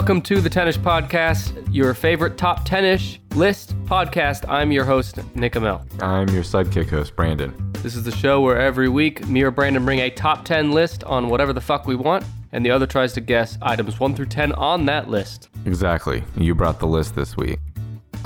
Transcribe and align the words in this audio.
welcome 0.00 0.22
to 0.22 0.40
the 0.40 0.48
Tennis 0.48 0.78
Podcast, 0.78 1.62
your 1.70 1.92
favorite 1.92 2.38
top 2.38 2.64
10 2.64 2.86
ish 2.86 3.20
list 3.34 3.76
podcast. 3.84 4.48
I'm 4.48 4.72
your 4.72 4.86
host, 4.86 5.18
Nick 5.36 5.56
Amel. 5.56 5.84
I'm 6.00 6.26
your 6.30 6.42
sidekick 6.42 6.88
host, 6.88 7.14
Brandon. 7.14 7.54
This 7.82 7.94
is 7.94 8.04
the 8.04 8.10
show 8.10 8.40
where 8.40 8.58
every 8.58 8.88
week 8.88 9.28
me 9.28 9.42
or 9.42 9.50
Brandon 9.50 9.84
bring 9.84 9.98
a 9.98 10.08
top 10.08 10.46
10 10.46 10.72
list 10.72 11.04
on 11.04 11.28
whatever 11.28 11.52
the 11.52 11.60
fuck 11.60 11.86
we 11.86 11.96
want, 11.96 12.24
and 12.52 12.64
the 12.64 12.70
other 12.70 12.86
tries 12.86 13.12
to 13.12 13.20
guess 13.20 13.58
items 13.60 14.00
1 14.00 14.14
through 14.14 14.24
10 14.24 14.52
on 14.52 14.86
that 14.86 15.10
list. 15.10 15.50
Exactly. 15.66 16.24
You 16.34 16.54
brought 16.54 16.80
the 16.80 16.86
list 16.86 17.14
this 17.14 17.36
week. 17.36 17.58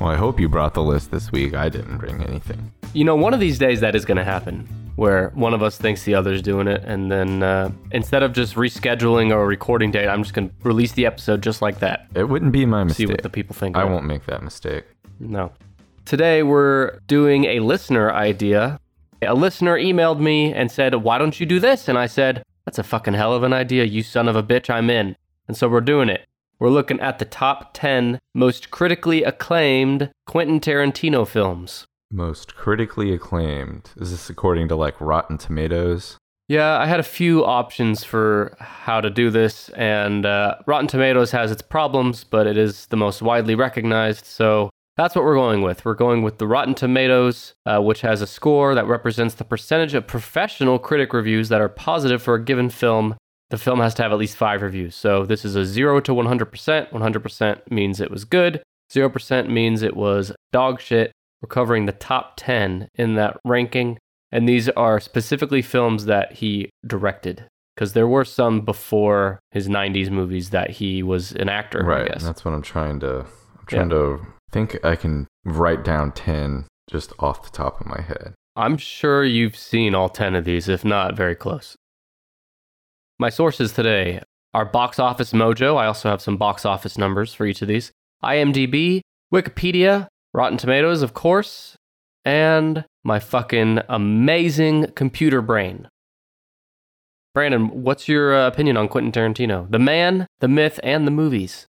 Well, 0.01 0.11
I 0.11 0.17
hope 0.17 0.39
you 0.39 0.49
brought 0.49 0.75
the 0.75 0.83
list 0.85 1.11
this 1.11 1.33
week. 1.33 1.55
I 1.55 1.71
didn't 1.71 1.99
bring 1.99 2.23
anything. 2.23 2.71
You 2.93 3.03
know, 3.03 3.17
one 3.17 3.35
of 3.35 3.41
these 3.41 3.59
days 3.59 3.81
that 3.81 3.97
is 3.97 4.05
going 4.05 4.19
to 4.19 4.25
happen 4.25 4.69
where 4.97 5.31
one 5.31 5.55
of 5.55 5.63
us 5.63 5.77
thinks 5.77 6.05
the 6.05 6.15
other's 6.15 6.43
doing 6.43 6.69
it, 6.69 6.83
and 6.85 7.11
then 7.11 7.43
uh, 7.43 7.71
instead 7.91 8.23
of 8.23 8.33
just 8.33 8.55
rescheduling 8.55 9.33
or 9.33 9.47
recording 9.47 9.91
date, 9.91 10.09
I'm 10.09 10.23
just 10.23 10.35
going 10.35 10.49
to 10.49 10.55
release 10.63 10.93
the 10.93 11.07
episode 11.07 11.43
just 11.43 11.63
like 11.63 11.81
that. 11.81 12.07
It 12.15 12.29
wouldn't 12.29 12.53
be 12.53 12.67
my 12.67 12.85
mistake. 12.85 13.09
See 13.09 13.13
what 13.13 13.23
the 13.23 13.31
people 13.31 13.55
think. 13.55 13.77
I 13.77 13.85
won't 13.85 14.07
make 14.07 14.27
that 14.27 14.43
mistake. 14.43 14.85
No. 15.19 15.53
Today 16.05 16.43
we're 16.43 16.99
doing 17.07 17.45
a 17.47 17.61
listener 17.61 18.13
idea. 18.13 18.79
A 19.23 19.35
listener 19.35 19.79
emailed 19.79 20.21
me 20.21 20.53
and 20.53 20.71
said, 20.71 20.95
Why 20.97 21.19
don't 21.19 21.41
you 21.41 21.47
do 21.47 21.59
this? 21.59 21.89
And 21.89 21.99
I 21.99 22.07
said, 22.07 22.43
That's 22.65 22.79
a 22.79 22.83
fucking 22.83 23.15
hell 23.15 23.33
of 23.33 23.43
an 23.43 23.53
idea, 23.53 23.85
you 23.85 24.03
son 24.03 24.29
of 24.29 24.37
a 24.37 24.43
bitch, 24.43 24.69
I'm 24.69 24.91
in. 24.91 25.17
And 25.49 25.57
so 25.57 25.69
we're 25.69 25.81
doing 25.81 26.09
it. 26.09 26.27
We're 26.59 26.71
looking 26.71 27.01
at 27.01 27.19
the 27.19 27.25
top 27.25 27.75
10 27.75 28.19
most 28.35 28.71
critically 28.71 29.25
acclaimed 29.25 30.11
Quentin 30.27 30.61
Tarantino 30.61 31.27
films. 31.27 31.87
Most 32.15 32.55
critically 32.55 33.13
acclaimed. 33.13 33.91
Is 33.97 34.13
this 34.13 34.31
according 34.31 34.69
to 34.69 34.77
like 34.77 35.01
Rotten 35.01 35.37
Tomatoes? 35.37 36.17
Yeah, 36.47 36.79
I 36.79 36.87
had 36.87 37.01
a 37.01 37.05
few 37.05 37.45
options 37.45 38.05
for 38.05 38.55
how 38.61 39.01
to 39.01 39.11
do 39.11 39.31
this, 39.31 39.69
and 39.71 40.25
uh, 40.25 40.55
Rotten 40.65 40.87
Tomatoes 40.87 41.33
has 41.33 41.51
its 41.51 41.63
problems, 41.63 42.23
but 42.23 42.47
it 42.47 42.57
is 42.57 42.87
the 42.87 42.97
most 42.97 43.21
widely 43.21 43.57
recognized, 43.57 44.27
so 44.27 44.71
that's 44.97 45.17
what 45.17 45.25
we're 45.25 45.35
going 45.35 45.63
with. 45.63 45.85
We're 45.85 45.95
going 45.95 46.23
with 46.23 46.39
the 46.39 46.47
Rotten 46.47 46.75
Tomatoes, 46.75 47.55
uh, 47.67 47.81
which 47.81 48.03
has 48.03 48.23
a 48.23 48.29
score 48.29 48.77
that 48.77 48.87
represents 48.87 49.35
the 49.35 49.45
percentage 49.45 49.95
of 49.95 50.07
professional 50.07 50.79
critic 50.79 51.13
reviews 51.13 51.49
that 51.49 51.61
are 51.61 51.69
positive 51.69 52.23
for 52.23 52.37
a 52.37 52.45
given 52.45 52.71
film. 52.71 53.17
The 53.51 53.59
film 53.59 53.81
has 53.81 53.93
to 53.95 54.05
have 54.05 54.13
at 54.13 54.19
least 54.19 54.37
five 54.37 54.63
reviews. 54.63 54.95
So 54.95 55.27
this 55.27 55.45
is 55.45 55.57
a 55.57 55.65
0 55.65 55.99
to 56.03 56.13
100%. 56.13 56.91
100% 56.93 57.71
means 57.73 58.01
it 58.01 58.11
was 58.11 58.25
good, 58.25 58.63
0% 58.93 59.49
means 59.49 59.83
it 59.83 59.97
was 59.97 60.31
dog 60.53 60.81
shit. 60.81 61.11
We're 61.45 61.49
covering 61.49 61.85
the 61.85 61.93
top 61.93 62.39
10 62.39 62.89
in 62.95 63.17
that 63.17 63.37
ranking. 63.45 63.99
And 64.33 64.49
these 64.49 64.71
are 64.71 64.99
specifically 64.99 65.61
films 65.61 66.07
that 66.07 66.33
he 66.33 66.71
directed. 66.87 67.45
Because 67.75 67.93
there 67.93 68.09
were 68.09 68.25
some 68.25 68.63
before 68.63 69.41
his 69.51 69.69
90s 69.69 70.11
movies 70.11 70.49
that 70.51 70.71
he 70.71 71.03
was 71.03 71.33
an 71.33 71.51
actor, 71.51 71.83
I 71.83 71.99
right. 71.99 72.09
guess. 72.11 72.23
That's 72.25 72.47
what 72.47 72.55
I'm 72.55 72.63
trying 72.63 72.99
to. 73.01 73.27
I'm 73.59 73.67
trying 73.67 73.91
to 73.91 74.27
think. 74.53 74.83
I 74.83 74.97
can 74.97 75.27
write 75.45 75.85
down 75.85 76.13
ten 76.13 76.67
just 76.89 77.13
off 77.19 77.43
the 77.43 77.55
top 77.55 77.79
of 77.79 77.89
my 77.89 78.01
head. 78.01 78.33
I'm 78.57 78.79
sure 78.79 79.23
you've 79.23 79.57
seen 79.57 79.95
all 79.95 80.09
10 80.09 80.35
of 80.35 80.47
these, 80.47 80.67
if 80.67 80.83
not 80.83 81.15
very 81.15 81.35
close. 81.35 81.77
My 83.19 83.29
sources 83.29 83.75
today 83.75 84.23
are 84.55 84.65
Box 84.65 84.99
Office 84.99 85.35
Mojo. 85.35 85.77
I 85.77 85.85
also 85.85 86.09
have 86.09 86.23
some 86.23 86.39
box 86.39 86.65
office 86.65 86.97
numbers 86.97 87.35
for 87.35 87.45
each 87.45 87.61
of 87.61 87.69
these. 87.69 87.93
IMDb, 88.25 89.03
Wikipedia, 89.31 90.09
Rotten 90.35 90.59
Tomatoes, 90.59 91.01
of 91.01 91.15
course, 91.15 91.77
and 92.25 92.85
my 93.05 93.21
fucking 93.21 93.79
amazing 93.89 94.89
computer 94.97 95.41
brain. 95.41 95.89
Brandon, 97.35 97.83
what's 97.83 98.09
your 98.09 98.35
uh, 98.35 98.49
opinion 98.49 98.77
on 98.77 98.89
Quentin 98.89 99.13
Tarantino? 99.13 99.71
The 99.71 99.79
man, 99.79 100.27
the 100.41 100.49
myth, 100.49 100.81
and 100.83 101.07
the 101.07 101.13
movies. 101.13 101.67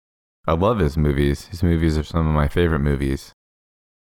I 0.48 0.54
love 0.54 0.80
his 0.80 0.96
movies. 0.96 1.46
His 1.48 1.64
movies 1.64 1.98
are 1.98 2.04
some 2.04 2.28
of 2.28 2.34
my 2.34 2.48
favorite 2.48 2.80
movies. 2.80 3.34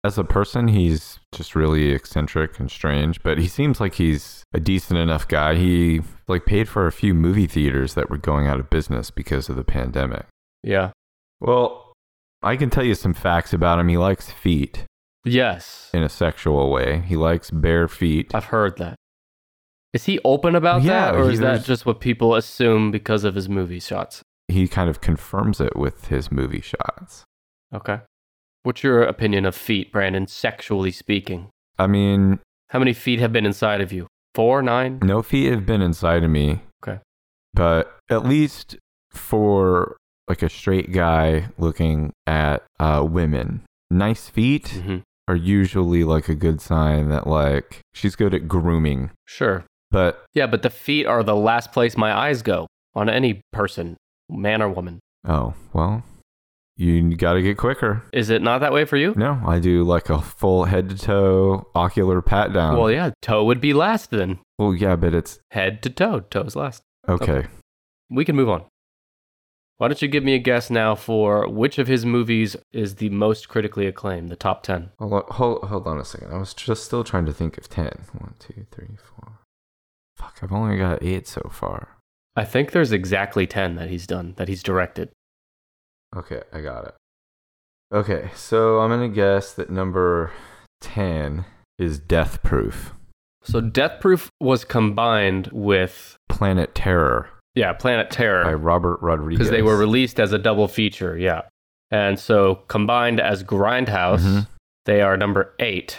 As 0.05 0.19
a 0.19 0.25
person, 0.25 0.69
he's 0.69 1.19
just 1.33 1.57
really 1.57 1.91
eccentric 1.91 2.61
and 2.61 2.71
strange, 2.71 3.23
but 3.23 3.39
he 3.39 3.49
seems 3.49 3.81
like 3.81 3.95
he's 3.95 4.45
a 4.53 4.61
decent 4.61 4.99
enough 4.99 5.27
guy. 5.27 5.55
He 5.55 6.03
like 6.29 6.45
paid 6.45 6.69
for 6.69 6.87
a 6.87 6.93
few 6.93 7.15
movie 7.15 7.47
theaters 7.47 7.95
that 7.95 8.11
were 8.11 8.19
going 8.19 8.47
out 8.47 8.61
of 8.61 8.71
business 8.71 9.11
because 9.11 9.49
of 9.49 9.57
the 9.57 9.65
pandemic. 9.65 10.27
Yeah. 10.63 10.91
Well, 11.41 11.84
I 12.45 12.57
can 12.57 12.71
tell 12.71 12.85
you 12.85 12.95
some 12.95 13.15
facts 13.15 13.53
about 13.53 13.79
him. 13.79 13.89
He 13.89 13.97
likes 13.97 14.31
feet 14.31 14.85
Yes. 15.25 15.91
in 15.95 16.03
a 16.03 16.09
sexual 16.09 16.71
way. 16.71 17.01
He 17.01 17.17
likes 17.17 17.51
bare 17.51 17.89
feet. 17.89 18.35
I've 18.35 18.47
heard 18.47 18.77
that. 18.79 18.97
Is 19.93 20.05
he 20.05 20.19
open 20.25 20.55
about 20.55 20.83
Yeah, 20.83 21.13
that, 21.13 21.15
or 21.15 21.27
he- 21.29 21.35
is 21.35 21.41
that 21.41 21.47
there's- 21.47 21.67
just 21.67 21.87
what 21.87 22.01
people 22.01 22.35
assume 22.35 22.91
because 22.91 23.25
of 23.25 23.35
his 23.35 23.49
movie 23.49 23.81
shots? 23.81 24.23
He 24.49 24.69
kind 24.69 24.91
of 24.91 25.01
confirms 25.01 25.61
it 25.61 25.77
with 25.77 26.09
his 26.09 26.31
movie 26.31 26.61
shots. 26.61 27.25
Okay. 27.73 28.01
What's 28.65 28.83
your 28.83 29.03
opinion 29.03 29.47
of 29.47 29.55
feet, 29.55 29.93
Brandon, 29.93 30.27
sexually 30.27 30.91
speaking? 30.91 31.51
I 31.79 31.87
mean, 31.87 32.41
How 32.71 32.79
many 32.81 32.93
feet 32.93 33.21
have 33.21 33.33
been 33.33 33.47
inside 33.47 33.81
of 33.81 33.93
you? 33.93 34.07
Four, 34.35 34.61
nine? 34.63 34.99
no 35.03 35.23
feet 35.23 35.51
have 35.53 35.65
been 35.65 35.81
inside 35.81 36.25
of 36.25 36.31
me. 36.31 36.63
Okay. 36.83 37.01
But 37.53 37.97
at 38.11 38.25
least 38.27 38.77
for 39.11 39.97
like 40.29 40.43
a 40.43 40.49
straight 40.49 40.93
guy 40.93 41.49
looking 41.59 42.13
at 42.27 42.63
uh, 42.81 43.07
women, 43.09 43.63
nice 43.91 44.29
feet 44.29 44.69
hmm 44.69 44.99
are 45.27 45.37
usually 45.37 46.05
like 46.05 46.29
a 46.29 46.35
good 46.35 46.61
sign 46.61 47.09
that 47.09 47.27
like 47.27 47.81
she's 47.95 48.15
good 48.15 48.35
at 48.35 48.47
grooming. 48.47 49.11
Sure. 49.27 49.65
But 49.91 50.23
Yeah, 50.35 50.47
but 50.47 50.61
the 50.63 50.69
feet 50.69 51.07
are 51.07 51.23
the 51.23 51.35
last 51.35 51.73
place 51.73 51.97
my 51.97 52.13
eyes 52.15 52.43
go 52.43 52.67
on 52.95 53.09
any 53.09 53.41
person, 53.51 53.97
man 54.29 54.61
or 54.61 54.69
woman. 54.69 55.01
oh, 55.27 55.55
well, 55.73 56.03
you 56.77 57.17
got 57.17 57.35
to 57.35 57.43
get 57.43 57.57
quicker. 57.57 58.03
Is 58.13 58.29
it 58.29 58.43
not 58.43 58.59
that 58.59 58.73
way 58.75 58.85
for 58.85 58.97
you? 58.99 59.15
No, 59.17 59.41
I 59.47 59.61
do 59.61 59.83
like 59.85 60.11
a 60.11 60.21
full 60.21 60.65
head 60.65 60.91
to 60.91 60.99
toe 60.99 61.69
ocular 61.75 62.21
pat 62.21 62.53
down. 62.53 62.77
Well, 62.77 62.91
yeah, 62.91 63.13
toe 63.23 63.45
would 63.45 63.61
be 63.63 63.73
last 63.73 64.11
then. 64.11 64.41
Well, 64.59 64.75
yeah, 64.75 64.95
but 64.97 65.15
it's 65.15 65.39
Head 65.53 65.83
to 65.85 65.91
toe, 65.91 66.21
toes 66.21 66.55
last. 66.55 66.83
okay. 67.09 67.47
We 68.11 68.25
can 68.27 68.37
move 68.37 68.51
on. 68.51 68.65
Why 69.79 69.89
don't 69.89 70.01
you 70.01 70.09
give 70.09 70.23
me 70.23 70.35
a 70.35 70.39
guess 70.39 70.71
now 70.71 70.95
for 70.95 71.49
which 71.49 71.79
of 71.79 71.89
his 71.89 72.07
movies 72.07 72.57
is 72.73 72.97
the 72.97 73.11
most 73.11 73.49
critically 73.49 73.87
acclaimed, 73.87 74.29
the 74.29 74.37
top 74.37 74.63
10? 74.63 74.93
Hold 75.01 75.13
on, 75.13 75.23
hold, 75.29 75.65
hold 75.65 75.87
on 75.89 75.99
a 75.99 76.05
second. 76.05 76.33
I 76.33 76.39
was 76.39 76.55
just 76.55 76.85
still 76.85 77.03
trying 77.03 77.27
to 77.27 77.33
think 77.33 77.59
of 77.59 77.69
10. 77.69 77.87
1, 77.87 78.35
2, 78.39 78.67
3, 78.71 78.87
4. 79.21 79.39
Fuck, 80.17 80.39
I've 80.43 80.53
only 80.53 80.77
got 80.77 81.03
8 81.03 81.27
so 81.27 81.51
far. 81.53 81.89
I 82.37 82.45
think 82.45 82.71
there's 82.71 82.93
exactly 82.93 83.47
10 83.49 83.75
that 83.75 83.91
he's 83.91 84.07
done, 84.07 84.35
that 84.37 84.47
he's 84.47 84.63
directed. 84.63 85.11
Okay, 86.17 86.43
I 86.53 86.61
got 86.61 86.87
it. 86.87 86.95
Okay, 87.93 88.31
so 88.35 88.79
I'm 88.81 88.91
going 88.91 89.11
to 89.11 89.15
guess 89.15 89.53
that 89.55 89.71
number 89.71 90.33
10 90.83 91.45
is 91.81 91.99
Death 91.99 92.45
Proof. 92.45 92.93
So 93.43 93.61
Death 93.61 94.01
Proof 94.01 94.31
was 94.41 94.65
combined 94.65 95.49
with, 95.53 96.17
Planet 96.29 96.75
Terror 96.75 97.29
yeah, 97.55 97.73
Planet 97.73 98.11
Terror. 98.11 98.45
by 98.45 98.55
Robert 98.55 98.99
Rodriguez. 99.03 99.39
because 99.39 99.51
they 99.51 99.63
were 99.63 99.77
released 99.77 100.19
as 100.21 100.33
a 100.33 100.39
double 100.39 100.69
feature, 100.69 101.17
yeah. 101.17 101.43
And 101.91 102.19
so 102.19 102.57
combined 102.69 103.21
as 103.21 103.45
Grindhouse, 103.45 104.21
Mhm. 104.23 104.47
they 104.87 105.01
are 105.03 105.17
number 105.17 105.55
eight 105.61 105.99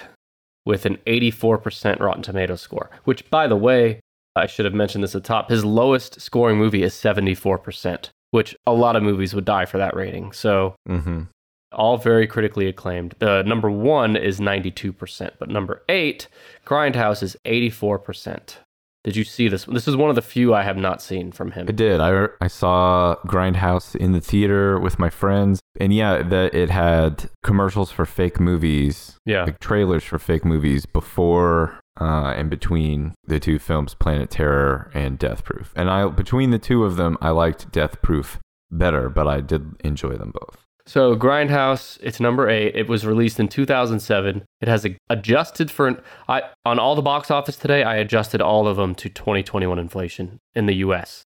with 0.65 0.85
an 0.85 0.97
84% 1.05 1.99
Rotten 2.01 2.23
Tomato 2.23 2.55
score, 2.55 2.89
which, 3.03 3.29
by 3.29 3.47
the 3.47 3.55
way, 3.55 3.99
I 4.35 4.47
should 4.47 4.65
have 4.65 4.73
mentioned 4.73 5.03
this 5.03 5.15
at 5.15 5.23
the 5.23 5.27
top. 5.27 5.49
His 5.49 5.63
lowest 5.63 6.19
scoring 6.19 6.57
movie 6.57 6.83
is 6.83 6.93
74%, 6.93 8.09
which 8.31 8.55
a 8.65 8.73
lot 8.73 8.95
of 8.95 9.03
movies 9.03 9.33
would 9.33 9.45
die 9.45 9.65
for 9.65 9.77
that 9.77 9.95
rating. 9.95 10.31
So 10.33 10.75
hmm 10.87 11.23
all 11.71 11.97
very 11.97 12.25
critically 12.25 12.67
acclaimed. 12.69 13.15
The 13.19 13.43
number 13.43 13.69
one 13.69 14.15
is 14.15 14.39
92%, 14.39 15.33
but 15.39 15.49
number 15.49 15.81
eight, 15.89 16.29
Grindhouse, 16.65 17.21
is 17.21 17.35
84%. 17.43 18.59
Did 19.05 19.15
you 19.15 19.23
see 19.23 19.47
this? 19.47 19.63
This 19.65 19.87
is 19.87 19.95
one 19.95 20.09
of 20.09 20.15
the 20.15 20.21
few 20.21 20.53
I 20.53 20.63
have 20.63 20.77
not 20.77 21.01
seen 21.01 21.31
from 21.31 21.51
him. 21.51 21.67
I 21.69 21.71
did. 21.71 22.01
I, 22.01 22.27
I 22.41 22.47
saw 22.47 23.15
Grindhouse 23.27 23.95
in 23.95 24.11
the 24.11 24.19
theater 24.19 24.79
with 24.79 24.97
my 24.99 25.09
friends. 25.11 25.61
And 25.79 25.93
yeah, 25.93 26.23
that 26.23 26.55
it 26.55 26.69
had 26.71 27.29
commercials 27.43 27.91
for 27.91 28.05
fake 28.05 28.39
movies 28.39 29.17
Yeah. 29.25 29.43
like 29.43 29.59
trailers 29.59 30.03
for 30.03 30.17
fake 30.17 30.43
movies 30.43 30.85
before 30.87 31.79
uh, 32.01 32.33
and 32.35 32.49
between 32.49 33.13
the 33.25 33.39
two 33.39 33.59
films, 33.59 33.93
Planet 33.93 34.31
Terror 34.31 34.89
and 34.93 35.19
Death 35.19 35.43
Proof. 35.45 35.71
And 35.75 35.89
I 35.89 36.07
between 36.09 36.49
the 36.49 36.59
two 36.59 36.83
of 36.83 36.95
them, 36.97 37.15
I 37.21 37.29
liked 37.29 37.71
Death 37.71 38.01
Proof 38.01 38.39
better, 38.71 39.07
but 39.09 39.27
I 39.27 39.39
did 39.41 39.75
enjoy 39.83 40.13
them 40.17 40.31
both. 40.33 40.64
So 40.87 41.15
Grindhouse, 41.15 41.97
it's 42.01 42.19
number 42.19 42.47
eight. 42.47 42.75
It 42.75 42.87
was 42.87 43.05
released 43.05 43.39
in 43.39 43.47
2007. 43.47 44.43
It 44.61 44.67
has 44.67 44.85
a, 44.85 44.95
adjusted 45.09 45.71
for 45.71 46.01
I 46.27 46.43
on 46.63 46.77
all 46.77 46.95
the 46.95 47.01
box 47.01 47.31
office 47.31 47.57
today. 47.57 47.83
I 47.83 47.95
adjusted 47.95 48.39
all 48.39 48.67
of 48.67 48.77
them 48.77 48.93
to 48.95 49.09
2021 49.09 49.79
inflation 49.79 50.39
in 50.53 50.67
the 50.67 50.75
U.S. 50.75 51.23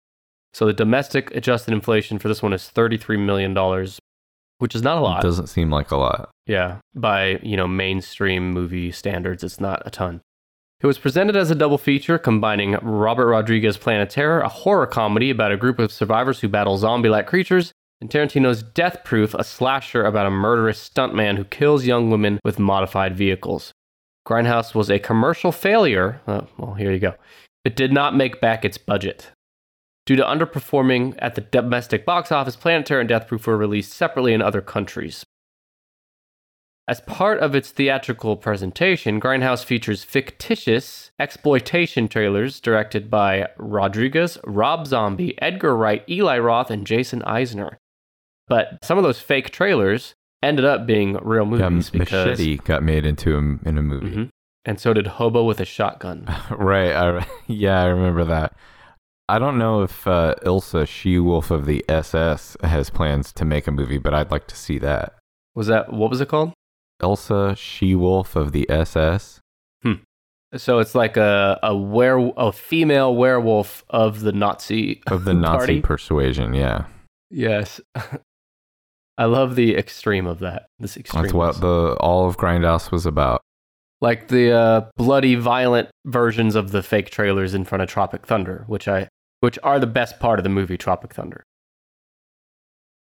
So 0.53 0.65
the 0.65 0.73
domestic 0.73 1.35
adjusted 1.35 1.73
inflation 1.73 2.19
for 2.19 2.29
this 2.29 2.41
one 2.41 2.53
is 2.53 2.69
33 2.69 3.17
million 3.17 3.53
dollars, 3.53 4.00
which 4.59 4.75
is 4.75 4.81
not 4.81 4.97
a 4.97 5.01
lot. 5.01 5.23
It 5.23 5.27
doesn't 5.27 5.47
seem 5.47 5.69
like 5.69 5.91
a 5.91 5.97
lot. 5.97 6.29
Yeah, 6.45 6.77
by 6.95 7.39
you 7.44 7.57
know 7.57 7.67
mainstream 7.67 8.51
movie 8.51 8.91
standards, 8.91 9.44
it's 9.44 9.59
not 9.59 9.81
a 9.85 9.89
ton. 9.89 10.21
It 10.81 10.88
was 10.88 10.97
presented 10.97 11.35
as 11.35 11.51
a 11.51 11.55
double 11.55 11.77
feature 11.77 12.17
combining 12.17 12.71
Robert 12.81 13.27
Rodriguez' 13.27 13.77
Planet 13.77 14.09
Terror, 14.09 14.39
a 14.39 14.47
horror 14.47 14.88
comedy 14.88 15.29
about 15.29 15.51
a 15.51 15.57
group 15.57 15.77
of 15.77 15.91
survivors 15.91 16.39
who 16.39 16.47
battle 16.47 16.77
zombie 16.77 17.09
like 17.09 17.27
creatures, 17.27 17.73
and 18.01 18.10
Tarantino's 18.10 18.63
Death 18.63 19.04
Proof, 19.04 19.34
a 19.34 19.44
slasher 19.44 20.06
about 20.06 20.25
a 20.25 20.31
murderous 20.31 20.90
stuntman 20.90 21.38
who 21.38 21.44
kills 21.44 21.86
young 21.86 22.10
women 22.10 22.40
with 22.44 22.60
modified 22.60 23.16
vehicles. 23.16 23.74
Grindhouse 24.28 24.74
was 24.75 24.90
a 24.90 25.00
commercial 25.00 25.51
failure. 25.51 26.22
Uh, 26.28 26.42
well, 26.57 26.75
here 26.75 26.92
you 26.92 27.00
go. 27.00 27.16
It 27.66 27.75
did 27.75 27.92
not 27.92 28.16
make 28.16 28.40
back 28.40 28.63
its 28.63 28.78
budget. 28.78 29.31
Due 30.06 30.16
to 30.16 30.24
underperforming 30.24 31.16
at 31.19 31.36
the 31.36 31.42
domestic 31.42 32.06
box 32.06 32.31
office, 32.31 32.56
Planet 32.56 32.86
Terror 32.86 33.01
and 33.01 33.10
Death 33.10 33.28
Proof 33.28 33.46
were 33.46 33.57
released 33.57 33.94
separately 33.94 34.34
in 34.34 34.42
other 34.42 34.62
countries. 34.62 35.24
As 36.88 37.01
part 37.01 37.40
of 37.40 37.54
its 37.54 37.69
theatrical 37.69 38.36
presentation, 38.36 39.22
Grindhouse 39.22 39.63
features 39.63 40.04
fictitious 40.04 41.12
exploitation 41.19 42.07
trailers 42.07 42.60
directed 42.60 43.12
by 43.12 43.48
Rodriguez, 43.57 44.40
Rob 44.44 44.88
Zombie, 44.88 45.40
Edgar 45.40 45.75
Wright, 45.75 46.04
Eli 46.10 46.40
Roth, 46.40 46.72
and 46.72 46.88
Jason 46.88 47.22
Eisener. 47.28 47.75
But 48.50 48.80
some 48.84 48.98
of 48.98 49.04
those 49.04 49.19
fake 49.19 49.51
trailers 49.51 50.13
ended 50.44 50.66
up 50.66 50.86
being 50.86 51.13
real 51.22 51.46
Yeah, 51.57 51.69
movies 51.69 51.90
because, 51.90 52.40
Machete 52.40 52.57
got 52.57 52.84
made 52.84 53.06
into 53.06 53.36
a, 53.36 53.38
in 53.69 53.78
a 53.78 53.81
movie. 53.81 54.10
Mhm. 54.16 54.30
and 54.66 54.80
so 54.80 54.94
did 54.94 55.07
Hobo 55.07 55.44
with 55.46 55.60
a 55.60 55.66
Shotgun. 55.66 56.25
right. 56.51 56.92
I, 56.94 57.25
yeah, 57.48 57.81
I 57.81 57.86
remember 57.86 58.25
that. 58.25 58.54
I 59.30 59.38
don't 59.38 59.57
know 59.60 59.84
if 59.84 60.07
uh, 60.07 60.34
Ilsa, 60.44 60.88
she 60.88 61.19
wolf 61.19 61.51
of 61.51 61.66
the 61.68 61.86
SS, 61.88 62.57
has 62.63 62.90
plans 62.90 63.31
to 63.34 63.46
make 63.46 63.68
a 63.68 63.72
movie, 63.72 64.00
but 64.00 64.13
I'd 64.13 64.31
like 64.31 64.48
to 64.48 64.56
see 64.56 64.80
that. 64.80 65.13
Was 65.56 65.68
that 65.68 65.94
what 65.94 66.10
was 66.10 66.19
it 66.22 66.28
called? 66.30 66.54
Elsa, 67.01 67.56
she 67.56 67.94
wolf 67.96 68.36
of 68.36 68.51
the 68.54 68.68
SS. 68.69 69.40
Hmm. 69.84 69.94
So 70.56 70.80
it's 70.80 70.96
like 70.96 71.16
a 71.16 71.60
a 71.62 71.75
were 71.78 72.31
a 72.38 72.51
female 72.51 73.16
werewolf 73.16 73.84
of 73.90 74.22
the 74.22 74.31
Nazi 74.31 75.01
Of 75.07 75.25
the 75.25 75.34
Nazi 75.36 75.57
party. 75.57 75.81
persuasion, 75.81 76.54
yeah. 76.56 76.86
Yes. 77.30 77.80
I 79.19 79.25
love 79.25 79.56
the 79.57 79.75
extreme 79.75 80.25
of 80.25 80.39
that. 80.39 80.68
This 80.80 80.95
extreme. 80.95 81.24
That's 81.24 81.33
what 81.33 81.60
the 81.60 81.98
all 82.00 82.25
of 82.25 82.38
Grindhouse 82.38 82.89
was 82.89 83.06
about. 83.06 83.42
like 84.00 84.30
the 84.30 84.51
uh, 84.54 84.89
bloody, 84.95 85.36
violent 85.36 85.89
versions 86.06 86.56
of 86.56 86.71
the 86.71 86.81
fake 86.81 87.10
trailers 87.10 87.54
in 87.54 87.66
front 87.66 87.81
of 87.81 87.89
Tropic 87.89 88.25
Thunder, 88.25 88.63
which 88.68 88.88
I 88.88 89.10
which 89.42 89.60
are 89.62 89.77
the 89.77 89.88
best 89.88 90.21
part 90.21 90.39
of 90.39 90.44
the 90.44 90.50
movie 90.50 90.77
Tropic 90.77 91.13
Thunder. 91.13 91.44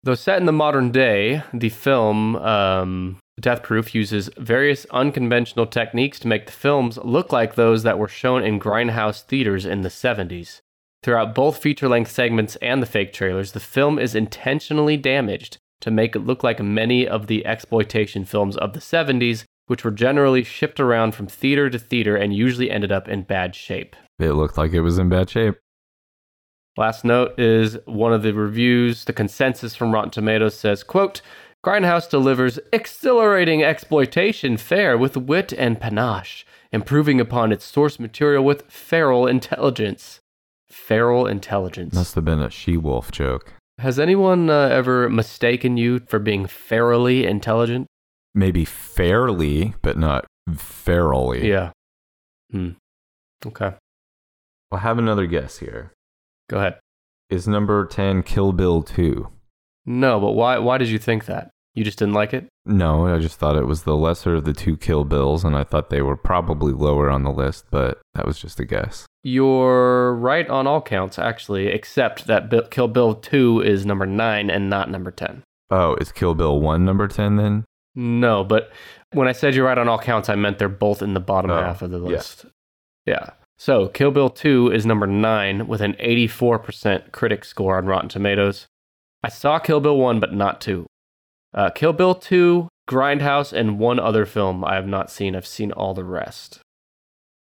Though 0.04 0.16
set 0.16 0.40
in 0.40 0.48
the 0.48 0.52
modern 0.52 0.92
day, 0.92 1.44
the 1.54 1.70
film 1.70 2.36
um, 2.38 3.20
Death 3.40 3.62
Proof 3.62 3.94
uses 3.94 4.32
various 4.40 4.88
unconventional 4.90 5.68
techniques 5.68 6.20
to 6.22 6.28
make 6.28 6.48
the 6.48 6.52
films 6.52 6.98
look 6.98 7.32
like 7.32 7.54
those 7.54 7.84
that 7.84 8.00
were 8.00 8.08
shown 8.08 8.44
in 8.44 8.60
grindhouse 8.60 9.22
theaters 9.22 9.68
in 9.68 9.84
the 9.84 9.90
70s. 9.90 10.62
Throughout 11.04 11.36
both 11.36 11.60
feature 11.60 11.88
length 11.88 12.10
segments 12.10 12.56
and 12.58 12.82
the 12.82 12.88
fake 12.88 13.14
trailers, 13.14 13.52
the 13.52 13.60
film 13.60 14.00
is 14.00 14.16
intentionally 14.16 14.98
damaged 14.98 15.60
to 15.82 15.92
make 15.92 16.16
it 16.16 16.26
look 16.26 16.44
like 16.44 16.60
many 16.60 17.08
of 17.08 17.28
the 17.28 17.46
exploitation 17.46 18.26
films 18.26 18.56
of 18.58 18.74
the 18.74 18.80
70s, 18.80 19.44
which 19.68 19.84
were 19.84 19.92
generally 19.92 20.44
shipped 20.44 20.80
around 20.80 21.14
from 21.14 21.28
theater 21.28 21.70
to 21.70 21.80
theater 21.80 22.16
and 22.16 22.34
usually 22.34 22.72
ended 22.72 22.92
up 22.92 23.08
in 23.08 23.24
bad 23.24 23.56
shape. 23.56 23.96
It 24.20 24.34
looked 24.34 24.58
like 24.58 24.72
it 24.74 24.82
was 24.82 24.98
in 24.98 25.10
bad 25.10 25.30
shape. 25.30 25.56
Last 26.78 27.04
note 27.04 27.38
is 27.38 27.78
one 27.86 28.14
of 28.14 28.24
the 28.24 28.34
reviews, 28.34 29.04
the 29.04 29.14
consensus 29.14 29.76
from 29.76 29.92
Rotten 29.92 30.12
Tomatoes 30.12 30.58
says, 30.58 30.84
quote, 30.84 31.22
Grindhouse 31.64 32.10
delivers 32.10 32.60
exhilarating 32.74 33.62
exploitation 33.62 34.58
fare 34.58 34.98
with 34.98 35.16
wit 35.16 35.54
and 35.54 35.80
panache, 35.80 36.46
improving 36.72 37.20
upon 37.20 37.52
its 37.52 37.66
source 37.66 38.00
material 38.00 38.44
with 38.44 38.64
feral 38.72 39.28
intelligence. 39.28 40.22
Feral 40.70 41.28
intelligence. 41.28 41.94
Must 41.94 42.16
have 42.16 42.26
been 42.26 42.42
a 42.42 42.50
she 42.50 42.78
wolf 42.78 43.12
joke. 43.12 43.54
Has 43.82 43.98
anyone 43.98 44.48
uh, 44.52 44.68
ever 44.68 45.10
mistaken 45.10 45.76
you 45.76 46.02
for 46.08 46.20
being 46.20 46.46
fairly 46.46 47.26
intelligent? 47.26 47.88
Maybe 48.36 48.64
fairly, 48.64 49.74
but 49.82 49.98
not 49.98 50.28
ferally. 50.52 51.44
Yeah. 51.44 51.72
Hmm. 52.52 52.74
Okay. 53.44 53.74
I'll 54.72 54.80
have 54.80 55.00
another 55.00 55.26
guess 55.26 55.58
here. 55.58 55.94
Go 56.48 56.58
ahead. 56.58 56.78
Is 57.32 57.48
number 57.48 57.84
10 57.88 58.22
Kill 58.22 58.52
Bill 58.52 58.84
2? 58.84 59.28
No, 59.88 60.20
but 60.20 60.34
why 60.34 60.60
why 60.60 60.78
did 60.78 60.90
you 60.90 61.00
think 61.00 61.26
that? 61.26 61.50
You 61.74 61.84
just 61.86 62.00
didn't 62.00 62.14
like 62.16 62.34
it? 62.34 62.48
No, 62.66 63.08
I 63.08 63.20
just 63.20 63.40
thought 63.40 63.56
it 63.56 63.66
was 63.66 63.84
the 63.84 63.96
lesser 63.96 64.36
of 64.36 64.44
the 64.44 64.52
two 64.54 64.76
Kill 64.76 65.06
Bills, 65.06 65.46
and 65.46 65.56
I 65.56 65.64
thought 65.64 65.90
they 65.90 66.02
were 66.02 66.18
probably 66.18 66.74
lower 66.74 67.10
on 67.10 67.24
the 67.24 67.32
list, 67.32 67.66
but 67.72 68.02
that 68.14 68.26
was 68.26 68.40
just 68.40 68.60
a 68.60 68.66
guess. 68.66 69.06
You're 69.24 70.14
right 70.16 70.50
on 70.50 70.68
all 70.68 70.82
counts, 70.82 71.18
actually, 71.18 71.68
except 71.68 72.28
that 72.28 72.50
Bill, 72.50 72.64
Kill 72.68 72.88
Bill 72.90 73.16
2 73.16 73.62
is 73.62 73.86
number 73.86 74.06
9 74.06 74.50
and 74.50 74.70
not 74.70 74.90
number 74.90 75.12
10. 75.12 75.44
Oh, 75.70 75.96
is 75.96 76.12
Kill 76.12 76.36
Bill 76.36 76.60
1 76.60 76.84
number 76.84 77.08
10 77.08 77.38
then? 77.38 77.64
No, 77.96 78.44
but 78.44 78.72
when 79.14 79.28
I 79.30 79.32
said 79.32 79.56
you're 79.56 79.66
right 79.66 79.78
on 79.78 79.88
all 79.88 80.00
counts, 80.00 80.28
I 80.28 80.36
meant 80.36 80.60
they're 80.60 80.68
both 80.70 81.02
in 81.02 81.14
the 81.14 81.20
bottom 81.22 81.52
Oh, 81.52 81.62
half 81.62 81.82
of 81.82 81.92
the 81.92 82.00
yeah. 82.02 82.08
list. 82.08 82.46
Yeah. 83.06 83.30
So 83.58 83.88
Kill 83.88 84.12
Bill 84.12 84.30
2 84.30 84.72
is 84.72 84.86
number 84.86 85.08
9 85.08 85.68
with 85.68 85.80
an 85.82 85.94
84% 85.94 87.12
critic 87.14 87.46
score 87.46 87.78
on 87.78 87.86
Rotten 87.86 88.10
Tomatoes. 88.10 88.68
I 89.24 89.30
saw 89.30 89.60
Kill 89.60 89.80
Bill 89.80 89.98
1, 89.98 90.20
but 90.20 90.34
not 90.34 90.60
2. 90.62 90.86
Uh, 91.54 91.70
Kill 91.70 91.94
Bill 91.94 92.16
2, 92.16 92.68
Grindhouse, 92.90 93.54
and 93.54 93.80
one 93.80 94.00
other 94.00 94.26
film 94.26 94.64
I 94.64 94.76
have 94.76 94.88
not 94.88 95.12
seen. 95.12 95.36
I've 95.36 95.48
seen 95.48 95.72
all 95.72 95.94
the 95.94 96.04
rest. 96.04 96.60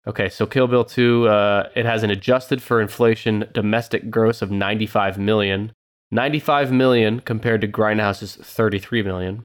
Okay, 0.07 0.29
so 0.29 0.45
Kill 0.45 0.67
Bill 0.67 0.85
2, 0.85 1.27
uh, 1.27 1.69
it 1.75 1.85
has 1.85 2.03
an 2.03 2.09
adjusted 2.09 2.61
for 2.61 2.81
inflation 2.81 3.45
domestic 3.53 4.09
gross 4.09 4.41
of 4.41 4.49
95 4.51 5.17
million. 5.17 5.73
95 6.11 6.71
million 6.71 7.19
compared 7.19 7.61
to 7.61 7.67
Grindhouse's 7.67 8.35
33 8.35 9.03
million. 9.03 9.43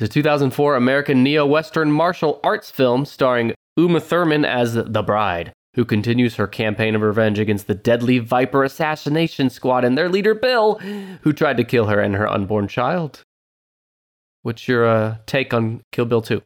A 0.00 0.08
2004 0.08 0.74
American 0.74 1.22
neo 1.22 1.46
Western 1.46 1.92
martial 1.92 2.40
arts 2.42 2.70
film 2.70 3.04
starring 3.04 3.54
Uma 3.76 4.00
Thurman 4.00 4.44
as 4.44 4.74
the 4.74 5.02
bride, 5.02 5.52
who 5.74 5.84
continues 5.84 6.36
her 6.36 6.46
campaign 6.46 6.94
of 6.94 7.02
revenge 7.02 7.38
against 7.38 7.66
the 7.66 7.74
deadly 7.74 8.18
Viper 8.18 8.64
assassination 8.64 9.50
squad 9.50 9.84
and 9.84 9.98
their 9.98 10.08
leader 10.08 10.34
Bill, 10.34 10.76
who 11.22 11.32
tried 11.32 11.56
to 11.56 11.64
kill 11.64 11.86
her 11.86 12.00
and 12.00 12.14
her 12.14 12.28
unborn 12.28 12.68
child. 12.68 13.22
What's 14.42 14.68
your 14.68 14.86
uh, 14.86 15.16
take 15.26 15.54
on 15.54 15.82
Kill 15.90 16.04
Bill 16.04 16.22
2? 16.22 16.42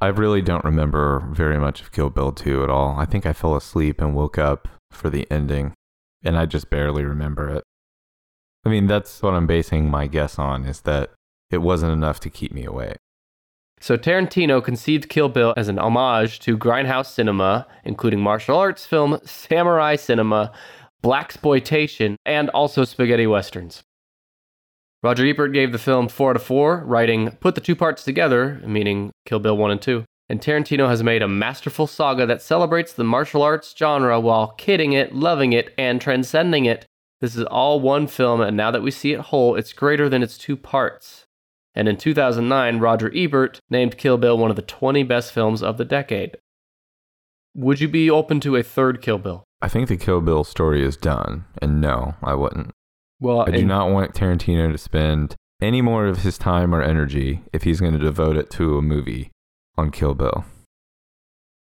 I 0.00 0.08
really 0.08 0.42
don't 0.42 0.64
remember 0.64 1.28
very 1.32 1.58
much 1.58 1.80
of 1.80 1.92
Kill 1.92 2.10
Bill 2.10 2.32
2 2.32 2.64
at 2.64 2.70
all. 2.70 2.98
I 2.98 3.04
think 3.04 3.24
I 3.24 3.32
fell 3.32 3.54
asleep 3.54 4.00
and 4.00 4.14
woke 4.14 4.36
up 4.36 4.66
for 4.90 5.10
the 5.10 5.30
ending, 5.30 5.74
and 6.24 6.36
I 6.36 6.46
just 6.46 6.70
barely 6.70 7.04
remember 7.04 7.48
it. 7.48 7.62
I 8.64 8.68
mean, 8.68 8.86
that's 8.86 9.22
what 9.22 9.34
I'm 9.34 9.46
basing 9.46 9.90
my 9.90 10.06
guess 10.06 10.38
on, 10.38 10.64
is 10.64 10.80
that 10.80 11.10
it 11.50 11.58
wasn't 11.58 11.92
enough 11.92 12.18
to 12.20 12.30
keep 12.30 12.52
me 12.52 12.64
awake. 12.64 12.96
So 13.82 13.96
Tarantino 13.98 14.62
conceived 14.62 15.08
Kill 15.08 15.28
Bill 15.28 15.54
as 15.56 15.66
an 15.66 15.80
homage 15.80 16.38
to 16.40 16.56
grindhouse 16.56 17.06
cinema, 17.06 17.66
including 17.82 18.20
martial 18.20 18.56
arts 18.56 18.86
film, 18.86 19.18
samurai 19.24 19.96
cinema, 19.96 20.52
blaxploitation, 21.02 22.14
and 22.24 22.48
also 22.50 22.84
spaghetti 22.84 23.26
westerns. 23.26 23.82
Roger 25.02 25.26
Ebert 25.26 25.52
gave 25.52 25.72
the 25.72 25.78
film 25.78 26.06
4 26.06 26.30
out 26.30 26.36
of 26.36 26.44
4, 26.44 26.84
writing, 26.86 27.32
Put 27.40 27.56
the 27.56 27.60
two 27.60 27.74
parts 27.74 28.04
together, 28.04 28.62
meaning 28.64 29.10
Kill 29.26 29.40
Bill 29.40 29.56
1 29.56 29.72
and 29.72 29.82
2. 29.82 30.04
And 30.28 30.40
Tarantino 30.40 30.88
has 30.88 31.02
made 31.02 31.20
a 31.20 31.26
masterful 31.26 31.88
saga 31.88 32.24
that 32.26 32.40
celebrates 32.40 32.92
the 32.92 33.02
martial 33.02 33.42
arts 33.42 33.74
genre 33.76 34.20
while 34.20 34.52
kidding 34.52 34.92
it, 34.92 35.12
loving 35.12 35.52
it, 35.52 35.74
and 35.76 36.00
transcending 36.00 36.66
it. 36.66 36.86
This 37.20 37.34
is 37.34 37.42
all 37.46 37.80
one 37.80 38.06
film, 38.06 38.42
and 38.42 38.56
now 38.56 38.70
that 38.70 38.82
we 38.82 38.92
see 38.92 39.12
it 39.12 39.18
whole, 39.18 39.56
it's 39.56 39.72
greater 39.72 40.08
than 40.08 40.22
its 40.22 40.38
two 40.38 40.56
parts. 40.56 41.21
And 41.74 41.88
in 41.88 41.96
2009, 41.96 42.78
Roger 42.78 43.10
Ebert 43.14 43.60
named 43.70 43.96
Kill 43.96 44.18
Bill 44.18 44.36
one 44.36 44.50
of 44.50 44.56
the 44.56 44.62
20 44.62 45.02
best 45.04 45.32
films 45.32 45.62
of 45.62 45.78
the 45.78 45.84
decade. 45.84 46.36
Would 47.54 47.80
you 47.80 47.88
be 47.88 48.10
open 48.10 48.40
to 48.40 48.56
a 48.56 48.62
third 48.62 49.00
Kill 49.02 49.18
Bill? 49.18 49.44
I 49.60 49.68
think 49.68 49.88
the 49.88 49.96
Kill 49.96 50.20
Bill 50.20 50.44
story 50.44 50.84
is 50.84 50.96
done, 50.96 51.44
and 51.60 51.80
no, 51.80 52.14
I 52.22 52.34
wouldn't. 52.34 52.72
Well, 53.20 53.42
I 53.42 53.50
do 53.50 53.64
not 53.64 53.90
want 53.90 54.14
Tarantino 54.14 54.72
to 54.72 54.78
spend 54.78 55.36
any 55.60 55.80
more 55.80 56.06
of 56.06 56.22
his 56.22 56.36
time 56.36 56.74
or 56.74 56.82
energy 56.82 57.42
if 57.52 57.62
he's 57.62 57.80
going 57.80 57.92
to 57.92 57.98
devote 57.98 58.36
it 58.36 58.50
to 58.50 58.76
a 58.76 58.82
movie 58.82 59.30
on 59.78 59.90
Kill 59.90 60.14
Bill. 60.14 60.44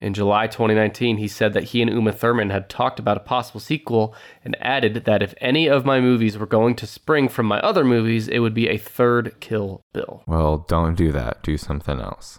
In 0.05 0.13
July 0.13 0.45
2019, 0.45 1.17
he 1.17 1.27
said 1.27 1.53
that 1.53 1.63
he 1.63 1.81
and 1.81 1.89
Uma 1.89 2.11
Thurman 2.11 2.51
had 2.51 2.69
talked 2.69 2.99
about 2.99 3.17
a 3.17 3.21
possible 3.21 3.59
sequel 3.59 4.13
and 4.43 4.55
added 4.61 5.05
that 5.05 5.23
if 5.23 5.33
any 5.41 5.65
of 5.65 5.83
my 5.83 5.99
movies 5.99 6.37
were 6.37 6.45
going 6.45 6.75
to 6.75 6.85
spring 6.85 7.27
from 7.27 7.47
my 7.47 7.59
other 7.61 7.83
movies, 7.83 8.27
it 8.27 8.37
would 8.37 8.53
be 8.53 8.69
a 8.69 8.77
third 8.77 9.33
Kill 9.39 9.81
Bill. 9.95 10.21
Well, 10.27 10.59
don't 10.67 10.93
do 10.93 11.11
that. 11.13 11.41
Do 11.41 11.57
something 11.57 11.99
else. 11.99 12.37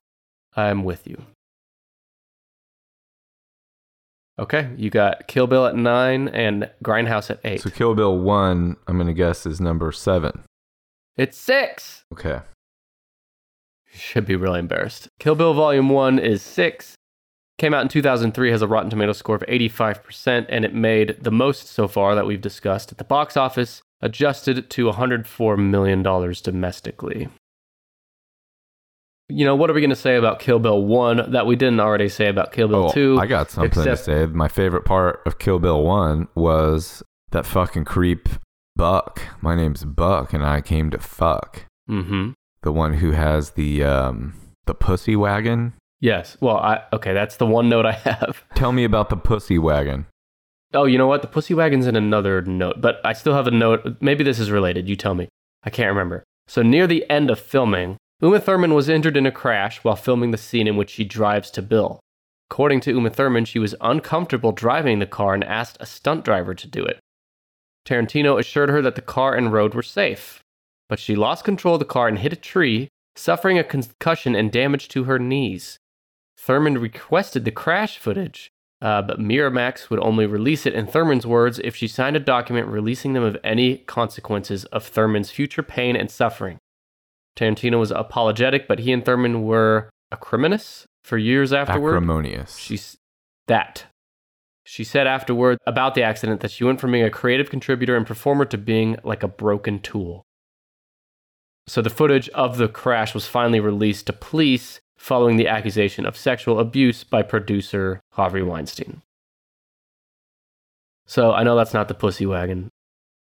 I'm 0.54 0.84
with 0.84 1.08
you. 1.08 1.24
Okay, 4.38 4.70
you 4.76 4.88
got 4.88 5.26
Kill 5.26 5.48
Bill 5.48 5.66
at 5.66 5.74
9 5.74 6.28
and 6.28 6.70
Grindhouse 6.84 7.30
at 7.30 7.40
8. 7.42 7.62
So 7.62 7.70
Kill 7.70 7.96
Bill 7.96 8.16
1, 8.16 8.76
I'm 8.86 8.94
going 8.94 9.08
to 9.08 9.12
guess, 9.12 9.44
is 9.44 9.60
number 9.60 9.90
7. 9.90 10.44
It's 11.16 11.36
6! 11.36 12.04
Okay. 12.12 12.42
Should 13.92 14.24
be 14.24 14.36
really 14.36 14.60
embarrassed. 14.60 15.08
Kill 15.18 15.34
Bill 15.34 15.52
Volume 15.52 15.88
1 15.88 16.20
is 16.20 16.42
6. 16.42 16.94
Came 17.58 17.72
out 17.72 17.82
in 17.82 17.88
2003, 17.88 18.50
has 18.50 18.60
a 18.60 18.66
Rotten 18.68 18.90
Tomato 18.90 19.12
score 19.12 19.36
of 19.36 19.42
85%, 19.48 20.46
and 20.50 20.64
it 20.64 20.74
made 20.74 21.16
the 21.22 21.30
most 21.30 21.68
so 21.68 21.88
far 21.88 22.14
that 22.14 22.26
we've 22.26 22.40
discussed 22.40 22.92
at 22.92 22.98
the 22.98 23.04
box 23.04 23.36
office 23.36 23.82
adjusted 24.02 24.68
to 24.70 24.90
$104 24.90 25.58
million 25.58 26.02
domestically. 26.02 27.28
You 29.28 29.44
know, 29.44 29.56
what 29.56 29.70
are 29.70 29.72
we 29.72 29.80
going 29.80 29.90
to 29.90 29.96
say 29.96 30.16
about 30.16 30.38
Kill 30.38 30.58
Bill 30.58 30.84
1 30.84 31.32
that 31.32 31.46
we 31.46 31.56
didn't 31.56 31.80
already 31.80 32.08
say 32.10 32.28
about 32.28 32.52
Kill 32.52 32.68
Bill 32.68 32.88
Oh, 32.90 32.92
2? 32.92 33.18
I 33.18 33.26
got 33.26 33.50
something 33.50 33.68
except- 33.82 34.04
to 34.06 34.26
say. 34.26 34.26
My 34.26 34.48
favorite 34.48 34.84
part 34.84 35.20
of 35.26 35.38
Kill 35.38 35.58
Bill 35.58 35.82
1 35.82 36.28
was 36.34 37.02
that 37.32 37.46
fucking 37.46 37.86
creep 37.86 38.28
Buck. 38.76 39.22
My 39.40 39.56
name's 39.56 39.84
Buck 39.84 40.32
and 40.34 40.44
I 40.44 40.60
came 40.60 40.90
to 40.90 40.98
fuck. 40.98 41.64
mm-hmm. 41.88 42.32
The 42.62 42.72
one 42.72 42.94
who 42.94 43.12
has 43.12 43.52
the 43.52 43.84
um 43.84 44.34
the 44.66 44.74
pussy 44.74 45.14
wagon. 45.14 45.72
Yes. 46.06 46.36
Well, 46.40 46.58
I 46.58 46.84
okay, 46.92 47.12
that's 47.12 47.34
the 47.38 47.46
one 47.46 47.68
note 47.68 47.84
I 47.84 47.90
have. 47.90 48.44
Tell 48.54 48.70
me 48.70 48.84
about 48.84 49.10
the 49.10 49.16
pussy 49.16 49.58
wagon. 49.58 50.06
Oh, 50.72 50.84
you 50.84 50.98
know 50.98 51.08
what? 51.08 51.20
The 51.20 51.26
pussy 51.26 51.52
wagon's 51.52 51.88
in 51.88 51.96
another 51.96 52.42
note, 52.42 52.80
but 52.80 53.00
I 53.04 53.12
still 53.12 53.34
have 53.34 53.48
a 53.48 53.50
note. 53.50 53.96
Maybe 54.00 54.22
this 54.22 54.38
is 54.38 54.52
related. 54.52 54.88
You 54.88 54.94
tell 54.94 55.16
me. 55.16 55.28
I 55.64 55.70
can't 55.70 55.88
remember. 55.88 56.22
So 56.46 56.62
near 56.62 56.86
the 56.86 57.04
end 57.10 57.28
of 57.28 57.40
filming, 57.40 57.96
Uma 58.22 58.38
Thurman 58.38 58.72
was 58.72 58.88
injured 58.88 59.16
in 59.16 59.26
a 59.26 59.32
crash 59.32 59.78
while 59.82 59.96
filming 59.96 60.30
the 60.30 60.38
scene 60.38 60.68
in 60.68 60.76
which 60.76 60.90
she 60.90 61.02
drives 61.02 61.50
to 61.50 61.60
Bill. 61.60 61.98
According 62.52 62.82
to 62.82 62.92
Uma 62.92 63.10
Thurman, 63.10 63.44
she 63.44 63.58
was 63.58 63.74
uncomfortable 63.80 64.52
driving 64.52 65.00
the 65.00 65.06
car 65.06 65.34
and 65.34 65.42
asked 65.42 65.76
a 65.80 65.86
stunt 65.86 66.24
driver 66.24 66.54
to 66.54 66.68
do 66.68 66.84
it. 66.84 67.00
Tarantino 67.84 68.38
assured 68.38 68.70
her 68.70 68.80
that 68.80 68.94
the 68.94 69.02
car 69.02 69.34
and 69.34 69.52
road 69.52 69.74
were 69.74 69.82
safe, 69.82 70.40
but 70.88 71.00
she 71.00 71.16
lost 71.16 71.44
control 71.44 71.74
of 71.74 71.80
the 71.80 71.84
car 71.84 72.06
and 72.06 72.20
hit 72.20 72.32
a 72.32 72.36
tree, 72.36 72.86
suffering 73.16 73.58
a 73.58 73.64
concussion 73.64 74.36
and 74.36 74.52
damage 74.52 74.86
to 74.86 75.02
her 75.02 75.18
knees. 75.18 75.80
Thurman 76.46 76.78
requested 76.78 77.44
the 77.44 77.50
crash 77.50 77.98
footage, 77.98 78.52
uh, 78.80 79.02
but 79.02 79.18
Miramax 79.18 79.90
would 79.90 79.98
only 79.98 80.26
release 80.26 80.64
it, 80.64 80.74
in 80.74 80.86
Thurman's 80.86 81.26
words, 81.26 81.58
if 81.64 81.74
she 81.74 81.88
signed 81.88 82.14
a 82.14 82.20
document 82.20 82.68
releasing 82.68 83.14
them 83.14 83.24
of 83.24 83.36
any 83.42 83.78
consequences 83.78 84.64
of 84.66 84.86
Thurman's 84.86 85.32
future 85.32 85.64
pain 85.64 85.96
and 85.96 86.08
suffering. 86.08 86.58
Tarantino 87.36 87.80
was 87.80 87.90
apologetic, 87.90 88.68
but 88.68 88.78
he 88.78 88.92
and 88.92 89.04
Thurman 89.04 89.42
were 89.42 89.90
acrimonious 90.12 90.86
for 91.02 91.18
years 91.18 91.52
afterward. 91.52 91.96
Acrimonious. 91.96 92.56
She's 92.58 92.96
that. 93.48 93.86
She 94.62 94.84
said 94.84 95.08
afterward 95.08 95.58
about 95.66 95.96
the 95.96 96.04
accident 96.04 96.42
that 96.42 96.52
she 96.52 96.62
went 96.62 96.80
from 96.80 96.92
being 96.92 97.04
a 97.04 97.10
creative 97.10 97.50
contributor 97.50 97.96
and 97.96 98.06
performer 98.06 98.44
to 98.44 98.56
being 98.56 98.98
like 99.02 99.24
a 99.24 99.28
broken 99.28 99.80
tool. 99.80 100.22
So 101.66 101.82
the 101.82 101.90
footage 101.90 102.28
of 102.28 102.56
the 102.56 102.68
crash 102.68 103.14
was 103.14 103.26
finally 103.26 103.58
released 103.58 104.06
to 104.06 104.12
police 104.12 104.78
following 104.96 105.36
the 105.36 105.48
accusation 105.48 106.06
of 106.06 106.16
sexual 106.16 106.58
abuse 106.58 107.04
by 107.04 107.22
producer 107.22 108.00
Harvey 108.12 108.42
Weinstein. 108.42 109.02
So 111.06 111.32
I 111.32 111.42
know 111.42 111.56
that's 111.56 111.74
not 111.74 111.88
the 111.88 111.94
pussy 111.94 112.26
wagon. 112.26 112.68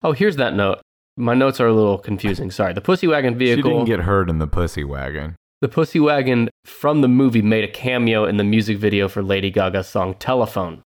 Oh, 0.02 0.12
here's 0.12 0.36
that 0.36 0.54
note. 0.54 0.80
My 1.16 1.34
notes 1.34 1.60
are 1.60 1.66
a 1.66 1.72
little 1.72 1.98
confusing. 1.98 2.50
Sorry. 2.50 2.72
The 2.72 2.80
pussy 2.80 3.06
wagon 3.06 3.36
vehicle. 3.36 3.70
she 3.70 3.74
didn't 3.76 3.86
get 3.86 4.00
hurt 4.00 4.28
in 4.28 4.38
the 4.38 4.46
pussy 4.46 4.84
wagon. 4.84 5.36
The 5.62 5.68
Pussy 5.68 6.00
Wagon 6.00 6.50
from 6.64 7.02
the 7.02 7.08
movie 7.08 7.40
made 7.40 7.62
a 7.62 7.68
cameo 7.68 8.24
in 8.24 8.36
the 8.36 8.42
music 8.42 8.78
video 8.78 9.06
for 9.06 9.22
Lady 9.22 9.48
Gaga's 9.48 9.86
song 9.86 10.14
Telephone. 10.14 10.82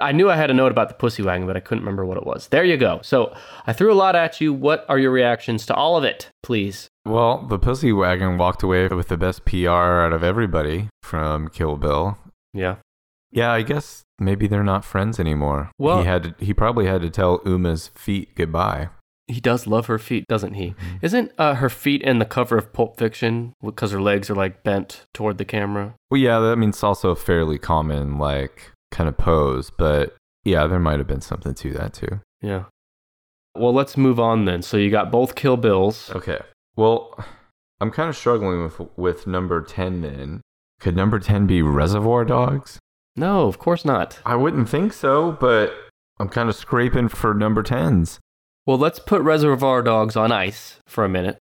I 0.00 0.10
knew 0.10 0.28
I 0.28 0.34
had 0.34 0.50
a 0.50 0.54
note 0.54 0.72
about 0.72 0.88
the 0.88 0.96
Pussy 0.96 1.22
Wagon, 1.22 1.46
but 1.46 1.56
I 1.56 1.60
couldn't 1.60 1.84
remember 1.84 2.04
what 2.04 2.16
it 2.16 2.26
was. 2.26 2.48
There 2.48 2.64
you 2.64 2.76
go. 2.76 2.98
So 3.04 3.32
I 3.64 3.72
threw 3.72 3.92
a 3.92 3.94
lot 3.94 4.16
at 4.16 4.40
you. 4.40 4.52
What 4.52 4.84
are 4.88 4.98
your 4.98 5.12
reactions 5.12 5.64
to 5.66 5.74
all 5.74 5.96
of 5.96 6.02
it, 6.02 6.28
please? 6.42 6.88
Well, 7.04 7.46
the 7.46 7.58
pussy 7.58 7.92
wagon 7.92 8.38
walked 8.38 8.62
away 8.62 8.86
with 8.88 9.08
the 9.08 9.16
best 9.16 9.44
PR 9.44 9.68
out 9.68 10.12
of 10.12 10.22
everybody 10.22 10.88
from 11.02 11.48
Kill 11.48 11.76
Bill. 11.76 12.16
Yeah. 12.54 12.76
Yeah, 13.32 13.50
I 13.50 13.62
guess 13.62 14.02
maybe 14.18 14.46
they're 14.46 14.62
not 14.62 14.84
friends 14.84 15.18
anymore. 15.18 15.70
Well- 15.78 16.00
he 16.00 16.04
had 16.04 16.22
to, 16.38 16.44
he 16.44 16.54
probably 16.54 16.86
had 16.86 17.02
to 17.02 17.10
tell 17.10 17.40
Uma's 17.44 17.88
feet 17.94 18.34
goodbye. 18.36 18.90
He 19.28 19.40
does 19.40 19.66
love 19.66 19.86
her 19.86 19.98
feet, 19.98 20.24
doesn't 20.28 20.54
he? 20.54 20.74
Isn't 21.00 21.32
uh, 21.38 21.54
her 21.54 21.70
feet 21.70 22.02
in 22.02 22.18
the 22.18 22.24
cover 22.26 22.58
of 22.58 22.72
Pulp 22.72 22.98
Fiction 22.98 23.54
because 23.64 23.92
her 23.92 24.00
legs 24.00 24.28
are 24.28 24.34
like 24.34 24.62
bent 24.62 25.06
toward 25.14 25.38
the 25.38 25.44
camera? 25.44 25.94
Well, 26.10 26.20
yeah, 26.20 26.38
that 26.40 26.56
means 26.56 26.76
it's 26.76 26.84
also 26.84 27.10
a 27.10 27.16
fairly 27.16 27.56
common 27.56 28.18
like 28.18 28.72
kind 28.90 29.08
of 29.08 29.16
pose, 29.16 29.70
but 29.70 30.14
yeah, 30.44 30.66
there 30.66 30.80
might 30.80 30.98
have 30.98 31.06
been 31.06 31.20
something 31.22 31.54
to 31.54 31.72
that 31.72 31.94
too. 31.94 32.20
Yeah. 32.42 32.64
Well, 33.56 33.72
let's 33.72 33.96
move 33.96 34.18
on 34.20 34.44
then. 34.44 34.60
So 34.60 34.76
you 34.76 34.90
got 34.90 35.10
both 35.12 35.34
Kill 35.34 35.56
Bills. 35.56 36.10
Okay. 36.14 36.40
Well, 36.76 37.18
I'm 37.80 37.90
kind 37.90 38.08
of 38.08 38.16
struggling 38.16 38.62
with 38.62 38.80
with 38.96 39.26
number 39.26 39.62
10 39.62 40.00
then. 40.00 40.40
Could 40.80 40.96
number 40.96 41.18
10 41.18 41.46
be 41.46 41.62
Reservoir 41.62 42.24
Dogs? 42.24 42.78
No, 43.14 43.46
of 43.46 43.58
course 43.58 43.84
not. 43.84 44.20
I 44.24 44.36
wouldn't 44.36 44.68
think 44.68 44.92
so, 44.92 45.32
but 45.32 45.72
I'm 46.18 46.28
kind 46.28 46.48
of 46.48 46.56
scraping 46.56 47.08
for 47.08 47.34
number 47.34 47.62
10s. 47.62 48.18
Well, 48.66 48.78
let's 48.78 48.98
put 48.98 49.22
Reservoir 49.22 49.82
Dogs 49.82 50.16
on 50.16 50.32
ice 50.32 50.78
for 50.86 51.04
a 51.04 51.08
minute. 51.08 51.38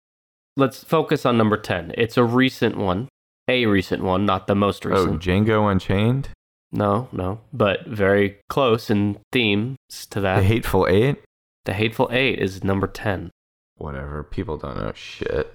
Let's 0.57 0.83
focus 0.83 1.25
on 1.25 1.37
number 1.37 1.57
10. 1.57 1.93
It's 1.97 2.17
a 2.17 2.23
recent 2.23 2.77
one. 2.77 3.09
A 3.47 3.65
recent 3.65 4.03
one, 4.03 4.25
not 4.25 4.47
the 4.47 4.55
most 4.55 4.85
oh, 4.85 4.89
recent. 4.89 5.15
Oh. 5.15 5.17
Django 5.17 5.71
Unchained? 5.71 6.29
no, 6.71 7.07
no, 7.11 7.39
but 7.53 7.85
very 7.85 8.37
close 8.49 8.89
in 8.89 9.17
themes 9.31 9.77
to 10.09 10.19
that. 10.19 10.37
The 10.37 10.43
Hateful 10.43 10.87
Eight? 10.89 11.17
the 11.65 11.73
Hateful 11.73 12.09
Eight 12.11 12.39
is 12.39 12.63
number 12.63 12.87
10. 12.87 13.31
Whatever. 13.77 14.23
People 14.23 14.57
don't 14.57 14.77
know 14.77 14.91
shit. 14.93 15.53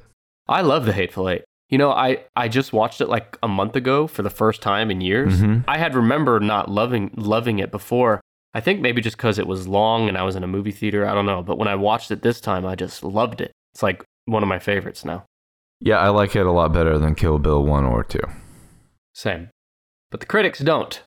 I 0.48 0.62
love 0.62 0.84
The 0.86 0.92
Hateful 0.92 1.28
Eight. 1.28 1.42
You 1.68 1.78
know, 1.78 1.90
I, 1.92 2.24
I 2.34 2.48
just 2.48 2.72
watched 2.72 3.00
it 3.00 3.08
like 3.08 3.38
a 3.42 3.48
month 3.48 3.76
ago 3.76 4.06
for 4.08 4.22
the 4.22 4.30
first 4.30 4.60
time 4.60 4.90
in 4.90 5.00
years. 5.00 5.40
Mhm. 5.40 5.64
I 5.68 5.78
had 5.78 5.94
remembered 5.94 6.42
not 6.42 6.68
loving 6.70 7.12
loving 7.16 7.60
it 7.60 7.70
before. 7.70 8.20
I 8.52 8.60
think 8.60 8.80
maybe 8.80 9.00
just 9.00 9.16
because 9.16 9.38
it 9.38 9.46
was 9.46 9.68
long 9.68 10.08
and 10.08 10.18
I 10.18 10.24
was 10.24 10.34
in 10.34 10.42
a 10.42 10.48
movie 10.48 10.72
theater. 10.72 11.06
I 11.06 11.14
don't 11.14 11.26
know. 11.26 11.42
But 11.42 11.58
when 11.58 11.68
I 11.68 11.76
watched 11.76 12.10
it 12.10 12.22
this 12.22 12.40
time, 12.40 12.66
I 12.66 12.74
just 12.74 13.04
loved 13.04 13.40
it. 13.40 13.52
It's 13.72 13.82
like 13.84 14.04
one 14.24 14.42
of 14.42 14.48
my 14.48 14.58
favorites 14.58 15.04
now. 15.04 15.24
Yeah, 15.78 15.98
I 15.98 16.08
like 16.08 16.34
it 16.34 16.44
a 16.44 16.50
lot 16.50 16.72
better 16.72 16.98
than 16.98 17.14
Kill 17.14 17.38
Bill 17.38 17.62
1 17.64 17.84
or 17.84 18.02
2. 18.02 18.18
Same. 19.14 19.48
But 20.10 20.18
the 20.20 20.26
critics 20.26 20.58
don't. 20.58 21.00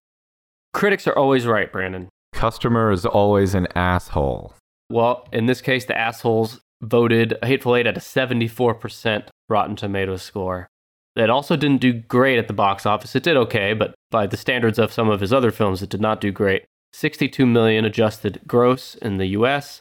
Critics 0.73 1.05
are 1.05 1.15
always 1.15 1.45
right, 1.45 1.71
Brandon. 1.71 2.07
Customer 2.33 2.89
is 2.91 3.05
always 3.05 3.53
an 3.53 3.67
asshole. 3.75 4.53
Well, 4.89 5.27
in 5.33 5.45
this 5.45 5.61
case, 5.61 5.85
the 5.85 5.97
assholes 5.97 6.59
voted 6.83 7.37
a 7.41 7.47
Hateful 7.47 7.75
Eight 7.75 7.87
at 7.87 7.97
a 7.97 8.01
74% 8.01 9.27
Rotten 9.49 9.75
Tomatoes 9.75 10.21
score. 10.21 10.67
It 11.15 11.29
also 11.29 11.55
didn't 11.55 11.81
do 11.81 11.93
great 11.93 12.39
at 12.39 12.47
the 12.47 12.53
box 12.53 12.85
office. 12.85 13.15
It 13.15 13.23
did 13.23 13.37
okay, 13.37 13.73
but 13.73 13.93
by 14.09 14.27
the 14.27 14.37
standards 14.37 14.79
of 14.79 14.91
some 14.91 15.09
of 15.09 15.21
his 15.21 15.31
other 15.31 15.51
films, 15.51 15.81
it 15.81 15.89
did 15.89 16.01
not 16.01 16.21
do 16.21 16.31
great. 16.31 16.65
62 16.93 17.45
million 17.45 17.85
adjusted 17.85 18.41
gross 18.47 18.95
in 18.95 19.17
the 19.17 19.27
US. 19.27 19.79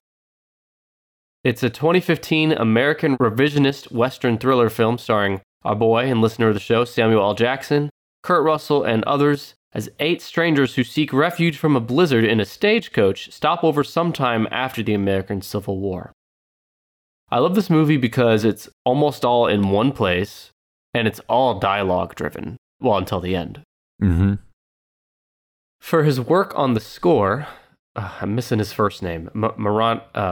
It's 1.44 1.62
a 1.62 1.70
2015 1.70 2.52
American 2.52 3.16
revisionist 3.18 3.90
Western 3.90 4.38
thriller 4.38 4.70
film 4.70 4.98
starring 4.98 5.40
our 5.64 5.74
boy 5.74 6.10
and 6.10 6.20
listener 6.20 6.48
of 6.48 6.54
the 6.54 6.60
show, 6.60 6.84
Samuel 6.84 7.22
L. 7.22 7.34
Jackson, 7.34 7.90
Kurt 8.22 8.44
Russell, 8.44 8.84
and 8.84 9.02
others 9.04 9.54
as 9.74 9.90
eight 10.00 10.20
strangers 10.20 10.74
who 10.74 10.84
seek 10.84 11.12
refuge 11.12 11.56
from 11.56 11.76
a 11.76 11.80
blizzard 11.80 12.24
in 12.24 12.40
a 12.40 12.44
stagecoach 12.44 13.32
stop 13.32 13.64
over 13.64 13.82
sometime 13.82 14.46
after 14.50 14.82
the 14.82 14.94
American 14.94 15.40
Civil 15.40 15.78
War. 15.78 16.12
I 17.32 17.38
love 17.38 17.54
this 17.54 17.70
movie 17.70 17.96
because 17.96 18.44
it's 18.44 18.68
almost 18.84 19.24
all 19.24 19.46
in 19.46 19.70
one 19.70 19.92
place 19.92 20.50
and 20.92 21.08
it's 21.08 21.20
all 21.30 21.58
dialogue 21.58 22.14
driven. 22.14 22.58
Well, 22.78 22.98
until 22.98 23.20
the 23.20 23.34
end. 23.34 23.62
Mm-hmm. 24.02 24.34
For 25.80 26.04
his 26.04 26.20
work 26.20 26.52
on 26.58 26.74
the 26.74 26.80
score, 26.80 27.46
uh, 27.96 28.12
I'm 28.20 28.34
missing 28.34 28.58
his 28.58 28.72
first 28.72 29.02
name, 29.02 29.30
M- 29.34 29.44
uh, 29.44 29.50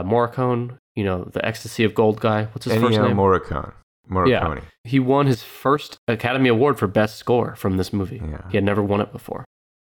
Morricone, 0.03 0.77
you 0.95 1.03
know, 1.03 1.23
the 1.25 1.43
Ecstasy 1.43 1.83
of 1.83 1.95
Gold 1.95 2.19
guy. 2.19 2.45
What's 2.45 2.65
his 2.65 2.79
first 2.79 2.97
Ennio 2.99 3.07
name? 3.07 3.17
Morricone. 3.17 3.73
Morricone. 4.09 4.61
he 4.83 4.99
won 4.99 5.25
his 5.25 5.41
first 5.41 5.97
Academy 6.07 6.49
Award 6.49 6.77
for 6.77 6.87
Best 6.87 7.15
Score 7.17 7.55
from 7.55 7.77
this 7.77 7.91
movie. 7.91 8.21
Yeah. 8.23 8.41
He 8.51 8.57
had 8.57 8.63
never 8.63 8.83
won 8.83 9.01
it 9.01 9.11
before, 9.11 9.45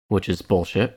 which 0.09 0.27
is 0.27 0.41
bullshit. 0.41 0.95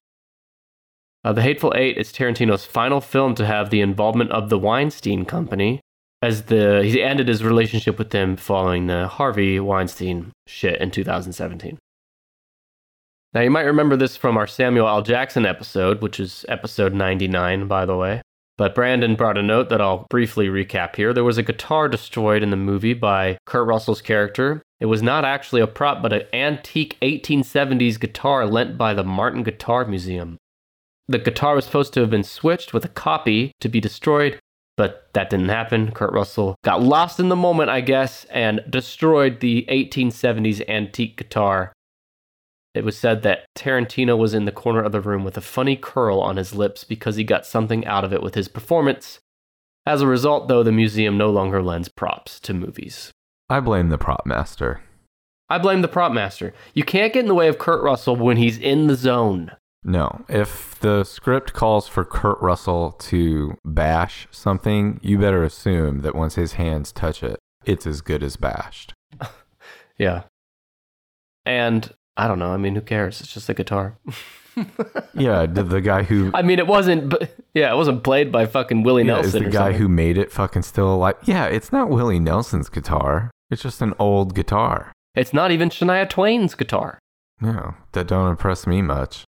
Uh, 1.23 1.33
the 1.33 1.43
Hateful 1.43 1.73
Eight 1.77 1.97
is 1.97 2.13
Tarantino's 2.13 2.65
final 2.65 3.01
film 3.01 3.35
to 3.37 3.47
have 3.47 3.71
the 3.71 3.81
involvement 3.81 4.31
of 4.33 4.49
the 4.49 4.59
Weinstein 4.59 5.25
Company, 5.25 5.81
as 6.23 6.45
the 6.45 6.83
he 6.85 7.03
ended 7.03 7.29
his 7.29 7.45
relationship 7.45 7.99
with 7.99 8.11
them 8.11 8.37
following 8.37 8.87
the 8.87 9.09
Harvey 9.09 9.61
Weinstein 9.61 10.33
shit 10.47 10.81
in 10.81 10.91
2017. 10.91 11.79
Now 13.35 13.41
you 13.43 13.51
might 13.51 13.63
remember 13.63 13.97
this 13.97 14.17
from 14.17 14.37
our 14.37 14.47
Samuel 14.47 14.89
L. 14.89 15.03
Jackson 15.03 15.45
episode, 15.45 16.01
which 16.01 16.19
is 16.19 16.45
episode 16.49 16.95
99, 16.95 17.69
by 17.69 17.85
the 17.85 17.97
way. 17.97 18.23
But 18.57 18.75
Brandon 18.75 19.15
brought 19.15 19.39
a 19.39 19.43
note 19.43 19.69
that 19.69 19.81
I'll 19.81 20.07
briefly 20.11 20.49
recap 20.49 20.97
here. 20.97 21.13
There 21.13 21.23
was 21.23 21.39
a 21.39 21.45
guitar 21.45 21.89
destroyed 21.89 22.43
in 22.43 22.51
the 22.51 22.57
movie 22.57 22.95
by 22.95 23.39
Kurt 23.47 23.69
Russell's 23.69 24.03
character. 24.03 24.63
It 24.81 24.87
was 24.87 25.03
not 25.03 25.25
actually 25.25 25.61
a 25.61 25.69
prop, 25.69 26.03
but 26.03 26.13
an 26.13 26.23
antique 26.33 26.97
1870s 27.01 28.01
guitar 28.01 28.47
lent 28.47 28.77
by 28.77 28.95
the 28.95 29.05
Martin 29.05 29.45
Guitar 29.45 29.85
Museum. 29.85 30.39
The 31.07 31.19
guitar 31.19 31.55
was 31.55 31.67
supposed 31.67 31.93
to 31.95 32.01
have 32.01 32.11
been 32.11 32.25
switched 32.25 32.75
with 32.75 32.85
a 32.85 32.89
copy 32.89 33.53
to 33.61 33.69
be 33.69 33.81
destroyed, 33.81 34.41
but 34.79 35.11
that 35.13 35.29
didn't 35.29 35.49
happen. 35.49 35.91
Kurt 35.91 36.13
Russell 36.13 36.55
got 36.63 36.81
lost 36.81 37.19
in 37.19 37.29
the 37.29 37.37
moment, 37.37 37.69
I 37.69 37.81
guess, 37.81 38.25
and 38.27 38.63
destroyed 38.71 39.41
the 39.41 39.67
1870s 39.69 40.67
antique 40.69 41.17
guitar. 41.17 41.73
It 42.75 42.85
was 42.85 42.97
said 42.97 43.23
that 43.23 43.47
Tarantino 43.57 44.17
was 44.17 44.35
in 44.35 44.45
the 44.45 44.53
corner 44.53 44.81
of 44.81 44.93
the 44.93 45.01
room 45.01 45.25
with 45.25 45.37
a 45.37 45.41
funny 45.41 45.75
curl 45.75 46.21
on 46.21 46.37
his 46.37 46.55
lips 46.55 46.85
because 46.85 47.17
he 47.17 47.25
got 47.25 47.45
something 47.45 47.85
out 47.87 48.05
of 48.05 48.13
it 48.13 48.23
with 48.23 48.37
his 48.37 48.47
performance. 48.47 49.19
As 49.85 50.01
a 50.01 50.07
result, 50.07 50.47
though, 50.47 50.63
the 50.63 50.71
museum 50.71 51.19
no 51.19 51.29
longer 51.29 51.61
lends 51.61 51.89
props 51.89 52.39
to 52.41 52.55
movies. 52.55 53.11
I 53.51 53.59
blame 53.59 53.89
the 53.89 53.99
prop 53.99 54.27
master. 54.27 54.83
I 55.51 55.59
blame 55.59 55.83
the 55.83 55.89
prop 55.89 56.13
master. 56.13 56.55
You 56.73 56.85
can't 56.85 57.13
get 57.13 57.21
in 57.21 57.27
the 57.27 57.35
way 57.35 57.49
of 57.49 57.59
Kurt 57.59 57.83
Russell 57.83 58.15
when 58.15 58.37
he's 58.37 58.59
in 58.59 58.87
the 58.87 58.95
zone. 58.95 59.51
No, 59.85 60.25
if 60.29 60.79
the 60.81 61.05
script 61.05 61.53
calls 61.53 61.87
for 61.89 62.05
Kurt 62.05 62.41
Russell 62.41 62.93
to 62.93 63.57
bash 63.65 64.27
something, 64.31 64.99
you 65.03 65.19
better 65.19 65.45
assume 65.45 66.01
that 66.01 66.15
once 66.15 66.35
his 66.35 66.55
hands 66.55 66.93
touch 66.93 67.23
it, 67.23 67.39
it's 67.65 67.87
as 67.87 68.01
good 68.01 68.23
as 68.23 68.37
bashed. 68.37 68.95
Yeah. 69.99 70.23
And 71.45 71.93
I 72.17 72.29
don't 72.29 72.39
know. 72.39 72.53
I 72.53 72.57
mean, 72.57 72.77
who 72.77 72.81
cares? 72.81 73.21
It's 73.21 73.35
just 73.35 73.49
a 73.49 73.55
guitar. 73.55 73.99
Yeah, 75.15 75.47
the, 75.47 75.65
the 75.65 75.81
guy 75.81 76.05
who 76.05 76.31
I 76.35 76.43
mean, 76.43 76.59
it 76.59 76.67
wasn't. 76.67 77.15
Yeah, 77.55 77.73
it 77.73 77.77
wasn't 77.77 78.05
played 78.05 78.31
by 78.31 78.47
fucking 78.47 78.83
Willie 78.85 79.05
yeah, 79.05 79.19
is 79.19 79.33
Nelson. 79.33 79.43
the 79.43 79.49
or 79.49 79.53
guy 79.53 79.59
something. 79.59 79.81
who 79.81 79.89
made 79.89 80.17
it 80.19 80.31
fucking 80.31 80.63
still 80.63 80.95
alive. 80.95 81.17
Yeah, 81.25 81.47
it's 81.47 81.73
not 81.73 81.89
Willie 81.89 82.21
Nelson's 82.21 82.69
guitar. 82.69 83.31
It's 83.51 83.63
just 83.63 83.83
an 83.83 83.95
old 83.99 84.35
guitar. 84.35 84.93
It's 85.15 85.33
not 85.33 85.51
even 85.51 85.71
Shania 85.71 86.09
Twain's 86.09 86.55
guitar. 86.55 86.99
No, 87.41 87.75
that 87.93 88.07
don't 88.07 88.31
impress 88.31 88.67
me 88.67 88.83
much. 88.83 89.25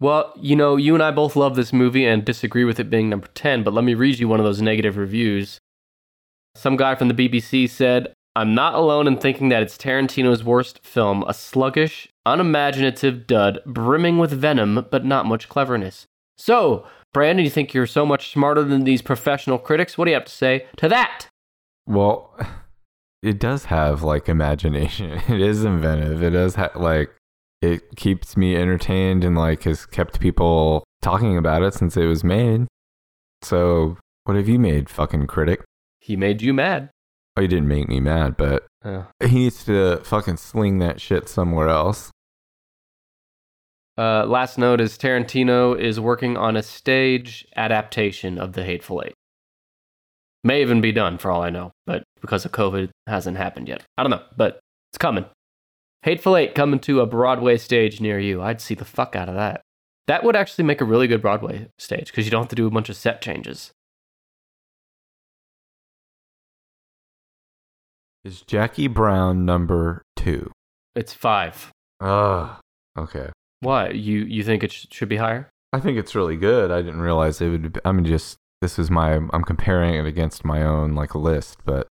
Well, 0.00 0.32
you 0.36 0.56
know, 0.56 0.76
you 0.76 0.94
and 0.94 1.02
I 1.02 1.10
both 1.10 1.36
love 1.36 1.56
this 1.56 1.72
movie 1.72 2.04
and 2.04 2.24
disagree 2.24 2.64
with 2.64 2.80
it 2.80 2.90
being 2.90 3.08
number 3.08 3.28
10, 3.34 3.62
but 3.62 3.72
let 3.72 3.84
me 3.84 3.94
read 3.94 4.18
you 4.18 4.28
one 4.28 4.40
of 4.40 4.44
those 4.44 4.60
negative 4.60 4.96
reviews. 4.96 5.60
Some 6.56 6.76
guy 6.76 6.94
from 6.94 7.08
the 7.08 7.14
BBC 7.14 7.68
said, 7.68 8.12
I'm 8.36 8.54
not 8.54 8.74
alone 8.74 9.06
in 9.06 9.18
thinking 9.18 9.48
that 9.50 9.62
it's 9.62 9.78
Tarantino's 9.78 10.42
worst 10.42 10.84
film, 10.84 11.24
a 11.28 11.34
sluggish, 11.34 12.08
unimaginative 12.26 13.26
dud 13.26 13.60
brimming 13.64 14.18
with 14.18 14.32
venom 14.32 14.86
but 14.90 15.04
not 15.04 15.26
much 15.26 15.48
cleverness. 15.48 16.06
So, 16.36 16.84
Brandon, 17.12 17.44
you 17.44 17.50
think 17.50 17.72
you're 17.72 17.86
so 17.86 18.04
much 18.04 18.32
smarter 18.32 18.64
than 18.64 18.82
these 18.82 19.02
professional 19.02 19.58
critics? 19.58 19.96
What 19.96 20.06
do 20.06 20.10
you 20.10 20.16
have 20.16 20.24
to 20.24 20.32
say 20.32 20.66
to 20.78 20.88
that? 20.88 21.28
Well, 21.86 22.36
it 23.22 23.38
does 23.38 23.66
have 23.66 24.02
like 24.02 24.28
imagination. 24.28 25.20
It 25.28 25.40
is 25.40 25.64
inventive. 25.64 26.22
It 26.22 26.30
does 26.30 26.56
have 26.56 26.74
like 26.74 27.14
it 27.72 27.96
keeps 27.96 28.36
me 28.36 28.56
entertained 28.56 29.24
and 29.24 29.36
like 29.36 29.62
has 29.64 29.86
kept 29.86 30.20
people 30.20 30.84
talking 31.02 31.36
about 31.36 31.62
it 31.62 31.74
since 31.74 31.96
it 31.96 32.06
was 32.06 32.22
made. 32.24 32.66
So, 33.42 33.98
what 34.24 34.36
have 34.36 34.48
you 34.48 34.58
made, 34.58 34.88
fucking 34.88 35.26
critic? 35.26 35.62
He 36.00 36.16
made 36.16 36.42
you 36.42 36.54
mad. 36.54 36.90
Oh, 37.36 37.42
he 37.42 37.48
didn't 37.48 37.68
make 37.68 37.88
me 37.88 38.00
mad, 38.00 38.36
but 38.36 38.66
Uh, 38.84 39.04
he 39.26 39.36
needs 39.44 39.64
to 39.64 39.96
fucking 40.04 40.36
sling 40.36 40.78
that 40.78 41.00
shit 41.00 41.28
somewhere 41.28 41.68
else. 41.68 42.10
Uh, 43.96 44.24
last 44.26 44.58
note 44.58 44.80
is 44.80 44.98
Tarantino 44.98 45.78
is 45.78 46.00
working 46.00 46.36
on 46.36 46.56
a 46.56 46.62
stage 46.62 47.46
adaptation 47.56 48.38
of 48.38 48.52
The 48.52 48.64
Hateful 48.64 49.02
Eight. 49.06 49.14
May 50.42 50.60
even 50.60 50.80
be 50.80 50.92
done 50.92 51.16
for 51.16 51.30
all 51.30 51.42
I 51.42 51.50
know, 51.50 51.72
but 51.86 52.02
because 52.20 52.44
of 52.44 52.52
COVID, 52.52 52.84
it 52.84 52.90
hasn't 53.06 53.36
happened 53.36 53.68
yet. 53.68 53.84
I 53.96 54.02
don't 54.02 54.10
know, 54.10 54.22
but 54.36 54.58
it's 54.90 54.98
coming. 54.98 55.24
Hateful 56.04 56.36
Eight 56.36 56.54
coming 56.54 56.80
to 56.80 57.00
a 57.00 57.06
Broadway 57.06 57.56
stage 57.56 57.98
near 57.98 58.18
you. 58.18 58.42
I'd 58.42 58.60
see 58.60 58.74
the 58.74 58.84
fuck 58.84 59.16
out 59.16 59.30
of 59.30 59.36
that. 59.36 59.62
That 60.06 60.22
would 60.22 60.36
actually 60.36 60.64
make 60.64 60.82
a 60.82 60.84
really 60.84 61.06
good 61.06 61.22
Broadway 61.22 61.68
stage 61.78 62.08
because 62.08 62.26
you 62.26 62.30
don't 62.30 62.42
have 62.42 62.50
to 62.50 62.54
do 62.54 62.66
a 62.66 62.70
bunch 62.70 62.90
of 62.90 62.96
set 62.96 63.22
changes. 63.22 63.72
Is 68.22 68.42
Jackie 68.42 68.86
Brown 68.86 69.46
number 69.46 70.02
two? 70.14 70.52
It's 70.94 71.14
five. 71.14 71.70
Oh, 72.00 72.58
okay. 72.98 73.30
Why? 73.60 73.88
You 73.88 74.24
you 74.24 74.44
think 74.44 74.62
it 74.62 74.72
sh- 74.72 74.84
should 74.90 75.08
be 75.08 75.16
higher? 75.16 75.48
I 75.72 75.80
think 75.80 75.96
it's 75.96 76.14
really 76.14 76.36
good. 76.36 76.70
I 76.70 76.82
didn't 76.82 77.00
realize 77.00 77.40
it 77.40 77.48
would. 77.48 77.72
Be, 77.72 77.80
I 77.82 77.92
mean, 77.92 78.04
just 78.04 78.36
this 78.60 78.78
is 78.78 78.90
my. 78.90 79.14
I'm 79.14 79.44
comparing 79.44 79.94
it 79.94 80.04
against 80.04 80.44
my 80.44 80.62
own 80.62 80.94
like 80.94 81.14
list, 81.14 81.60
but 81.64 81.88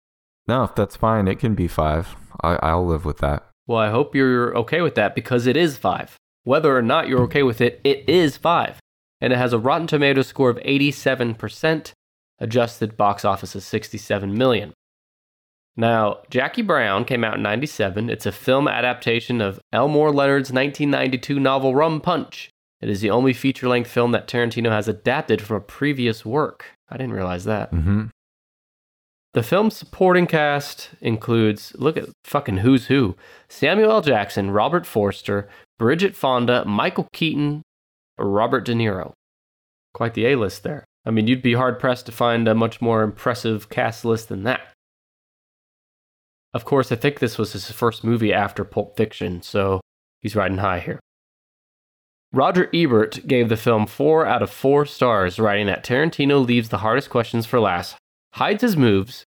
no, 0.48 0.64
if 0.64 0.76
that's 0.76 0.96
fine, 0.96 1.28
it 1.28 1.40
can 1.40 1.56
be 1.56 1.68
five. 1.68 2.16
I, 2.42 2.58
I'll 2.62 2.86
live 2.86 3.04
with 3.04 3.18
that. 3.18 3.47
Well, 3.68 3.80
I 3.80 3.90
hope 3.90 4.16
you're 4.16 4.58
okay 4.58 4.82
with 4.82 4.96
that 4.96 5.14
because 5.14 5.46
it 5.46 5.58
is 5.58 5.78
five. 5.78 6.16
Whether 6.44 6.76
or 6.76 6.82
not 6.82 7.10
you're 7.10 7.24
okay 7.24 7.44
with 7.44 7.60
it, 7.60 7.82
it 7.84 8.08
is 8.08 8.38
five. 8.38 8.80
And 9.20 9.34
it 9.34 9.38
has 9.38 9.52
a 9.52 9.60
Rotten 9.60 9.88
Tomatoes 9.88 10.28
score 10.28 10.50
of 10.50 10.58
87%, 10.58 11.92
adjusted 12.40 12.96
box 12.96 13.26
office 13.26 13.56
of 13.56 13.64
67 13.64 14.38
million. 14.38 14.74
Now, 15.76 16.20
Jackie 16.30 16.62
Brown 16.62 17.06
came 17.06 17.24
out 17.24 17.36
in 17.36 17.44
97. 17.44 18.10
It's 18.10 18.26
a 18.26 18.32
film 18.32 18.68
adaptation 18.68 19.42
of 19.42 19.60
Elmore 19.72 20.12
Leonard's 20.12 20.52
1992 20.52 21.40
novel 21.40 21.76
Rum 21.76 22.02
Punch. 22.02 22.50
It 22.82 22.90
is 22.90 23.02
the 23.02 23.10
only 23.10 23.34
feature 23.34 23.68
length 23.68 23.90
film 23.90 24.12
that 24.12 24.28
Tarantino 24.28 24.70
has 24.70 24.88
adapted 24.88 25.42
from 25.42 25.58
a 25.58 25.62
previous 25.62 26.26
work. 26.26 26.66
I 26.90 26.98
didn't 26.98 27.14
realize 27.14 27.44
that. 27.46 27.72
Mm-hmm. 27.72 28.06
The 29.38 29.44
film's 29.44 29.78
supporting 29.78 30.26
cast 30.26 30.90
includes 31.00 31.76
look 31.78 31.96
at 31.96 32.10
fucking 32.26 32.58
who's 32.58 32.88
who 32.88 33.16
Samuel 33.48 33.92
L. 33.92 34.02
Jackson, 34.02 34.50
Robert 34.50 34.84
Forster, 34.84 35.48
Bridget 35.78 36.16
Fonda, 36.16 36.66
Michael 36.66 37.08
Keaton, 37.14 37.62
Robert 38.18 38.66
De 38.66 38.74
Niro. 38.74 39.12
Quite 39.94 40.16
the 40.16 40.26
A 40.26 40.36
list 40.38 40.64
there. 40.64 40.86
I 41.06 41.12
mean, 41.12 41.28
you'd 41.28 41.44
be 41.44 41.54
hard 41.54 41.78
pressed 41.78 42.08
to 42.08 42.12
find 42.12 42.48
a 42.48 42.56
much 42.56 42.82
more 42.82 43.04
impressive 43.04 43.70
cast 43.70 44.04
list 44.04 44.28
than 44.28 44.42
that. 44.46 44.74
Of 46.56 46.66
course, 46.66 46.92
I 46.92 46.96
think 46.96 47.20
this 47.20 47.38
was 47.38 47.54
his 47.54 47.70
first 47.70 48.04
movie 48.04 48.34
after 48.34 48.64
Pulp 48.64 48.98
Fiction, 48.98 49.44
so 49.44 49.82
he's 50.24 50.36
riding 50.36 50.58
high 50.58 50.80
here. 50.80 51.00
Roger 52.34 52.72
Ebert 52.74 53.28
gave 53.28 53.50
the 53.50 53.56
film 53.56 53.86
4 53.86 54.26
out 54.26 54.42
of 54.42 54.50
4 54.50 54.88
stars, 54.88 55.38
writing 55.38 55.68
that 55.68 55.86
Tarantino 55.86 56.44
leaves 56.44 56.70
the 56.70 56.80
hardest 56.80 57.12
questions 57.12 57.46
for 57.46 57.60
last, 57.60 57.98
hides 58.38 58.62
his 58.62 58.78
moves, 58.78 59.26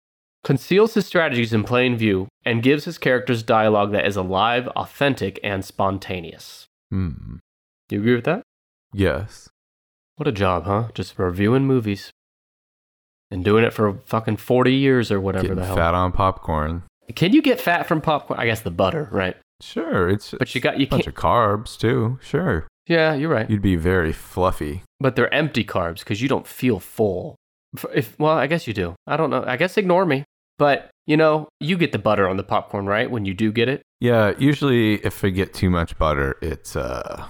conceals 0.43 0.95
his 0.95 1.07
strategies 1.07 1.53
in 1.53 1.64
plain 1.64 1.97
view, 1.97 2.29
and 2.45 2.62
gives 2.62 2.85
his 2.85 2.99
characters 2.99 3.43
dialogue 3.43 3.93
that 3.93 4.07
is 4.07 4.17
alive, 4.17 4.69
authentic, 4.69 5.38
and 5.43 5.64
spontaneous. 5.64 6.67
Hmm. 6.90 7.37
You 7.90 8.01
agree 8.01 8.14
with 8.14 8.25
that? 8.25 8.43
Yes. 8.93 9.49
What 10.17 10.29
a 10.29 10.33
job, 10.33 10.64
huh? 10.64 10.88
Just 10.95 11.19
reviewing 11.19 11.64
movies. 11.67 12.11
And 13.31 13.45
doing 13.45 13.64
it 13.64 13.73
for 13.73 13.99
fucking 14.07 14.37
40 14.37 14.73
years 14.73 15.11
or 15.11 15.21
whatever 15.21 15.43
Getting 15.49 15.57
the 15.59 15.67
hell. 15.67 15.77
fat 15.77 15.95
on 15.95 16.12
popcorn. 16.12 16.85
Can 17.17 17.33
you 17.33 17.43
get 17.43 17.61
fat 17.61 17.87
from 17.87 18.01
popcorn? 18.01 18.38
I 18.38 18.47
guess 18.47 18.61
the 18.61 18.71
butter, 18.71 19.09
right? 19.11 19.37
Sure, 19.61 20.09
it's 20.09 20.35
But 20.38 20.55
you 20.55 20.61
got 20.61 20.79
you 20.79 20.87
a 20.87 20.88
bunch 20.88 21.07
of 21.07 21.14
carbs 21.14 21.77
too. 21.79 22.19
Sure, 22.23 22.67
Yeah, 22.87 23.14
you're 23.14 23.31
right. 23.31 23.49
you'd 23.51 23.62
be 23.62 23.77
very 23.77 24.12
fluffy. 24.12 24.83
But 25.01 25.17
they're 25.17 25.33
empty 25.33 25.64
carbs 25.64 26.01
because 26.01 26.21
you 26.23 26.29
don't 26.29 26.47
feel 26.47 26.79
full. 26.81 27.35
If 27.95 28.19
well, 28.19 28.37
I 28.37 28.47
guess 28.47 28.67
you 28.67 28.75
do. 28.75 28.95
I 29.07 29.17
don't 29.17 29.31
know. 29.31 29.45
I 29.47 29.57
guess 29.57 29.77
ignore 29.77 30.07
me. 30.07 30.25
But 30.59 30.91
you 31.07 31.17
know, 31.17 31.49
you 31.61 31.77
get 31.77 31.93
the 31.93 31.99
butter 31.99 32.29
on 32.29 32.37
the 32.37 32.45
popcorn, 32.45 32.87
right? 32.87 33.11
When 33.11 33.25
you 33.25 33.35
do 33.35 33.53
get 33.53 33.69
it. 33.69 33.83
Yeah, 34.01 34.35
usually 34.39 34.95
if 35.05 35.25
I 35.25 35.31
get 35.31 35.53
too 35.55 35.71
much 35.71 35.99
butter, 35.99 36.37
it's 36.41 36.77
uh, 36.77 37.27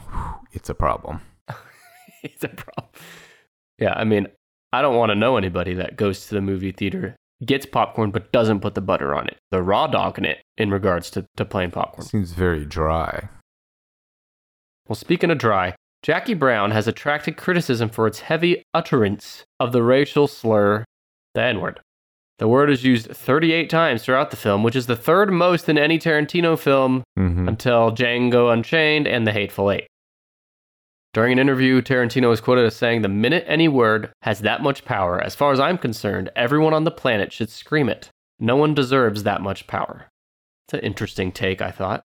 it's 0.53 0.69
a 0.69 0.75
problem. 0.75 1.21
it's 2.23 2.45
a 2.45 2.49
problem. 2.49 2.93
Yeah, 3.79 3.95
I 3.95 4.05
mean, 4.05 4.29
I 4.73 4.83
don't 4.83 4.97
want 4.97 5.11
to 5.11 5.15
know 5.15 5.37
anybody 5.37 5.75
that 5.75 5.97
goes 5.97 6.27
to 6.27 6.35
the 6.35 6.41
movie 6.41 6.73
theater, 6.73 7.17
gets 7.45 7.67
popcorn, 7.67 8.11
but 8.11 8.33
doesn't 8.33 8.61
put 8.61 8.75
the 8.75 8.81
butter 8.81 9.15
on 9.15 9.27
it. 9.27 9.37
The 9.51 9.63
raw 9.63 9.87
dog 9.87 10.19
in 10.19 10.25
it 10.25 10.43
in 10.57 10.71
regards 10.71 11.11
to, 11.11 11.27
to 11.37 11.45
plain 11.45 11.71
popcorn. 11.71 12.07
Seems 12.07 12.33
very 12.33 12.65
dry. 12.65 13.29
Well, 14.87 14.97
speaking 14.97 15.31
of 15.31 15.39
dry, 15.39 15.75
Jackie 16.05 16.35
Brown 16.35 16.71
has 16.73 16.87
attracted 16.87 17.39
criticism 17.39 17.89
for 17.89 18.07
its 18.07 18.21
heavy 18.21 18.63
utterance 18.75 19.47
of 19.59 19.73
the 19.73 19.83
racial 19.83 20.29
slur, 20.29 20.85
the 21.33 21.41
N 21.41 21.63
word. 21.63 21.81
The 22.39 22.47
word 22.47 22.69
is 22.69 22.85
used 22.85 23.07
38 23.07 23.71
times 23.71 24.05
throughout 24.05 24.31
the 24.31 24.37
film, 24.37 24.63
which 24.63 24.77
is 24.77 24.87
the 24.87 24.97
third 24.97 25.33
most 25.33 25.67
in 25.67 25.79
any 25.79 25.99
Tarantino 25.99 26.59
film 26.59 27.05
hmm 27.17 27.49
until 27.49 27.91
Django 27.91 28.53
Unchained 28.53 29.07
and 29.07 29.27
The 29.27 29.33
Hateful 29.33 29.71
Eight. 29.71 29.87
During 31.15 31.33
an 31.33 31.39
interview, 31.39 31.81
Tarantino 31.81 32.29
was 32.29 32.43
quoted 32.43 32.67
as 32.67 32.77
saying, 32.77 33.01
The 33.01 33.09
minute 33.09 33.45
any 33.47 33.69
word 33.69 34.13
has 34.23 34.41
that 34.41 34.63
much 34.63 34.85
power, 34.85 35.19
as 35.19 35.35
far 35.35 35.53
as 35.53 35.61
I'm 35.61 35.79
concerned, 35.79 36.29
everyone 36.37 36.75
on 36.75 36.85
the 36.85 36.91
planet 36.91 37.33
should 37.33 37.49
scream 37.49 37.89
it. 37.89 38.11
No 38.39 38.57
one 38.57 38.75
deserves 38.75 39.23
that 39.23 39.41
much 39.41 39.67
power. 39.67 40.09
It's 40.67 40.75
an 40.75 40.81
interesting 40.81 41.33
take, 41.33 41.63
I 41.63 41.71
thought. 41.71 42.03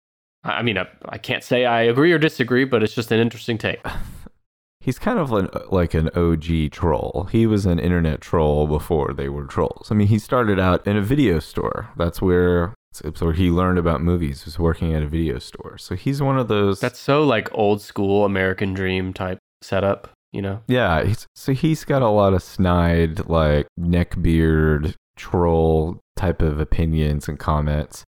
I 0.44 0.62
mean, 0.62 0.78
I, 0.78 0.88
I 1.08 1.18
can't 1.18 1.44
say 1.44 1.66
I 1.66 1.82
agree 1.82 2.12
or 2.12 2.18
disagree, 2.18 2.66
but 2.66 2.84
it's 2.84 2.94
just 2.94 3.12
an 3.12 3.20
interesting 3.20 3.58
take. 3.58 3.86
He's 4.82 5.00
kind 5.00 5.18
of 5.18 5.32
an, 5.32 5.48
like 5.72 5.94
an 5.94 6.10
OG 6.10 6.72
troll. 6.72 7.30
He 7.32 7.48
was 7.48 7.66
an 7.66 7.80
internet 7.80 8.20
troll 8.20 8.68
before 8.68 9.14
they 9.14 9.30
were 9.30 9.46
trolls. 9.46 9.90
I 9.90 9.96
mean, 9.96 10.08
he 10.08 10.20
started 10.20 10.60
out 10.60 10.86
in 10.86 10.98
a 10.98 11.02
video 11.02 11.40
store. 11.40 11.90
That's 11.96 12.22
where 12.22 12.74
it's 13.02 13.22
where 13.22 13.32
he 13.32 13.50
learned 13.50 13.78
about 13.80 14.02
movies. 14.02 14.44
Was 14.44 14.60
working 14.60 14.94
at 14.94 15.02
a 15.02 15.08
video 15.08 15.40
store. 15.40 15.78
So 15.78 15.96
he's 15.96 16.22
one 16.22 16.38
of 16.38 16.50
those. 16.50 16.82
That's 16.82 17.00
so 17.00 17.24
like 17.24 17.48
old 17.54 17.82
school 17.82 18.26
American 18.26 18.74
Dream 18.74 19.14
type 19.14 19.40
setup, 19.62 20.10
you 20.34 20.42
know? 20.42 20.62
yeah. 20.68 21.06
He's, 21.06 21.28
so 21.34 21.54
he's 21.54 21.86
got 21.86 22.02
a 22.02 22.10
lot 22.10 22.34
of 22.34 22.44
snide, 22.44 23.30
like 23.30 23.68
neckbeard 23.80 24.96
troll 25.16 26.02
type 26.18 26.42
of 26.42 26.60
opinions 26.60 27.30
and 27.30 27.40
comments. 27.40 28.04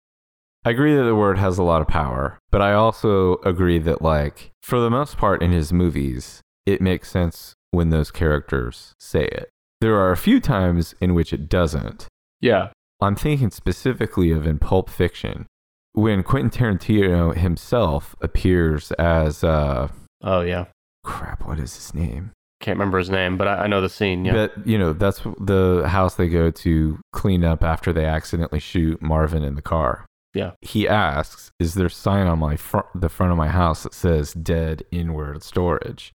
I 0.64 0.70
agree 0.70 0.94
that 0.94 1.04
the 1.04 1.14
word 1.14 1.38
has 1.38 1.56
a 1.58 1.62
lot 1.62 1.80
of 1.80 1.88
power, 1.88 2.38
but 2.50 2.60
I 2.60 2.74
also 2.74 3.36
agree 3.38 3.78
that, 3.78 4.02
like, 4.02 4.50
for 4.62 4.78
the 4.78 4.90
most 4.90 5.16
part 5.16 5.42
in 5.42 5.52
his 5.52 5.72
movies, 5.72 6.40
it 6.66 6.80
makes 6.82 7.10
sense 7.10 7.54
when 7.70 7.88
those 7.90 8.10
characters 8.10 8.94
say 8.98 9.24
it. 9.24 9.48
there 9.80 9.96
are 9.96 10.12
a 10.12 10.16
few 10.16 10.38
times 10.40 10.94
in 11.00 11.14
which 11.14 11.32
it 11.32 11.48
doesn't. 11.48 12.06
Yeah. 12.40 12.68
I'm 13.00 13.16
thinking 13.16 13.50
specifically 13.50 14.30
of 14.32 14.46
in 14.46 14.58
Pulp 14.58 14.90
Fiction 14.90 15.46
when 15.94 16.22
Quentin 16.22 16.50
Tarantino 16.50 17.34
himself 17.34 18.14
appears 18.20 18.92
as 18.92 19.42
uh 19.42 19.88
Oh 20.22 20.42
yeah. 20.42 20.66
crap, 21.04 21.46
what 21.46 21.58
is 21.58 21.74
his 21.74 21.94
name? 21.94 22.32
Can't 22.60 22.76
remember 22.78 22.98
his 22.98 23.08
name, 23.08 23.38
but 23.38 23.48
I, 23.48 23.54
I 23.64 23.66
know 23.68 23.80
the 23.80 23.88
scene. 23.88 24.26
Yeah. 24.26 24.34
But 24.34 24.66
you 24.66 24.76
know, 24.76 24.92
that's 24.92 25.20
the 25.40 25.84
house 25.88 26.16
they 26.16 26.28
go 26.28 26.50
to 26.50 26.98
clean 27.14 27.42
up 27.42 27.64
after 27.64 27.90
they 27.94 28.04
accidentally 28.04 28.60
shoot 28.60 29.00
Marvin 29.00 29.42
in 29.42 29.54
the 29.54 29.62
car. 29.62 30.04
Yeah. 30.34 30.52
He 30.60 30.86
asks, 30.86 31.50
"Is 31.58 31.74
there 31.74 31.86
a 31.86 31.90
sign 31.90 32.26
on 32.26 32.38
my 32.38 32.56
front, 32.56 32.86
the 32.94 33.08
front 33.08 33.32
of 33.32 33.38
my 33.38 33.48
house 33.48 33.82
that 33.82 33.94
says 33.94 34.32
dead 34.32 34.84
inward 34.90 35.42
storage?" 35.42 36.12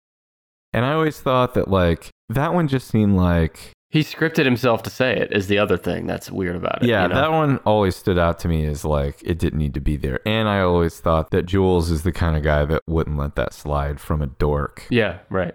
And 0.73 0.85
I 0.85 0.93
always 0.93 1.21
thought 1.21 1.55
that 1.55 1.69
like 1.69 2.11
that 2.29 2.55
one 2.55 2.69
just 2.69 2.89
seemed 2.89 3.17
like 3.17 3.73
he 3.91 4.01
scripted 4.01 4.47
himself 4.47 4.83
to 4.85 4.91
say 4.91 5.15
it. 5.15 5.33
Is 5.33 5.49
the 5.49 5.59
other 5.59 5.77
thing 5.77 6.07
that's 6.07 6.31
weird 6.31 6.57
about 6.57 6.83
it. 6.83 6.89
yeah, 6.89 7.03
you 7.03 7.09
know? 7.11 7.15
that 7.15 7.31
one 7.31 7.59
always 7.59 7.95
stood 7.95 8.19
out 8.19 8.39
to 8.41 8.49
me 8.49 8.65
as 8.67 8.85
like 8.85 9.21
it 9.23 9.39
didn't 9.39 9.59
need 9.59 9.75
to 9.75 9.81
be 9.81 9.97
there. 9.97 10.21
And 10.27 10.49
I 10.49 10.61
always 10.61 10.99
thought 10.99 11.31
that 11.31 11.45
Jules 11.45 11.91
is 11.91 12.03
the 12.03 12.13
kind 12.13 12.35
of 12.37 12.43
guy 12.43 12.65
that 12.65 12.81
wouldn't 12.87 13.19
let 13.19 13.37
that 13.37 13.53
slide 13.53 14.01
from 14.01 14.23
a 14.23 14.27
dork. 14.27 14.87
Yeah. 14.89 15.19
Right. 15.29 15.55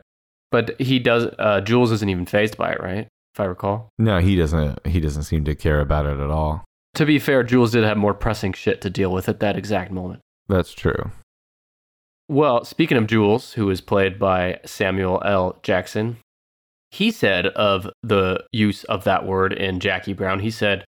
But 0.51 0.79
he 0.79 0.99
does. 0.99 1.25
Uh, 1.39 1.61
Jules 1.61 1.91
isn't 1.91 2.09
even 2.09 2.25
phased 2.27 2.57
by 2.57 2.73
it, 2.73 2.81
right? 2.81 3.07
If 3.33 3.39
I 3.39 3.45
recall. 3.45 3.89
No, 3.97 4.19
he 4.19 4.35
doesn't 4.35 4.85
he 4.85 4.99
doesn't 4.99 5.23
seem 5.23 5.43
to 5.45 5.55
care 5.55 5.79
about 5.79 6.05
it 6.05 6.19
at 6.19 6.29
all. 6.29 6.63
To 6.97 7.05
be 7.05 7.19
fair, 7.19 7.43
Jules 7.43 7.73
did 7.73 7.83
have 7.83 7.95
more 7.95 8.15
pressing 8.15 8.53
shit 8.53 8.81
to 8.81 8.89
deal 8.89 9.11
with 9.11 9.29
at 9.29 9.39
that 9.39 9.55
exact 9.55 9.91
moment. 9.91 10.21
That's 10.47 10.73
true. 10.73 11.11
Well, 12.27 12.65
speaking 12.65 12.97
of 12.97 13.05
Jules, 13.05 13.53
who 13.53 13.69
is 13.69 13.81
played 13.81 14.17
by 14.17 14.59
Samuel 14.65 15.21
L. 15.23 15.59
Jackson, 15.61 16.17
he 16.89 17.11
said 17.11 17.45
of 17.45 17.87
the 18.01 18.43
use 18.51 18.83
of 18.85 19.03
that 19.03 19.27
word 19.27 19.53
in 19.53 19.79
Jackie 19.79 20.13
Brown, 20.13 20.39
he 20.39 20.49
said, 20.49 20.85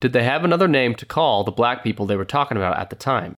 Did 0.00 0.14
they 0.14 0.24
have 0.24 0.44
another 0.44 0.66
name 0.66 0.94
to 0.94 1.04
call 1.04 1.44
the 1.44 1.52
black 1.52 1.84
people 1.84 2.06
they 2.06 2.16
were 2.16 2.24
talking 2.24 2.56
about 2.56 2.78
at 2.78 2.88
the 2.88 2.96
time? 2.96 3.34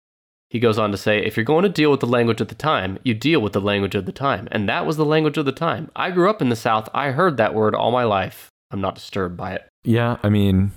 He 0.48 0.60
goes 0.60 0.78
on 0.78 0.92
to 0.92 0.96
say, 0.96 1.18
If 1.18 1.36
you're 1.36 1.42
going 1.42 1.64
to 1.64 1.68
deal 1.68 1.90
with 1.90 1.98
the 1.98 2.06
language 2.06 2.40
of 2.40 2.46
the 2.46 2.54
time, 2.54 3.00
you 3.02 3.14
deal 3.14 3.40
with 3.40 3.52
the 3.52 3.60
language 3.60 3.96
of 3.96 4.06
the 4.06 4.12
time. 4.12 4.46
And 4.52 4.68
that 4.68 4.86
was 4.86 4.96
the 4.96 5.04
language 5.04 5.38
of 5.38 5.44
the 5.44 5.50
time. 5.50 5.90
I 5.96 6.12
grew 6.12 6.30
up 6.30 6.40
in 6.40 6.50
the 6.50 6.56
South. 6.56 6.88
I 6.94 7.10
heard 7.10 7.36
that 7.38 7.52
word 7.52 7.74
all 7.74 7.90
my 7.90 8.04
life. 8.04 8.48
I'm 8.70 8.80
not 8.80 8.94
disturbed 8.94 9.36
by 9.36 9.54
it. 9.54 9.68
Yeah, 9.82 10.18
I 10.22 10.28
mean, 10.28 10.70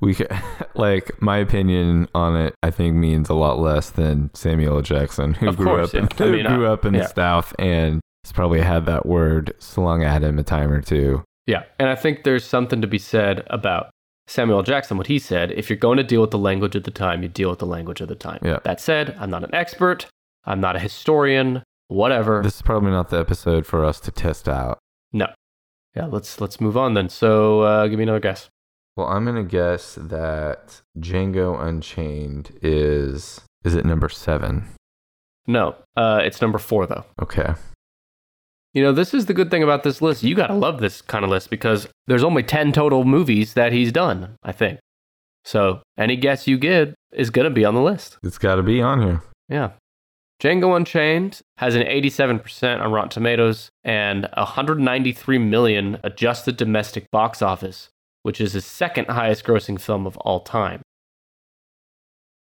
we 0.00 0.16
like 0.74 1.20
my 1.20 1.38
opinion 1.38 2.08
on 2.14 2.36
it. 2.36 2.54
I 2.62 2.70
think 2.70 2.94
means 2.96 3.28
a 3.28 3.34
lot 3.34 3.58
less 3.58 3.90
than 3.90 4.30
Samuel 4.34 4.82
Jackson, 4.82 5.34
who 5.34 5.48
Of 5.48 5.56
grew 5.56 5.66
course, 5.66 5.88
up 5.90 5.94
in, 5.94 6.08
yeah. 6.18 6.26
I 6.26 6.30
mean, 6.30 6.44
who 6.46 6.56
grew 6.56 6.66
I- 6.66 6.72
up 6.72 6.84
in 6.84 6.94
yeah. 6.94 7.02
the 7.02 7.08
South 7.08 7.54
and 7.58 8.00
has 8.24 8.32
probably 8.32 8.60
had 8.60 8.86
that 8.86 9.06
word 9.06 9.54
slung 9.58 10.02
at 10.04 10.22
him 10.22 10.38
a 10.38 10.42
time 10.42 10.70
or 10.72 10.80
two. 10.82 11.22
Yeah. 11.46 11.64
And 11.78 11.88
I 11.88 11.94
think 11.94 12.24
there's 12.24 12.44
something 12.44 12.80
to 12.82 12.86
be 12.86 12.98
said 12.98 13.42
about 13.48 13.90
Samuel 14.26 14.62
Jackson, 14.62 14.98
what 14.98 15.06
he 15.06 15.18
said. 15.18 15.50
If 15.52 15.70
you're 15.70 15.78
going 15.78 15.96
to 15.96 16.02
deal 16.04 16.20
with 16.20 16.30
the 16.30 16.38
language 16.38 16.76
of 16.76 16.84
the 16.84 16.90
time, 16.90 17.22
you 17.22 17.28
deal 17.28 17.48
with 17.48 17.58
the 17.58 17.66
language 17.66 18.00
of 18.02 18.08
the 18.08 18.14
time. 18.14 18.40
Yeah. 18.42 18.58
That 18.64 18.80
said, 18.80 19.16
I'm 19.18 19.30
not 19.30 19.44
an 19.44 19.54
expert. 19.54 20.06
I'm 20.44 20.60
not 20.60 20.76
a 20.76 20.78
historian. 20.78 21.62
Whatever. 21.88 22.42
This 22.42 22.56
is 22.56 22.62
probably 22.62 22.90
not 22.90 23.08
the 23.08 23.18
episode 23.18 23.64
for 23.64 23.82
us 23.84 23.98
to 24.00 24.10
test 24.10 24.48
out. 24.48 24.78
no. 25.12 25.28
Yeah. 25.96 26.04
Let's 26.04 26.38
let's 26.40 26.60
move 26.60 26.76
on 26.76 26.92
then. 26.94 27.08
So 27.08 27.62
uh, 27.62 27.86
give 27.88 27.96
me 27.98 28.02
another 28.04 28.20
guess. 28.20 28.48
Well, 28.98 29.06
I'm 29.06 29.24
gonna 29.24 29.44
guess 29.44 29.94
that 29.94 30.82
Django 30.98 31.62
Unchained 31.62 32.58
is 32.62 33.42
is 33.62 33.76
it 33.76 33.84
number 33.84 34.08
seven? 34.08 34.64
No. 35.46 35.76
Uh, 35.96 36.20
it's 36.24 36.42
number 36.42 36.58
four 36.58 36.84
though. 36.84 37.04
Okay. 37.22 37.54
You 38.74 38.82
know, 38.82 38.90
this 38.90 39.14
is 39.14 39.26
the 39.26 39.34
good 39.34 39.52
thing 39.52 39.62
about 39.62 39.84
this 39.84 40.02
list. 40.02 40.24
You 40.24 40.34
gotta 40.34 40.54
love 40.54 40.80
this 40.80 41.00
kind 41.00 41.24
of 41.24 41.30
list 41.30 41.48
because 41.48 41.86
there's 42.08 42.24
only 42.24 42.42
ten 42.42 42.72
total 42.72 43.04
movies 43.04 43.54
that 43.54 43.70
he's 43.70 43.92
done. 43.92 44.34
I 44.42 44.50
think. 44.50 44.80
So 45.44 45.80
any 45.96 46.16
guess 46.16 46.48
you 46.48 46.58
get 46.58 46.96
is 47.12 47.30
gonna 47.30 47.50
be 47.50 47.64
on 47.64 47.76
the 47.76 47.82
list. 47.82 48.18
It's 48.24 48.36
got 48.36 48.56
to 48.56 48.64
be 48.64 48.82
on 48.82 49.00
here. 49.00 49.22
Yeah. 49.48 49.70
Django 50.42 50.76
Unchained 50.76 51.40
has 51.58 51.74
an 51.74 51.82
87% 51.82 52.80
on 52.80 52.92
Rotten 52.92 53.10
Tomatoes 53.10 53.70
and 53.82 54.28
193 54.36 55.38
million 55.38 55.98
adjusted 56.04 56.56
domestic 56.56 57.10
box 57.10 57.42
office, 57.42 57.88
which 58.28 58.42
is 58.42 58.52
his 58.52 58.66
second 58.66 59.06
highest 59.06 59.42
grossing 59.42 59.80
film 59.80 60.06
of 60.06 60.18
all 60.18 60.40
time. 60.40 60.82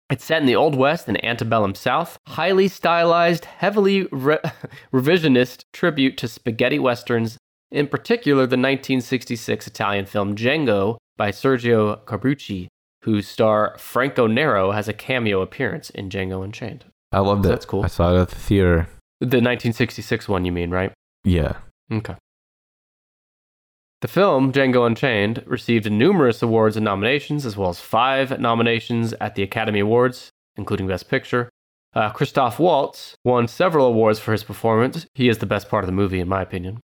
It's 0.09 0.25
set 0.25 0.41
in 0.41 0.47
the 0.47 0.55
Old 0.55 0.73
West 0.75 1.07
and 1.07 1.23
antebellum 1.23 1.75
South, 1.75 2.17
highly 2.27 2.67
stylized, 2.67 3.45
heavily 3.45 4.07
re- 4.11 4.39
revisionist 4.91 5.61
tribute 5.73 6.17
to 6.17 6.27
spaghetti 6.27 6.79
westerns, 6.79 7.37
in 7.71 7.85
particular 7.85 8.47
the 8.47 8.57
1966 8.57 9.67
Italian 9.67 10.07
film 10.07 10.35
Django 10.35 10.97
by 11.17 11.29
Sergio 11.29 12.03
Corbucci, 12.05 12.65
whose 13.03 13.27
star 13.27 13.75
Franco 13.77 14.25
Nero 14.25 14.71
has 14.71 14.87
a 14.87 14.93
cameo 14.93 15.41
appearance 15.41 15.91
in 15.91 16.09
Django 16.09 16.43
Unchained. 16.43 16.85
I 17.11 17.19
loved 17.19 17.45
it. 17.45 17.49
That's 17.49 17.65
cool. 17.65 17.83
I 17.83 17.89
saw 17.89 18.11
it 18.11 18.21
at 18.21 18.29
the 18.29 18.35
theater. 18.35 18.87
The 19.19 19.37
1966 19.37 20.27
one, 20.27 20.45
you 20.45 20.51
mean, 20.51 20.71
right? 20.71 20.91
Yeah. 21.23 21.57
Okay. 21.91 22.15
The 24.01 24.07
film, 24.07 24.51
Django 24.51 24.85
Unchained, 24.85 25.43
received 25.45 25.91
numerous 25.91 26.41
awards 26.41 26.75
and 26.75 26.83
nominations, 26.83 27.45
as 27.45 27.57
well 27.57 27.69
as 27.69 27.79
five 27.79 28.39
nominations 28.39 29.13
at 29.13 29.35
the 29.35 29.43
Academy 29.43 29.79
Awards, 29.79 30.29
including 30.57 30.87
Best 30.87 31.09
Picture. 31.09 31.49
Uh, 31.93 32.09
Christoph 32.09 32.59
Waltz 32.59 33.15
won 33.23 33.47
several 33.47 33.87
awards 33.87 34.19
for 34.19 34.33
his 34.33 34.43
performance. 34.43 35.07
He 35.15 35.29
is 35.29 35.37
the 35.37 35.45
best 35.45 35.69
part 35.69 35.83
of 35.83 35.87
the 35.87 35.93
movie, 35.93 36.19
in 36.19 36.27
my 36.27 36.41
opinion. 36.41 36.81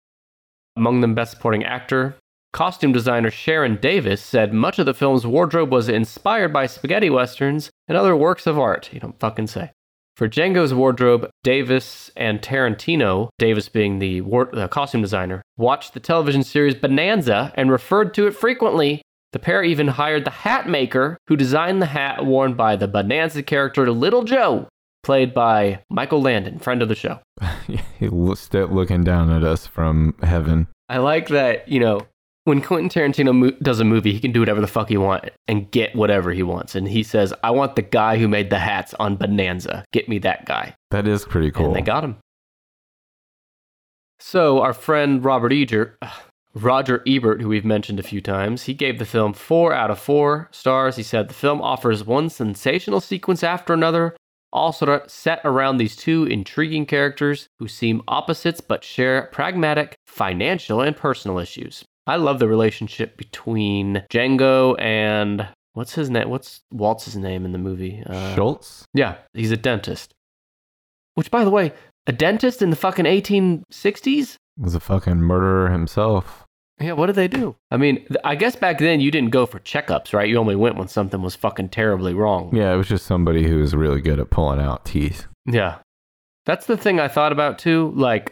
Among 0.75 1.01
them, 1.01 1.15
Best 1.15 1.31
Supporting 1.31 1.63
Actor. 1.63 2.15
Costume 2.51 2.91
designer 2.91 3.31
Sharen 3.31 3.77
Davis 3.77 4.21
said 4.21 4.53
much 4.53 4.79
of 4.79 4.85
the 4.85 4.93
film's 4.93 5.25
wardrobe 5.25 5.71
was 5.71 5.89
inspired 5.89 6.51
by 6.51 6.65
spaghetti 6.65 7.09
westerns 7.09 7.69
and 7.87 7.97
other 7.97 8.15
works 8.15 8.45
of 8.47 8.59
art. 8.59 8.91
You 8.93 8.99
don't 8.99 9.19
fucking 9.19 9.47
say. 9.47 9.71
For 10.17 10.27
Django's 10.27 10.73
wardrobe, 10.73 11.29
Davis 11.43 12.09
and 12.15 12.41
Tarantino, 12.41 13.29
Davis 13.37 13.69
being 13.69 13.99
the, 13.99 14.21
war- 14.21 14.49
the 14.51 14.67
costume 14.67 15.03
designer, 15.03 15.43
watched 15.57 15.93
the 15.93 15.99
television 15.99 16.41
series 16.41 16.73
Bonanza 16.73 17.53
and 17.53 17.69
referred 17.69 18.15
to 18.15 18.25
it 18.25 18.31
frequently. 18.31 19.03
The 19.33 19.37
pair 19.37 19.61
even 19.63 19.89
hired 19.89 20.25
the 20.25 20.31
hat 20.31 20.67
maker 20.67 21.19
who 21.27 21.35
designed 21.35 21.83
the 21.83 21.87
hat 21.87 22.25
worn 22.25 22.55
by 22.55 22.75
the 22.75 22.87
Bonanza 22.87 23.43
character 23.43 23.91
Little 23.91 24.23
Joe, 24.23 24.67
played 25.03 25.35
by 25.35 25.83
Michael 25.91 26.23
Landon, 26.23 26.57
friend 26.57 26.81
of 26.81 26.89
the 26.89 26.95
show. 26.95 27.19
he 27.99 28.09
was 28.09 28.39
still 28.39 28.69
looking 28.69 29.03
down 29.03 29.31
at 29.31 29.43
us 29.43 29.67
from 29.67 30.15
heaven. 30.23 30.65
I 30.89 30.97
like 30.97 31.27
that, 31.27 31.67
you 31.67 31.79
know, 31.79 32.07
when 32.47 32.61
Quentin 32.61 32.87
Tarantino 32.87 33.35
mo- 33.35 33.51
does 33.61 33.81
a 33.81 33.83
movie, 33.83 34.13
he 34.13 34.21
can 34.21 34.31
do 34.31 34.39
whatever 34.39 34.61
the 34.61 34.67
fuck 34.67 34.87
he 34.87 34.95
wants 34.95 35.31
and 35.49 35.69
get 35.69 35.93
whatever 35.93 36.31
he 36.31 36.43
wants. 36.43 36.75
And 36.75 36.87
he 36.87 37.03
says, 37.03 37.33
I 37.43 37.51
want 37.51 37.75
the 37.75 37.81
guy 37.81 38.17
who 38.17 38.29
made 38.29 38.49
the 38.49 38.57
hats 38.57 38.93
on 38.93 39.17
Bonanza. 39.17 39.83
Get 39.91 40.07
me 40.07 40.17
that 40.19 40.45
guy. 40.45 40.73
That 40.91 41.09
is 41.09 41.25
pretty 41.25 41.51
cool. 41.51 41.65
And 41.65 41.75
they 41.75 41.81
got 41.81 42.05
him. 42.05 42.15
So 44.19 44.61
our 44.61 44.71
friend 44.71 45.25
Robert 45.25 45.51
Ebert, 45.51 46.01
Roger 46.53 47.03
Ebert, 47.05 47.41
who 47.41 47.49
we've 47.49 47.65
mentioned 47.65 47.99
a 47.99 48.03
few 48.03 48.21
times, 48.21 48.63
he 48.63 48.73
gave 48.73 48.97
the 48.97 49.05
film 49.05 49.33
four 49.33 49.73
out 49.73 49.91
of 49.91 49.99
four 49.99 50.47
stars. 50.53 50.95
He 50.95 51.03
said 51.03 51.27
the 51.27 51.33
film 51.33 51.61
offers 51.61 52.05
one 52.05 52.29
sensational 52.29 53.01
sequence 53.01 53.43
after 53.43 53.73
another, 53.73 54.15
all 54.53 54.71
sort 54.71 54.87
of 54.87 55.11
set 55.11 55.41
around 55.43 55.77
these 55.77 55.97
two 55.97 56.23
intriguing 56.23 56.85
characters 56.85 57.49
who 57.59 57.67
seem 57.67 58.03
opposites 58.07 58.61
but 58.61 58.85
share 58.85 59.23
pragmatic, 59.33 59.97
financial, 60.07 60.79
and 60.79 60.95
personal 60.95 61.39
issues. 61.39 61.83
I 62.07 62.15
love 62.15 62.39
the 62.39 62.47
relationship 62.47 63.17
between 63.17 64.03
Django 64.09 64.79
and 64.81 65.47
what's 65.73 65.93
his 65.93 66.09
name? 66.09 66.29
What's 66.29 66.61
Waltz's 66.71 67.17
name 67.17 67.45
in 67.45 67.51
the 67.51 67.57
movie? 67.57 68.01
Uh, 68.05 68.33
Schultz? 68.33 68.85
yeah, 68.93 69.15
he's 69.33 69.51
a 69.51 69.57
dentist. 69.57 70.13
Which, 71.15 71.29
by 71.29 71.43
the 71.43 71.49
way, 71.51 71.73
a 72.07 72.11
dentist 72.13 72.61
in 72.61 72.69
the 72.69 72.75
fucking 72.75 73.05
1860s? 73.05 74.37
Was 74.57 74.75
a 74.75 74.79
fucking 74.79 75.17
murderer 75.17 75.69
himself. 75.69 76.45
Yeah, 76.79 76.93
what 76.93 77.07
did 77.07 77.15
they 77.15 77.27
do? 77.27 77.55
I 77.71 77.77
mean, 77.77 77.97
th- 78.05 78.19
I 78.23 78.35
guess 78.35 78.55
back 78.55 78.77
then 78.77 78.99
you 79.01 79.09
didn't 79.11 79.31
go 79.31 79.45
for 79.47 79.59
checkups, 79.59 80.13
right? 80.13 80.29
You 80.29 80.37
only 80.37 80.55
went 80.55 80.77
when 80.77 80.87
something 80.87 81.21
was 81.21 81.35
fucking 81.35 81.69
terribly 81.69 82.13
wrong. 82.13 82.55
Yeah, 82.55 82.71
it 82.73 82.77
was 82.77 82.87
just 82.87 83.05
somebody 83.07 83.47
who 83.47 83.57
was 83.59 83.75
really 83.75 83.99
good 83.99 84.19
at 84.19 84.29
pulling 84.29 84.59
out 84.59 84.85
teeth. 84.85 85.25
Yeah. 85.45 85.79
That's 86.45 86.67
the 86.67 86.77
thing 86.77 86.99
I 86.99 87.07
thought 87.07 87.31
about 87.31 87.57
too. 87.59 87.91
Like, 87.95 88.31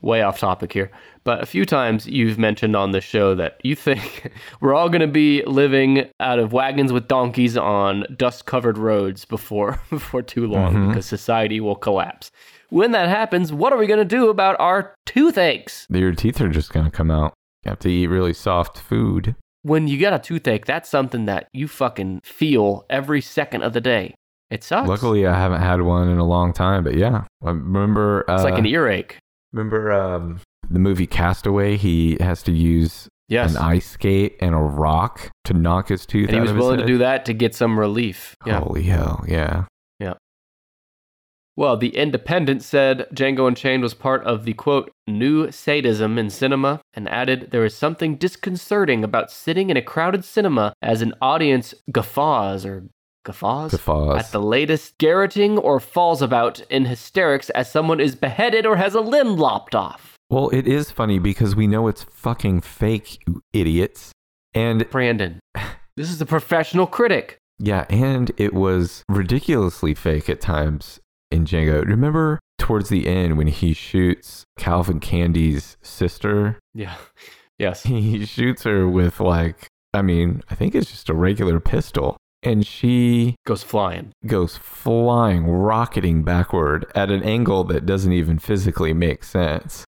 way 0.00 0.22
off 0.22 0.38
topic 0.38 0.72
here, 0.72 0.90
but 1.24 1.42
a 1.42 1.46
few 1.46 1.64
times 1.64 2.06
you've 2.06 2.38
mentioned 2.38 2.76
on 2.76 2.92
the 2.92 3.00
show 3.00 3.34
that 3.34 3.58
you 3.64 3.74
think 3.74 4.30
we're 4.60 4.74
all 4.74 4.88
going 4.88 5.00
to 5.00 5.06
be 5.06 5.42
living 5.44 6.08
out 6.20 6.38
of 6.38 6.52
wagons 6.52 6.92
with 6.92 7.08
donkeys 7.08 7.56
on 7.56 8.04
dust 8.16 8.46
covered 8.46 8.78
roads 8.78 9.24
before, 9.24 9.80
before 9.90 10.22
too 10.22 10.46
long 10.46 10.74
Mhm. 10.74 10.88
because 10.88 11.06
society 11.06 11.60
will 11.60 11.74
collapse. 11.76 12.30
When 12.70 12.92
that 12.92 13.08
happens, 13.08 13.52
what 13.52 13.72
are 13.72 13.78
we 13.78 13.86
going 13.86 13.98
to 13.98 14.04
do 14.04 14.28
about 14.28 14.60
our 14.60 14.94
toothaches? 15.06 15.86
Your 15.90 16.12
teeth 16.12 16.40
are 16.40 16.48
just 16.50 16.72
gonna 16.72 16.90
come 16.90 17.10
out. 17.10 17.32
You 17.64 17.70
have 17.70 17.78
to 17.80 17.88
eat 17.90 18.06
really 18.06 18.32
soft 18.34 18.78
food. 18.78 19.34
When 19.62 19.88
you 19.88 19.98
got 19.98 20.12
a 20.12 20.18
toothache, 20.18 20.64
that's 20.66 20.88
something 20.88 21.24
that 21.26 21.48
you 21.52 21.66
fucking 21.66 22.20
feel 22.24 22.86
every 22.88 23.20
second 23.20 23.62
of 23.62 23.72
the 23.72 23.80
day. 23.80 24.14
It 24.50 24.62
sucks. 24.64 24.88
Luckily, 24.88 25.26
I 25.26 25.34
haven't 25.36 25.60
had 25.60 25.82
one 25.82 26.08
in 26.08 26.18
a 26.18 26.24
long 26.24 26.52
time, 26.52 26.84
but 26.84 26.94
yeah, 26.94 27.24
I 27.44 27.48
remember. 27.50 28.24
Uh, 28.30 28.34
it's 28.36 28.44
like 28.44 28.58
an 28.58 28.64
earache. 28.66 29.18
Remember 29.52 29.92
um, 29.92 30.40
the 30.70 30.78
movie 30.78 31.06
Castaway, 31.06 31.76
he 31.76 32.16
has 32.20 32.42
to 32.44 32.52
use 32.52 33.08
Yes. 33.28 33.50
an 33.54 33.58
ice 33.62 33.90
skate 33.90 34.36
and 34.40 34.54
a 34.54 34.58
rock 34.58 35.30
to 35.44 35.52
knock 35.52 35.88
his 35.88 36.06
tooth 36.06 36.28
and 36.30 36.36
he 36.36 36.40
was 36.40 36.52
willing 36.54 36.78
to 36.78 36.86
do 36.86 36.96
that 36.98 37.26
to 37.26 37.34
get 37.34 37.54
some 37.54 37.78
relief. 37.78 38.34
Yeah. 38.46 38.60
Holy 38.60 38.84
hell, 38.84 39.22
Yeah. 39.28 39.64
yeah. 40.00 40.14
Well, 41.56 41.76
The 41.76 41.94
Independent 41.96 42.62
said 42.62 43.06
Django 43.12 43.46
Unchained 43.48 43.82
was 43.82 43.92
part 43.92 44.22
of 44.24 44.44
the 44.44 44.54
quote, 44.54 44.90
new 45.06 45.50
sadism 45.50 46.16
in 46.16 46.30
cinema, 46.30 46.80
and 46.94 47.08
added 47.08 47.48
there 47.50 47.64
is 47.64 47.74
something 47.76 48.16
disconcerting 48.16 49.02
about 49.04 49.30
sitting 49.30 49.68
in 49.68 49.76
a 49.76 49.82
crowded 49.82 50.24
cinema 50.24 50.72
as 50.80 51.02
an 51.02 51.12
audience 51.20 51.74
guffaws 51.92 52.64
or 52.64 52.84
guffaws, 53.24 53.70
Guffaws. 53.72 54.18
at 54.18 54.32
the 54.32 54.40
latest 54.40 54.98
garroting 54.98 55.58
or 55.58 55.80
falls 55.80 56.22
about 56.22 56.60
in 56.70 56.84
hysterics 56.86 57.50
as 57.50 57.70
someone 57.70 58.00
is 58.00 58.14
beheaded 58.14 58.64
or 58.66 58.76
has 58.76 58.94
a 58.94 59.00
limb 59.00 59.36
lopped 59.36 59.74
off. 59.74 60.14
Well, 60.30 60.48
it 60.50 60.66
is 60.66 60.90
funny 60.90 61.18
because 61.18 61.56
we 61.56 61.66
know 61.66 61.88
it's 61.88 62.02
fucking 62.04 62.60
fake, 62.60 63.18
you 63.26 63.42
idiots. 63.52 64.12
And 64.54 64.88
Brandon, 64.90 65.40
this 65.96 66.10
is 66.10 66.20
a 66.20 66.26
professional 66.26 66.86
critic. 66.86 67.38
yeah, 67.58 67.86
and 67.90 68.30
it 68.36 68.54
was 68.54 69.02
ridiculously 69.08 69.94
fake 69.94 70.28
at 70.28 70.40
times 70.40 71.00
in 71.30 71.44
Django. 71.44 71.84
Remember 71.84 72.38
towards 72.58 72.88
the 72.88 73.06
end 73.06 73.36
when 73.38 73.46
he 73.46 73.72
shoots 73.72 74.44
Calvin 74.58 75.00
Candie's 75.00 75.76
sister? 75.82 76.58
Yeah. 76.74 76.94
Yes. 77.58 77.82
He 77.82 78.24
shoots 78.24 78.62
her 78.64 78.86
with 78.88 79.18
like, 79.20 79.66
I 79.92 80.02
mean, 80.02 80.42
I 80.50 80.54
think 80.54 80.74
it's 80.74 80.90
just 80.90 81.08
a 81.08 81.14
regular 81.14 81.58
pistol. 81.60 82.16
And 82.42 82.64
she 82.66 83.34
Goes 83.46 83.62
flying. 83.64 84.12
goes 84.26 84.56
flying, 84.56 85.46
rocketing 85.48 86.22
backward 86.22 86.86
at 86.94 87.10
an 87.10 87.22
angle 87.22 87.64
that 87.64 87.84
doesn't 87.86 88.12
even 88.12 88.38
physically 88.38 88.92
make 88.92 89.24
sense. 89.24 89.84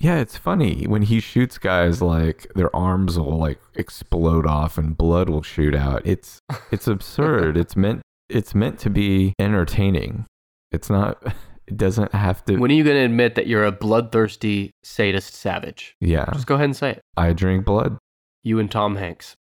Yeah, 0.00 0.18
it's 0.18 0.36
funny 0.36 0.84
when 0.88 1.02
he 1.02 1.20
shoots 1.20 1.56
guys 1.56 2.02
like 2.02 2.46
their 2.56 2.74
arms 2.74 3.16
will 3.18 3.38
like 3.38 3.60
explode 3.74 4.46
off 4.46 4.76
and 4.76 4.96
blood 4.96 5.28
will 5.28 5.42
shoot 5.42 5.74
out. 5.74 6.02
It's 6.04 6.40
it's 6.72 6.88
absurd. 6.88 7.56
it's 7.56 7.76
meant 7.76 8.02
it's 8.28 8.54
meant 8.54 8.78
to 8.80 8.90
be 8.90 9.32
entertaining. 9.38 10.26
It's 10.72 10.90
not 10.90 11.22
it 11.68 11.76
doesn't 11.76 12.12
have 12.12 12.44
to 12.46 12.56
When 12.58 12.72
are 12.72 12.74
you 12.74 12.82
going 12.84 12.96
to 12.96 13.04
admit 13.04 13.36
that 13.36 13.46
you're 13.46 13.64
a 13.64 13.70
bloodthirsty 13.72 14.72
sadist 14.82 15.34
savage? 15.34 15.94
Yeah, 16.00 16.26
Just 16.32 16.48
go 16.48 16.56
ahead 16.56 16.64
and 16.64 16.76
say 16.76 16.90
it. 16.90 17.00
I 17.16 17.32
drink 17.32 17.64
blood. 17.64 17.96
You 18.42 18.58
and 18.58 18.70
Tom 18.70 18.96
Hanks. 18.96 19.34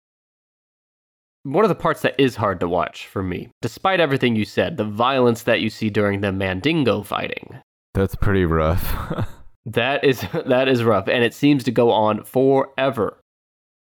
One 1.45 1.65
of 1.65 1.69
the 1.69 1.75
parts 1.75 2.03
that 2.03 2.15
is 2.19 2.37
hard 2.37 2.61
to 2.61 2.69
watch 2.69 3.07
for 3.07 3.23
me, 3.23 3.51
despite 3.61 3.99
everything 4.01 4.37
you 4.37 4.45
said, 4.45 4.77
the 4.77 4.85
violence 4.85 5.43
that 5.43 5.61
you 5.61 5.71
see 5.71 5.91
during 5.91 6.21
the 6.21 6.31
Mandingo 6.31 7.03
fighting. 7.03 7.59
That's 7.95 8.15
pretty 8.15 8.45
rough. 8.45 9.29
That 9.67 10.05
is 10.05 10.21
that 10.47 10.69
is 10.69 10.85
rough, 10.85 11.09
and 11.09 11.25
it 11.25 11.35
seems 11.35 11.65
to 11.65 11.71
go 11.71 11.91
on 11.91 12.25
forever. 12.25 13.19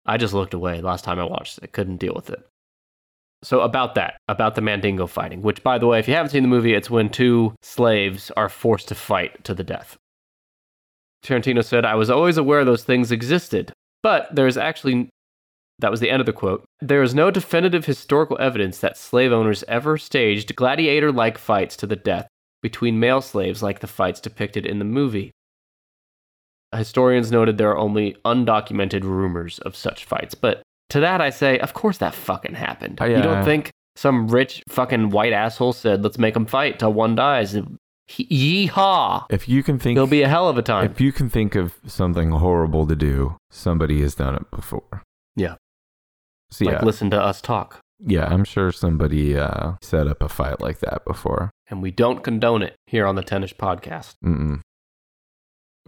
I 0.06 0.18
just 0.18 0.34
looked 0.34 0.54
away 0.54 0.82
last 0.82 1.04
time 1.04 1.20
I 1.20 1.24
watched 1.26 1.60
it. 1.62 1.72
Couldn't 1.72 1.98
deal 1.98 2.14
with 2.16 2.30
it. 2.30 2.48
So 3.44 3.62
about 3.62 3.96
that, 3.96 4.18
about 4.28 4.56
the 4.56 4.62
Mandingo 4.62 5.08
fighting, 5.08 5.42
which 5.42 5.64
by 5.64 5.78
the 5.78 5.88
way, 5.88 6.00
if 6.00 6.08
you 6.08 6.14
haven't 6.14 6.32
seen 6.32 6.44
the 6.44 6.50
movie, 6.50 6.74
it's 6.74 6.90
when 6.90 7.10
two 7.10 7.54
slaves 7.62 8.32
are 8.38 8.50
forced 8.50 8.88
to 8.88 8.96
fight 8.96 9.44
to 9.44 9.54
the 9.54 9.64
death. 9.64 9.98
Tarantino 11.24 11.64
said, 11.64 11.86
I 11.86 11.96
was 11.96 12.10
always 12.10 12.38
aware 12.38 12.64
those 12.64 12.84
things 12.84 13.12
existed, 13.12 13.72
but 14.02 14.34
there's 14.34 14.58
actually 14.58 15.10
that 15.80 15.92
was 15.92 16.00
the 16.00 16.10
end 16.10 16.20
of 16.22 16.26
the 16.26 16.34
quote. 16.34 16.64
There 16.82 17.04
is 17.04 17.14
no 17.14 17.32
definitive 17.32 17.86
historical 17.86 18.38
evidence 18.40 18.80
that 18.80 18.98
slave 18.98 19.32
owners 19.32 19.64
ever 19.68 19.98
staged 19.98 20.56
gladiator 20.56 21.12
like 21.12 21.38
fights 21.38 21.76
to 21.78 21.88
the 21.88 21.96
death 21.96 22.28
between 22.62 23.00
male 23.00 23.22
slaves 23.22 23.62
like 23.62 23.80
the 23.80 23.88
fights 23.88 24.20
depicted 24.20 24.66
in 24.66 24.80
the 24.80 24.86
movie. 24.86 25.32
Historians 26.76 27.32
noted 27.32 27.58
there 27.58 27.70
are 27.72 27.78
only 27.78 28.16
undocumented 28.26 29.04
rumors 29.04 29.60
of 29.60 29.76
such 29.76 30.04
fights, 30.06 30.36
but 30.36 30.62
to 30.90 31.00
that 31.00 31.22
I 31.22 31.30
say, 31.30 31.58
of 31.60 31.74
course 31.74 31.98
that 32.00 32.14
fucking 32.14 32.56
happened. 32.56 32.98
Oh, 33.02 33.06
You 33.06 33.22
don't 33.22 33.46
think 33.46 33.70
some 33.96 34.28
rich 34.28 34.62
fucking 34.68 35.10
white 35.12 35.32
asshole 35.34 35.74
said, 35.74 36.04
let's 36.04 36.18
make 36.18 36.34
them 36.34 36.46
fight 36.46 36.80
till 36.80 36.92
one 36.94 37.16
dies? 37.16 37.56
He- 38.08 38.68
Yeehaw! 38.70 39.26
if 39.30 39.48
you 39.48 39.64
can 39.64 39.80
think 39.80 39.98
It'll 39.98 40.06
be 40.08 40.22
a 40.22 40.28
hell 40.28 40.50
of 40.50 40.58
a 40.58 40.62
time. 40.62 40.92
if 40.92 41.00
you 41.02 41.12
can 41.12 41.30
think 41.30 41.56
of 41.56 41.76
something 41.88 42.32
horrible 42.32 42.86
to 42.88 42.96
do, 42.96 43.38
somebody 43.50 44.02
has 44.02 44.14
done 44.16 44.36
it 44.36 44.52
before. 44.52 45.02
Yeah. 45.36 45.56
So 46.58 46.66
yeah, 46.66 46.72
Like, 46.74 46.84
listen 46.84 47.10
to 47.12 47.22
us 47.22 47.42
talk. 47.42 47.80
yeah, 48.00 48.26
I'm 48.26 48.44
sure 48.44 48.72
somebody 48.72 49.38
uh, 49.38 49.74
set 49.82 50.08
up 50.08 50.22
a 50.22 50.30
fight 50.30 50.62
like 50.62 50.80
that 50.80 51.04
before. 51.06 51.52
And 51.70 51.82
we 51.82 51.92
don't 51.92 52.24
condone 52.24 52.62
it 52.64 52.76
here 52.88 53.06
on 53.06 53.16
the 53.16 53.24
Tennis 53.24 53.52
Podcast. 53.54 54.14
Mm-mm. 54.24 54.62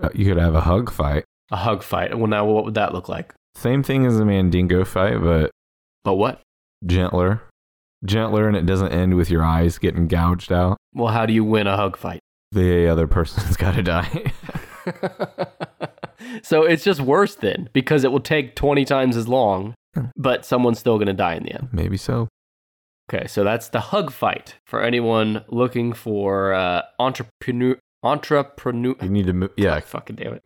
Uh, 0.01 0.09
you 0.13 0.25
could 0.25 0.37
have 0.37 0.55
a 0.55 0.61
hug 0.61 0.91
fight. 0.91 1.23
A 1.51 1.55
hug 1.57 1.83
fight. 1.83 2.17
Well, 2.17 2.27
now 2.27 2.45
what 2.45 2.65
would 2.65 2.73
that 2.75 2.93
look 2.93 3.07
like? 3.09 3.33
Same 3.55 3.81
thing 3.83 4.05
as 4.05 4.19
a 4.19 4.25
Mandingo 4.25 4.83
fight, 4.85 5.21
but 5.21 5.51
But 6.03 6.15
what? 6.15 6.41
gentler. 6.85 7.41
Gentler, 8.05 8.47
and 8.47 8.55
it 8.55 8.65
doesn't 8.65 8.91
end 8.91 9.15
with 9.15 9.31
your 9.31 9.43
eyes 9.43 9.77
getting 9.79 10.07
gouged 10.07 10.51
out. 10.51 10.77
Well, 10.93 11.11
how 11.13 11.25
do 11.25 11.33
you 11.33 11.43
win 11.43 11.65
a 11.67 11.75
hug 11.77 11.97
fight? 11.97 12.19
The 12.51 12.87
other 12.87 13.07
person's 13.07 13.57
got 13.63 13.73
to 13.75 13.81
die. 13.83 14.31
so 16.43 16.63
it's 16.63 16.83
just 16.83 16.99
worse 17.01 17.35
then 17.35 17.69
because 17.73 18.03
it 18.03 18.11
will 18.11 18.19
take 18.19 18.55
20 18.55 18.85
times 18.85 19.17
as 19.17 19.27
long, 19.27 19.73
but 20.15 20.45
someone's 20.45 20.79
still 20.79 20.97
going 20.97 21.07
to 21.07 21.13
die 21.13 21.35
in 21.35 21.43
the 21.43 21.53
end. 21.53 21.69
Maybe 21.71 21.97
so. 21.97 22.27
Okay, 23.09 23.27
so 23.27 23.43
that's 23.43 23.69
the 23.69 23.79
hug 23.79 24.11
fight 24.11 24.55
for 24.65 24.81
anyone 24.81 25.43
looking 25.47 25.93
for 25.93 26.53
uh, 26.53 26.81
entrepreneur. 26.99 27.77
Entrepreneur. 28.03 28.95
You 29.01 29.09
need 29.09 29.25
to 29.27 29.33
move. 29.33 29.51
Yeah. 29.57 29.79
Fucking 29.79 30.17
damn 30.17 30.33
it. 30.33 30.43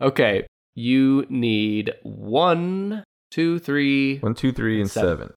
Okay, 0.00 0.46
you 0.74 1.24
need 1.28 1.92
one, 2.02 3.04
two, 3.30 3.58
three. 3.58 4.18
One, 4.18 4.34
two, 4.34 4.52
three, 4.52 4.80
and 4.80 4.90
Seven. 4.90 5.08
seven. 5.18 5.34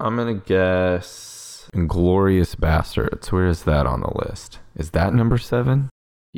I'm 0.00 0.16
gonna 0.16 0.34
guess 0.34 1.68
Inglourious 1.74 2.54
Basterds. 2.56 3.32
Where 3.32 3.46
is 3.48 3.64
that 3.64 3.86
on 3.86 4.00
the 4.00 4.12
list? 4.26 4.60
Is 4.76 4.90
that 4.90 5.14
number 5.14 5.38
seven? 5.38 5.88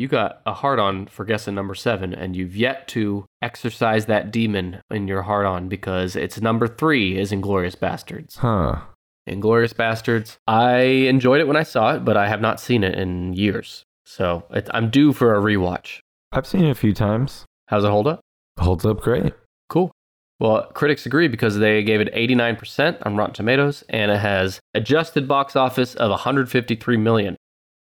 You 0.00 0.08
got 0.08 0.40
a 0.46 0.54
hard 0.54 0.78
on 0.78 1.08
for 1.08 1.26
guessing 1.26 1.54
number 1.54 1.74
seven, 1.74 2.14
and 2.14 2.34
you've 2.34 2.56
yet 2.56 2.88
to 2.88 3.26
exercise 3.42 4.06
that 4.06 4.30
demon 4.30 4.80
in 4.90 5.06
your 5.06 5.20
hard 5.20 5.44
on 5.44 5.68
because 5.68 6.16
it's 6.16 6.40
number 6.40 6.66
three 6.66 7.18
is 7.18 7.32
Inglourious 7.32 7.76
Basterds. 7.76 8.38
Huh. 8.38 8.80
Inglourious 9.28 9.74
Basterds. 9.74 10.38
I 10.46 10.80
enjoyed 10.80 11.42
it 11.42 11.46
when 11.46 11.58
I 11.58 11.64
saw 11.64 11.96
it, 11.96 12.02
but 12.02 12.16
I 12.16 12.28
have 12.28 12.40
not 12.40 12.60
seen 12.60 12.82
it 12.82 12.94
in 12.94 13.34
years. 13.34 13.84
So 14.06 14.44
it, 14.48 14.70
I'm 14.72 14.88
due 14.88 15.12
for 15.12 15.34
a 15.34 15.42
rewatch. 15.42 15.98
I've 16.32 16.46
seen 16.46 16.64
it 16.64 16.70
a 16.70 16.74
few 16.74 16.94
times. 16.94 17.44
How's 17.66 17.84
it 17.84 17.90
hold 17.90 18.06
up? 18.06 18.20
Holds 18.58 18.86
up 18.86 19.02
great. 19.02 19.34
Cool. 19.68 19.92
Well, 20.38 20.62
critics 20.72 21.04
agree 21.04 21.28
because 21.28 21.58
they 21.58 21.82
gave 21.82 22.00
it 22.00 22.10
89% 22.14 23.04
on 23.04 23.16
Rotten 23.16 23.34
Tomatoes 23.34 23.84
and 23.90 24.10
it 24.10 24.20
has 24.20 24.60
adjusted 24.72 25.28
box 25.28 25.56
office 25.56 25.94
of 25.94 26.08
153 26.08 26.96
million. 26.96 27.36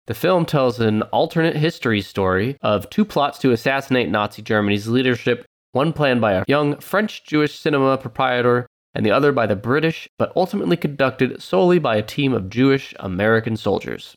The 0.10 0.16
film 0.16 0.48
tells 0.48 0.80
an 0.80 1.04
alternate 1.04 1.56
history 1.56 2.02
story 2.02 2.58
of 2.64 2.90
two 2.90 3.06
plots 3.06 3.38
to 3.38 3.52
assassinate 3.52 4.10
Nazi 4.10 4.42
Germany's 4.42 4.88
leadership, 4.88 5.46
one 5.74 5.94
planned 5.94 6.20
by 6.20 6.34
a 6.34 6.44
young 6.48 6.80
French 6.80 7.24
Jewish 7.24 7.60
cinema 7.60 7.96
proprietor 7.96 8.66
and 8.96 9.06
the 9.06 9.12
other 9.12 9.32
by 9.32 9.46
the 9.46 9.56
British, 9.56 10.10
but 10.18 10.34
ultimately 10.36 10.78
conducted 10.78 11.40
solely 11.44 11.78
by 11.78 11.96
a 11.96 12.02
team 12.02 12.34
of 12.34 12.50
Jewish 12.50 12.92
American 13.00 13.56
soldiers. 13.56 14.16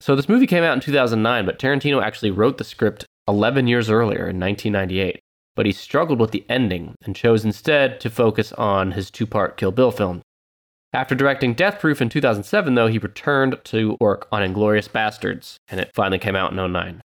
So 0.00 0.16
this 0.16 0.28
movie 0.28 0.48
came 0.48 0.64
out 0.64 0.74
in 0.74 0.80
2009, 0.80 1.46
but 1.46 1.60
Tarantino 1.60 2.02
actually 2.02 2.32
wrote 2.32 2.58
the 2.58 2.64
script 2.64 3.06
11 3.28 3.68
years 3.68 3.88
earlier 3.88 4.26
in 4.26 4.40
1998 4.40 5.20
but 5.58 5.66
he 5.66 5.72
struggled 5.72 6.20
with 6.20 6.30
the 6.30 6.44
ending 6.48 6.94
and 7.02 7.16
chose 7.16 7.44
instead 7.44 7.98
to 7.98 8.08
focus 8.08 8.52
on 8.52 8.92
his 8.92 9.10
two 9.10 9.26
part 9.26 9.56
Kill 9.56 9.72
Bill 9.72 9.90
film. 9.90 10.22
After 10.92 11.14
directing 11.14 11.52
Death 11.54 11.80
Proof 11.80 12.00
in 12.00 12.08
2007, 12.08 12.74
though, 12.74 12.86
he 12.86 12.98
returned 12.98 13.58
to 13.64 13.96
work 14.00 14.26
on 14.32 14.42
Inglourious 14.42 14.88
Basterds, 14.88 15.56
and 15.68 15.80
it 15.80 15.90
finally 15.94 16.18
came 16.18 16.34
out 16.36 16.52
in 16.52 16.72
09. 16.72 17.02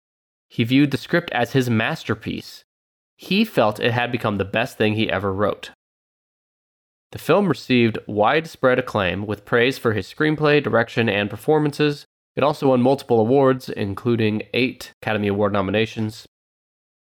He 0.48 0.64
viewed 0.64 0.90
the 0.92 0.96
script 0.96 1.30
as 1.32 1.52
his 1.52 1.68
masterpiece. 1.68 2.62
He 3.16 3.44
felt 3.44 3.80
it 3.80 3.92
had 3.92 4.12
become 4.12 4.36
the 4.38 4.44
best 4.44 4.78
thing 4.78 4.94
he 4.94 5.10
ever 5.10 5.32
wrote. 5.32 5.70
The 7.10 7.18
film 7.18 7.48
received 7.48 7.98
widespread 8.06 8.78
acclaim 8.78 9.26
with 9.26 9.44
praise 9.44 9.78
for 9.78 9.92
his 9.92 10.06
screenplay, 10.12 10.62
direction, 10.62 11.08
and 11.08 11.28
performances. 11.28 12.04
It 12.36 12.42
also 12.44 12.68
won 12.68 12.80
multiple 12.80 13.20
awards, 13.20 13.68
including 13.68 14.42
eight 14.54 14.92
Academy 15.02 15.28
Award 15.28 15.52
nominations, 15.52 16.24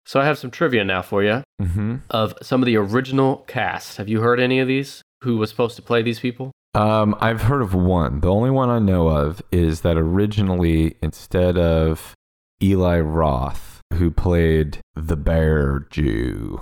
so 0.06 0.18
I 0.20 0.24
have 0.24 0.38
some 0.38 0.50
trivia 0.50 0.84
now 0.84 1.02
for 1.02 1.22
you 1.22 1.42
Mm-hmm. 1.60 1.96
of 2.08 2.32
some 2.42 2.62
of 2.62 2.66
the 2.66 2.76
original 2.76 3.44
cast. 3.46 3.98
Have 3.98 4.08
you 4.08 4.22
heard 4.22 4.40
any 4.40 4.60
of 4.60 4.66
these? 4.68 5.02
Who 5.22 5.36
was 5.36 5.50
supposed 5.50 5.76
to 5.76 5.82
play 5.82 6.00
these 6.00 6.18
people? 6.20 6.52
Um, 6.74 7.16
I've 7.20 7.42
heard 7.42 7.62
of 7.62 7.74
one. 7.74 8.20
The 8.20 8.30
only 8.30 8.50
one 8.50 8.70
I 8.70 8.78
know 8.78 9.08
of 9.08 9.42
is 9.50 9.80
that 9.80 9.96
originally, 9.96 10.96
instead 11.02 11.58
of 11.58 12.14
Eli 12.62 13.00
Roth, 13.00 13.80
who 13.94 14.10
played 14.10 14.80
the 14.94 15.16
Bear 15.16 15.86
Jew, 15.90 16.60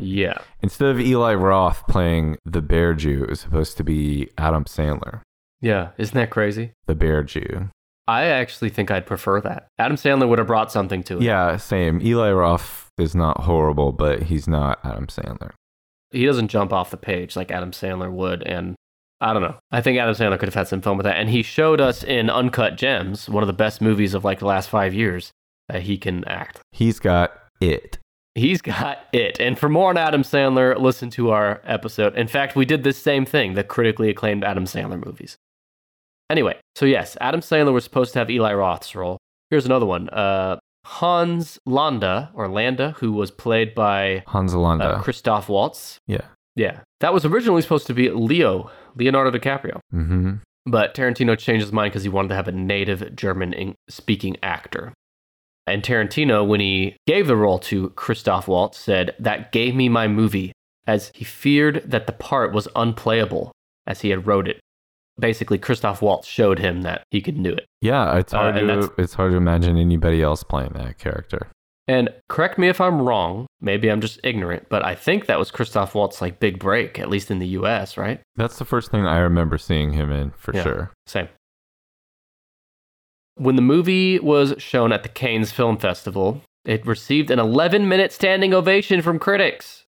Yeah. 0.00 0.38
instead 0.62 0.88
of 0.90 1.00
Eli 1.00 1.34
Roth 1.34 1.86
playing 1.88 2.36
the 2.44 2.62
Bear 2.62 2.94
Jew, 2.94 3.24
it 3.24 3.30
was 3.30 3.40
supposed 3.40 3.76
to 3.78 3.84
be 3.84 4.30
Adam 4.38 4.64
Sandler, 4.64 5.22
Yeah. 5.60 5.90
Isn't 5.98 6.14
that 6.14 6.30
crazy? 6.30 6.72
the 6.86 6.94
Bear 6.94 7.24
Jew. 7.24 7.70
I 8.06 8.24
actually 8.24 8.68
think 8.70 8.90
I'd 8.90 9.06
prefer 9.06 9.40
that. 9.42 9.68
Adam 9.78 9.96
Sandler 9.96 10.28
would 10.28 10.38
have 10.38 10.48
brought 10.48 10.70
something 10.72 11.02
to 11.04 11.16
it. 11.18 11.22
Yeah, 11.22 11.56
same. 11.56 12.00
Eli 12.02 12.30
Roth 12.32 12.88
is 12.98 13.14
not 13.14 13.42
horrible, 13.42 13.92
but 13.92 14.24
he's 14.24 14.46
not 14.48 14.78
Adam 14.84 15.06
Sandler. 15.06 15.52
He 16.10 16.26
doesn't 16.26 16.48
jump 16.48 16.72
off 16.72 16.90
the 16.90 16.96
page 16.96 17.36
like 17.36 17.50
Adam 17.52 17.70
Sandler 17.70 18.10
would. 18.12 18.42
And 18.42 18.74
I 19.22 19.32
don't 19.32 19.42
know. 19.42 19.56
I 19.70 19.80
think 19.80 19.98
Adam 19.98 20.14
Sandler 20.14 20.38
could 20.38 20.48
have 20.48 20.54
had 20.54 20.68
some 20.68 20.82
fun 20.82 20.96
with 20.96 21.04
that. 21.04 21.16
And 21.16 21.30
he 21.30 21.42
showed 21.42 21.80
us 21.80 22.02
in 22.02 22.28
Uncut 22.28 22.76
Gems, 22.76 23.28
one 23.28 23.42
of 23.42 23.46
the 23.46 23.52
best 23.52 23.80
movies 23.80 24.14
of 24.14 24.24
like 24.24 24.40
the 24.40 24.46
last 24.46 24.68
five 24.68 24.92
years, 24.92 25.30
that 25.68 25.82
he 25.82 25.96
can 25.96 26.24
act. 26.24 26.60
He's 26.72 26.98
got 26.98 27.32
it. 27.60 27.98
He's 28.34 28.60
got 28.60 28.98
it. 29.12 29.38
And 29.38 29.58
for 29.58 29.68
more 29.68 29.90
on 29.90 29.96
Adam 29.96 30.22
Sandler, 30.22 30.76
listen 30.78 31.08
to 31.10 31.30
our 31.30 31.60
episode. 31.64 32.16
In 32.16 32.26
fact, 32.26 32.56
we 32.56 32.64
did 32.64 32.82
this 32.82 32.98
same 32.98 33.24
thing, 33.24 33.54
the 33.54 33.62
critically 33.62 34.10
acclaimed 34.10 34.42
Adam 34.42 34.64
Sandler 34.64 35.02
movies. 35.04 35.36
Anyway, 36.28 36.56
so 36.74 36.86
yes, 36.86 37.16
Adam 37.20 37.40
Sandler 37.40 37.72
was 37.72 37.84
supposed 37.84 38.12
to 38.14 38.18
have 38.18 38.30
Eli 38.30 38.54
Roth's 38.54 38.94
role. 38.94 39.18
Here's 39.50 39.66
another 39.66 39.86
one. 39.86 40.08
Uh, 40.08 40.58
Hans 40.84 41.58
Landa, 41.66 42.30
or 42.34 42.48
Landa, 42.48 42.92
who 42.98 43.12
was 43.12 43.30
played 43.30 43.74
by 43.74 44.24
Hans 44.26 44.54
Landa. 44.54 44.96
uh, 44.96 45.02
Christoph 45.02 45.48
Waltz. 45.48 45.98
yeah. 46.08 46.22
Yeah. 46.56 46.80
That 47.00 47.12
was 47.14 47.24
originally 47.24 47.62
supposed 47.62 47.86
to 47.86 47.94
be 47.94 48.10
Leo, 48.10 48.70
Leonardo 48.96 49.30
DiCaprio. 49.36 49.80
Mm-hmm. 49.94 50.34
But 50.66 50.94
Tarantino 50.94 51.36
changed 51.36 51.64
his 51.64 51.72
mind 51.72 51.92
because 51.92 52.04
he 52.04 52.08
wanted 52.08 52.28
to 52.28 52.34
have 52.36 52.48
a 52.48 52.52
native 52.52 53.16
German 53.16 53.74
speaking 53.88 54.36
actor. 54.42 54.92
And 55.66 55.82
Tarantino, 55.82 56.46
when 56.46 56.60
he 56.60 56.96
gave 57.06 57.26
the 57.26 57.36
role 57.36 57.58
to 57.60 57.90
Christoph 57.90 58.48
Waltz, 58.48 58.78
said, 58.78 59.14
That 59.18 59.52
gave 59.52 59.74
me 59.74 59.88
my 59.88 60.08
movie, 60.08 60.52
as 60.86 61.10
he 61.14 61.24
feared 61.24 61.82
that 61.90 62.06
the 62.06 62.12
part 62.12 62.52
was 62.52 62.68
unplayable 62.76 63.52
as 63.86 64.00
he 64.00 64.10
had 64.10 64.26
wrote 64.26 64.48
it. 64.48 64.60
Basically, 65.18 65.58
Christoph 65.58 66.00
Waltz 66.02 66.26
showed 66.26 66.58
him 66.58 66.82
that 66.82 67.02
he 67.10 67.20
could 67.20 67.40
do 67.42 67.52
it. 67.52 67.66
Yeah, 67.80 68.16
it's 68.18 68.32
Uh, 68.32 68.38
hard 68.38 68.56
and 68.56 68.82
to 68.82 68.92
it's 68.98 69.14
hard 69.14 69.32
to 69.32 69.36
imagine 69.36 69.76
anybody 69.76 70.22
else 70.22 70.42
playing 70.42 70.72
that 70.74 70.98
character. 70.98 71.48
And 71.88 72.10
correct 72.28 72.58
me 72.58 72.68
if 72.68 72.80
I'm 72.80 73.02
wrong, 73.02 73.46
maybe 73.60 73.90
I'm 73.90 74.00
just 74.00 74.20
ignorant, 74.22 74.66
but 74.68 74.84
I 74.84 74.94
think 74.94 75.26
that 75.26 75.38
was 75.38 75.50
Christoph 75.50 75.94
Waltz's 75.94 76.22
like 76.22 76.38
big 76.38 76.58
break, 76.60 76.98
at 76.98 77.08
least 77.10 77.30
in 77.30 77.38
the 77.40 77.48
US, 77.48 77.96
right? 77.96 78.20
That's 78.36 78.58
the 78.58 78.64
first 78.64 78.90
thing 78.90 79.04
I 79.06 79.18
remember 79.18 79.58
seeing 79.58 79.92
him 79.92 80.10
in 80.12 80.30
for 80.32 80.54
Yeah. 80.54 80.62
sure. 80.62 80.90
Same. 81.06 81.28
When 83.36 83.56
the 83.56 83.62
movie 83.62 84.18
was 84.18 84.54
shown 84.58 84.92
at 84.92 85.02
the 85.02 85.08
Cannes 85.08 85.50
Film 85.52 85.76
Festival, 85.78 86.42
it 86.64 86.86
received 86.86 87.30
an 87.30 87.38
11 87.38 87.88
minute 87.88 88.12
standing 88.12 88.54
ovation 88.54 89.02
from 89.02 89.18
critics. 89.18 89.84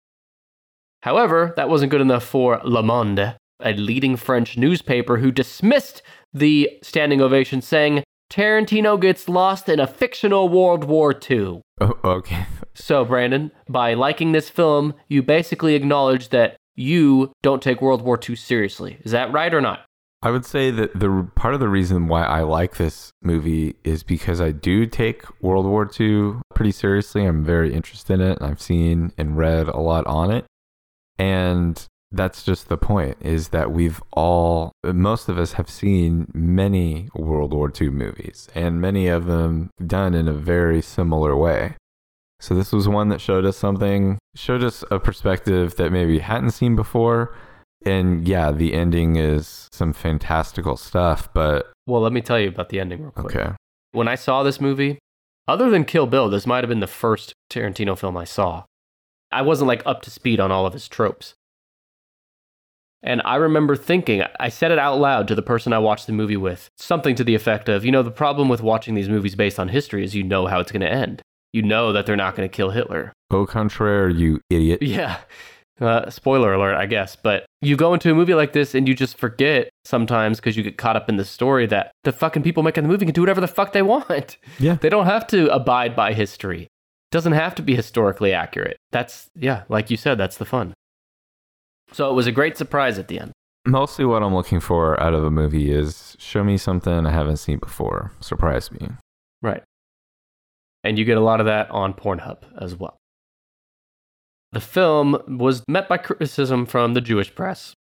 However, 1.04 1.54
that 1.56 1.70
wasn't 1.70 1.92
good 1.92 2.02
enough 2.02 2.24
for 2.24 2.60
Le 2.64 2.84
Monde, 2.84 3.36
a 3.62 3.74
leading 3.74 4.16
French 4.18 4.58
newspaper 4.58 5.18
who 5.18 5.32
dismissed 5.32 6.02
the 6.34 6.70
standing 6.84 7.22
ovation, 7.22 7.62
saying 7.62 8.04
Tarantino 8.30 9.00
gets 9.00 9.28
lost 9.28 9.68
in 9.70 9.80
a 9.80 9.88
fictional 9.88 10.50
World 10.50 10.84
War 10.84 11.14
II. 11.30 11.62
Oh, 11.82 12.00
okay. 12.04 12.46
So, 12.76 13.04
Brandon, 13.04 13.52
by 13.68 13.94
liking 13.94 14.32
this 14.32 14.50
film, 14.50 14.94
you 15.10 15.22
basically 15.22 15.76
acknowledge 15.76 16.30
that 16.30 16.56
you 16.76 17.34
don't 17.42 17.62
take 17.62 17.82
World 17.82 18.02
War 18.04 18.18
II 18.18 18.38
seriously. 18.38 19.00
Is 19.04 19.12
that 19.12 19.34
right 19.34 19.54
or 19.54 19.60
not? 19.60 19.82
I 20.22 20.32
would 20.32 20.46
say 20.46 20.72
that 20.72 20.98
the 20.98 21.30
part 21.36 21.54
of 21.54 21.60
the 21.60 21.68
reason 21.68 22.08
why 22.08 22.24
I 22.24 22.44
like 22.44 22.78
this 22.78 23.12
movie 23.22 23.76
is 23.84 24.04
because 24.04 24.40
I 24.40 24.52
do 24.52 24.86
take 24.86 25.24
World 25.42 25.66
War 25.66 25.90
II 26.00 26.36
pretty 26.56 26.72
seriously. 26.72 27.26
I'm 27.26 27.44
very 27.44 27.74
interested 27.74 28.22
in 28.22 28.32
it. 28.32 28.38
I've 28.42 28.62
seen 28.62 29.12
and 29.18 29.38
read 29.38 29.68
a 29.68 29.80
lot 29.80 30.08
on 30.08 30.32
it. 30.32 30.46
And 31.18 31.86
that's 32.12 32.44
just 32.44 32.70
the 32.70 32.78
point 32.78 33.18
is 33.22 33.50
that 33.50 33.72
we've 33.72 34.02
all 34.14 34.72
most 34.84 35.30
of 35.30 35.38
us 35.38 35.54
have 35.54 35.70
seen 35.70 36.28
many 36.34 37.08
World 37.14 37.54
War 37.54 37.72
II 37.80 37.90
movies 37.92 38.48
and 38.56 38.82
many 38.82 39.08
of 39.08 39.26
them 39.26 39.70
done 39.86 40.14
in 40.16 40.28
a 40.28 40.34
very 40.34 40.82
similar 40.82 41.36
way. 41.36 41.76
So 42.40 42.56
this 42.56 42.72
was 42.72 42.88
one 42.88 43.10
that 43.10 43.20
showed 43.22 43.46
us 43.46 43.58
something, 43.58 44.18
showed 44.36 44.64
us 44.64 44.84
a 44.90 44.98
perspective 45.00 45.76
that 45.76 45.92
maybe 45.92 46.20
hadn't 46.20 46.52
seen 46.52 46.76
before. 46.76 47.36
And 47.86 48.28
yeah, 48.28 48.52
the 48.52 48.74
ending 48.74 49.16
is 49.18 49.68
some 49.72 49.94
fantastical 49.94 50.78
stuff, 50.78 51.30
but 51.34 51.72
Well, 51.86 52.02
let 52.02 52.14
me 52.14 52.22
tell 52.22 52.40
you 52.40 52.48
about 52.50 52.70
the 52.70 52.80
ending 52.80 53.02
real 53.04 53.12
quick. 53.12 53.36
okay. 53.36 53.56
When 53.92 54.08
I 54.08 54.16
saw 54.16 54.44
this 54.44 54.60
movie, 54.62 55.00
other 55.48 55.70
than 55.70 55.84
Kill 55.86 56.08
Bill, 56.08 56.30
this 56.30 56.46
might 56.48 56.64
have 56.64 56.70
been 56.70 56.80
the 56.80 56.88
first 56.88 57.34
Tarantino 57.52 57.98
film 57.98 58.16
I 58.18 58.24
saw. 58.26 58.64
I 59.32 59.42
wasn't 59.42 59.68
like 59.68 59.84
up 59.86 60.02
to 60.04 60.10
speed 60.12 60.40
on 60.40 60.52
all 60.52 60.66
of 60.66 60.74
his 60.74 60.88
tropes. 60.88 61.34
And 63.02 63.22
I 63.24 63.36
remember 63.36 63.76
thinking, 63.76 64.24
I 64.40 64.50
said 64.50 64.72
it 64.72 64.80
out 64.80 65.00
loud 65.00 65.28
to 65.30 65.36
the 65.36 65.42
person 65.42 65.72
I 65.72 65.80
watched 65.80 66.06
the 66.08 66.14
movie 66.14 66.38
with, 66.38 66.70
something 66.78 67.16
to 67.16 67.24
the 67.24 67.36
effect 67.36 67.70
of, 67.70 67.86
you 67.86 67.92
know, 67.92 68.04
the 68.04 68.12
problem 68.12 68.50
with 68.50 68.62
watching 68.62 68.94
these 68.96 69.08
movies 69.10 69.36
based 69.36 69.60
on 69.60 69.70
history 69.70 70.04
is 70.04 70.16
you 70.16 70.24
know 70.24 70.48
how 70.48 70.60
it's 70.60 70.72
going 70.72 70.82
to 70.82 70.92
end. 70.92 71.22
You 71.54 71.62
know 71.62 71.94
that 71.94 72.06
they're 72.06 72.16
not 72.16 72.36
going 72.36 72.48
to 72.48 72.54
kill 72.56 72.72
Hitler. 72.72 73.14
Au 73.32 73.46
contraire, 73.46 74.10
you 74.10 74.42
idiot. 74.50 74.82
Yeah. 74.84 75.20
Uh, 75.80 76.10
spoiler 76.10 76.54
alert, 76.54 76.76
I 76.76 76.86
guess. 76.88 77.16
But 77.16 77.46
you 77.62 77.78
go 77.78 77.94
into 77.94 78.12
a 78.12 78.14
movie 78.14 78.34
like 78.34 78.52
this 78.52 78.76
and 78.76 78.86
you 78.86 78.94
just 78.94 79.18
forget 79.18 79.70
sometimes 79.86 80.38
because 80.38 80.58
you 80.58 80.64
get 80.64 80.78
caught 80.78 80.98
up 80.98 81.08
in 81.08 81.16
the 81.16 81.24
story 81.24 81.66
that 81.68 81.94
the 82.04 82.12
fucking 82.12 82.44
people 82.44 82.64
making 82.64 82.84
the 82.84 82.90
movie 82.90 83.06
can 83.06 83.14
do 83.14 83.22
whatever 83.22 83.40
the 83.40 83.48
fuck 83.48 83.72
they 83.72 83.82
want. 83.82 84.38
Yeah. 84.60 84.76
They 84.76 84.90
don't 84.90 85.06
have 85.06 85.26
to 85.28 85.48
abide 85.56 85.96
by 85.96 86.12
history. 86.12 86.64
It 86.64 87.12
doesn't 87.12 87.32
have 87.32 87.56
to 87.56 87.62
be 87.62 87.76
historically 87.78 88.34
accurate. 88.34 88.76
That's, 88.92 89.30
yeah, 89.36 89.64
like 89.70 89.90
you 89.90 89.96
said, 89.96 90.18
that's 90.18 90.36
the 90.36 90.44
fun. 90.44 90.74
So 91.92 92.10
it 92.10 92.14
was 92.14 92.28
a 92.28 92.32
great 92.32 92.58
surprise 92.58 93.00
at 93.00 93.08
the 93.08 93.20
end. 93.20 93.32
Mostly 93.68 94.06
what 94.06 94.24
I'm 94.24 94.34
looking 94.34 94.60
for 94.60 95.00
out 95.00 95.14
of 95.14 95.24
a 95.24 95.32
movie 95.32 95.72
is 95.72 96.16
show 96.20 96.44
me 96.44 96.58
something 96.58 97.06
I 97.06 97.12
haven't 97.12 97.38
seen 97.38 97.60
before. 97.60 98.12
Surprise 98.20 98.72
me. 98.72 98.90
Right. 99.42 99.64
And 100.84 100.98
you 100.98 101.06
get 101.06 101.18
a 101.18 101.22
lot 101.22 101.40
of 101.40 101.46
that 101.46 101.70
on 101.72 101.94
Pornhub 101.94 102.44
as 102.60 102.76
well. 102.76 102.98
The 104.52 104.60
film 104.60 105.22
was 105.28 105.64
met 105.68 105.88
by 105.88 105.98
criticism 105.98 106.66
from 106.66 106.94
the 106.94 107.02
Jewish 107.02 107.34
press. 107.36 107.74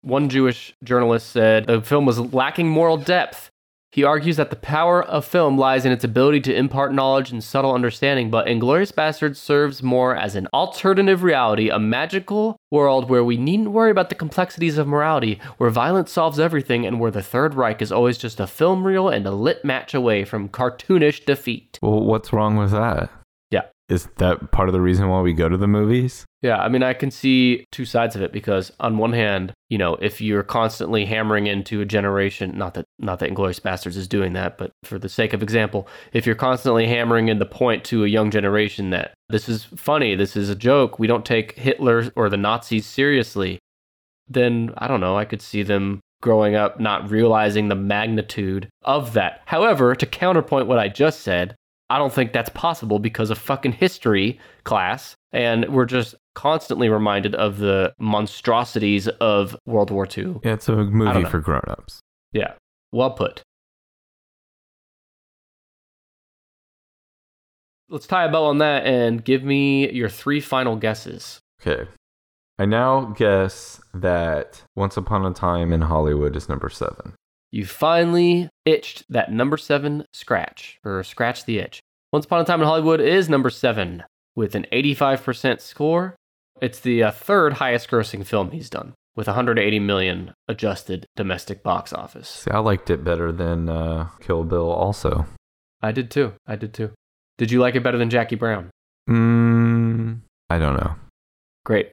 One 0.00 0.28
Jewish 0.28 0.74
journalist 0.82 1.30
said 1.30 1.66
the 1.66 1.80
film 1.80 2.06
was 2.06 2.18
lacking 2.32 2.68
moral 2.68 2.96
depth. 2.96 3.50
He 3.90 4.04
argues 4.04 4.36
that 4.36 4.50
the 4.50 4.56
power 4.56 5.02
of 5.02 5.24
film 5.24 5.56
lies 5.56 5.86
in 5.86 5.92
its 5.92 6.04
ability 6.04 6.40
to 6.42 6.54
impart 6.54 6.92
knowledge 6.92 7.32
and 7.32 7.42
subtle 7.42 7.72
understanding, 7.72 8.30
but 8.30 8.46
Inglourious 8.46 8.92
Basterds 8.92 9.36
serves 9.36 9.82
more 9.82 10.14
as 10.14 10.36
an 10.36 10.46
alternative 10.52 11.22
reality, 11.22 11.70
a 11.70 11.78
magical 11.78 12.58
world 12.70 13.08
where 13.08 13.24
we 13.24 13.38
needn't 13.38 13.72
worry 13.72 13.90
about 13.90 14.10
the 14.10 14.14
complexities 14.14 14.76
of 14.76 14.86
morality, 14.86 15.40
where 15.56 15.70
violence 15.70 16.12
solves 16.12 16.38
everything, 16.38 16.84
and 16.84 17.00
where 17.00 17.10
the 17.10 17.22
Third 17.22 17.54
Reich 17.54 17.80
is 17.80 17.90
always 17.90 18.18
just 18.18 18.40
a 18.40 18.46
film 18.46 18.84
reel 18.84 19.08
and 19.08 19.26
a 19.26 19.30
lit 19.30 19.64
match 19.64 19.94
away 19.94 20.24
from 20.24 20.50
cartoonish 20.50 21.24
defeat. 21.24 21.78
Well, 21.80 22.00
what's 22.04 22.30
wrong 22.32 22.56
with 22.56 22.72
that? 22.72 23.10
Is 23.88 24.06
that 24.18 24.50
part 24.50 24.68
of 24.68 24.74
the 24.74 24.82
reason 24.82 25.08
why 25.08 25.22
we 25.22 25.32
go 25.32 25.48
to 25.48 25.56
the 25.56 25.66
movies? 25.66 26.26
Yeah, 26.42 26.58
I 26.58 26.68
mean, 26.68 26.82
I 26.82 26.92
can 26.92 27.10
see 27.10 27.64
two 27.72 27.86
sides 27.86 28.14
of 28.14 28.22
it 28.22 28.32
because 28.32 28.70
on 28.80 28.98
one 28.98 29.14
hand, 29.14 29.54
you 29.70 29.78
know, 29.78 29.94
if 29.94 30.20
you're 30.20 30.42
constantly 30.42 31.06
hammering 31.06 31.46
into 31.46 31.80
a 31.80 31.86
generation, 31.86 32.56
not 32.56 32.74
that 32.74 32.84
not 32.98 33.18
that 33.20 33.30
Inglourious 33.30 33.60
Basterds 33.60 33.96
is 33.96 34.06
doing 34.06 34.34
that, 34.34 34.58
but 34.58 34.72
for 34.84 34.98
the 34.98 35.08
sake 35.08 35.32
of 35.32 35.42
example, 35.42 35.88
if 36.12 36.26
you're 36.26 36.34
constantly 36.34 36.86
hammering 36.86 37.28
in 37.28 37.38
the 37.38 37.46
point 37.46 37.82
to 37.84 38.04
a 38.04 38.08
young 38.08 38.30
generation 38.30 38.90
that 38.90 39.14
this 39.30 39.48
is 39.48 39.64
funny, 39.64 40.14
this 40.14 40.36
is 40.36 40.50
a 40.50 40.54
joke, 40.54 40.98
we 40.98 41.06
don't 41.06 41.24
take 41.24 41.58
Hitler 41.58 42.12
or 42.14 42.28
the 42.28 42.36
Nazis 42.36 42.86
seriously, 42.86 43.58
then 44.28 44.74
I 44.76 44.86
don't 44.86 45.00
know, 45.00 45.16
I 45.16 45.24
could 45.24 45.42
see 45.42 45.62
them 45.62 46.00
growing 46.20 46.54
up 46.54 46.78
not 46.78 47.10
realizing 47.10 47.68
the 47.68 47.74
magnitude 47.74 48.68
of 48.82 49.14
that. 49.14 49.40
However, 49.46 49.94
to 49.94 50.06
counterpoint 50.06 50.66
what 50.66 50.78
I 50.78 50.88
just 50.88 51.20
said, 51.20 51.54
I 51.90 51.98
don't 51.98 52.12
think 52.12 52.32
that's 52.32 52.50
possible 52.50 52.98
because 52.98 53.30
of 53.30 53.38
fucking 53.38 53.72
history 53.72 54.38
class. 54.64 55.16
And 55.32 55.68
we're 55.68 55.86
just 55.86 56.14
constantly 56.34 56.88
reminded 56.88 57.34
of 57.34 57.58
the 57.58 57.92
monstrosities 57.98 59.08
of 59.08 59.56
World 59.66 59.90
War 59.90 60.06
II. 60.06 60.36
Yeah, 60.44 60.54
it's 60.54 60.68
a 60.68 60.76
movie 60.76 61.24
for 61.24 61.40
grown-ups. 61.40 62.00
Yeah. 62.32 62.54
Well 62.92 63.10
put. 63.10 63.42
Let's 67.90 68.06
tie 68.06 68.24
a 68.24 68.28
bow 68.30 68.44
on 68.44 68.58
that 68.58 68.84
and 68.84 69.24
give 69.24 69.42
me 69.42 69.90
your 69.90 70.10
three 70.10 70.40
final 70.40 70.76
guesses. 70.76 71.40
Okay. 71.60 71.88
I 72.58 72.66
now 72.66 73.14
guess 73.16 73.80
that 73.94 74.62
Once 74.76 74.96
Upon 74.96 75.24
a 75.24 75.32
Time 75.32 75.72
in 75.72 75.80
Hollywood 75.80 76.36
is 76.36 76.48
number 76.48 76.68
seven. 76.68 77.14
You 77.50 77.64
finally 77.64 78.50
itched 78.64 79.04
that 79.08 79.32
number 79.32 79.56
seven 79.56 80.04
scratch, 80.12 80.78
or 80.84 81.02
scratch 81.02 81.44
the 81.44 81.58
itch. 81.58 81.80
Once 82.12 82.26
Upon 82.26 82.40
a 82.40 82.44
Time 82.44 82.60
in 82.60 82.66
Hollywood 82.66 83.00
is 83.00 83.28
number 83.28 83.50
seven 83.50 84.04
with 84.36 84.54
an 84.54 84.66
85% 84.72 85.60
score. 85.60 86.16
It's 86.60 86.80
the 86.80 87.02
uh, 87.02 87.10
third 87.10 87.54
highest 87.54 87.90
grossing 87.90 88.24
film 88.24 88.50
he's 88.50 88.68
done 88.70 88.94
with 89.16 89.26
180 89.26 89.78
million 89.80 90.34
adjusted 90.46 91.06
domestic 91.16 91.62
box 91.62 91.92
office. 91.92 92.28
See, 92.28 92.50
I 92.50 92.58
liked 92.58 92.90
it 92.90 93.02
better 93.02 93.32
than 93.32 93.68
uh, 93.68 94.08
Kill 94.20 94.44
Bill 94.44 94.70
also. 94.70 95.26
I 95.80 95.92
did 95.92 96.10
too. 96.10 96.34
I 96.46 96.56
did 96.56 96.74
too. 96.74 96.92
Did 97.36 97.50
you 97.50 97.60
like 97.60 97.74
it 97.76 97.82
better 97.82 97.98
than 97.98 98.10
Jackie 98.10 98.36
Brown? 98.36 98.70
Mm, 99.08 100.20
I 100.50 100.58
don't 100.58 100.76
know. 100.76 100.96
Great. 101.64 101.90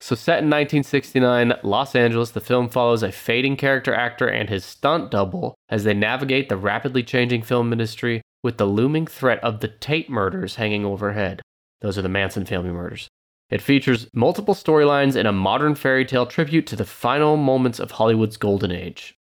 So, 0.00 0.14
set 0.14 0.40
in 0.40 0.50
1969, 0.50 1.54
Los 1.62 1.94
Angeles, 1.94 2.30
the 2.30 2.40
film 2.40 2.68
follows 2.68 3.02
a 3.02 3.10
fading 3.10 3.56
character 3.56 3.94
actor 3.94 4.28
and 4.28 4.48
his 4.48 4.64
stunt 4.64 5.10
double 5.10 5.54
as 5.70 5.84
they 5.84 5.94
navigate 5.94 6.48
the 6.48 6.56
rapidly 6.56 7.02
changing 7.02 7.42
film 7.42 7.72
industry 7.72 8.20
with 8.42 8.58
the 8.58 8.66
looming 8.66 9.06
threat 9.06 9.42
of 9.42 9.60
the 9.60 9.68
Tate 9.68 10.10
murders 10.10 10.56
hanging 10.56 10.84
overhead. 10.84 11.40
Those 11.80 11.96
are 11.96 12.02
the 12.02 12.08
Manson 12.08 12.44
family 12.44 12.70
murders. 12.70 13.08
It 13.48 13.62
features 13.62 14.08
multiple 14.12 14.54
storylines 14.54 15.16
in 15.16 15.26
a 15.26 15.32
modern 15.32 15.74
fairy 15.74 16.04
tale 16.04 16.26
tribute 16.26 16.66
to 16.68 16.76
the 16.76 16.84
final 16.84 17.36
moments 17.36 17.78
of 17.78 17.92
Hollywood's 17.92 18.36
golden 18.36 18.72
age. 18.72 19.14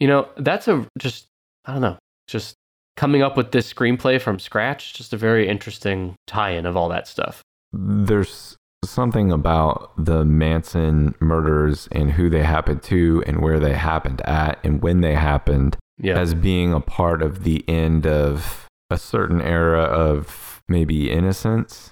You 0.00 0.08
know, 0.08 0.28
that's 0.36 0.66
a 0.66 0.86
just, 0.98 1.26
I 1.66 1.72
don't 1.72 1.82
know, 1.82 1.98
just 2.26 2.56
coming 2.96 3.22
up 3.22 3.36
with 3.36 3.52
this 3.52 3.72
screenplay 3.72 4.20
from 4.20 4.38
scratch, 4.38 4.94
just 4.94 5.12
a 5.12 5.16
very 5.16 5.48
interesting 5.48 6.16
tie 6.26 6.50
in 6.50 6.66
of 6.66 6.76
all 6.76 6.88
that 6.88 7.06
stuff. 7.06 7.42
There's 7.72 8.56
something 8.90 9.30
about 9.32 9.92
the 10.02 10.24
Manson 10.24 11.14
murders 11.20 11.88
and 11.92 12.12
who 12.12 12.28
they 12.30 12.42
happened 12.42 12.82
to 12.84 13.22
and 13.26 13.40
where 13.40 13.58
they 13.60 13.74
happened 13.74 14.20
at 14.22 14.58
and 14.64 14.82
when 14.82 15.00
they 15.00 15.14
happened 15.14 15.76
Yeah. 15.98 16.18
as 16.18 16.34
being 16.34 16.72
a 16.72 16.80
part 16.80 17.22
of 17.22 17.44
the 17.44 17.64
end 17.68 18.06
of 18.06 18.66
a 18.90 18.98
certain 18.98 19.40
era 19.40 19.82
of 19.82 20.60
maybe 20.68 21.10
innocence. 21.10 21.90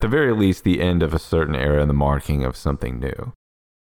At 0.00 0.08
the 0.10 0.16
very 0.16 0.32
least, 0.32 0.64
the 0.64 0.80
end 0.80 1.02
of 1.02 1.14
a 1.14 1.18
certain 1.18 1.54
era 1.54 1.80
and 1.80 1.88
the 1.90 1.94
marking 1.94 2.44
of 2.44 2.56
something 2.56 2.98
new. 2.98 3.32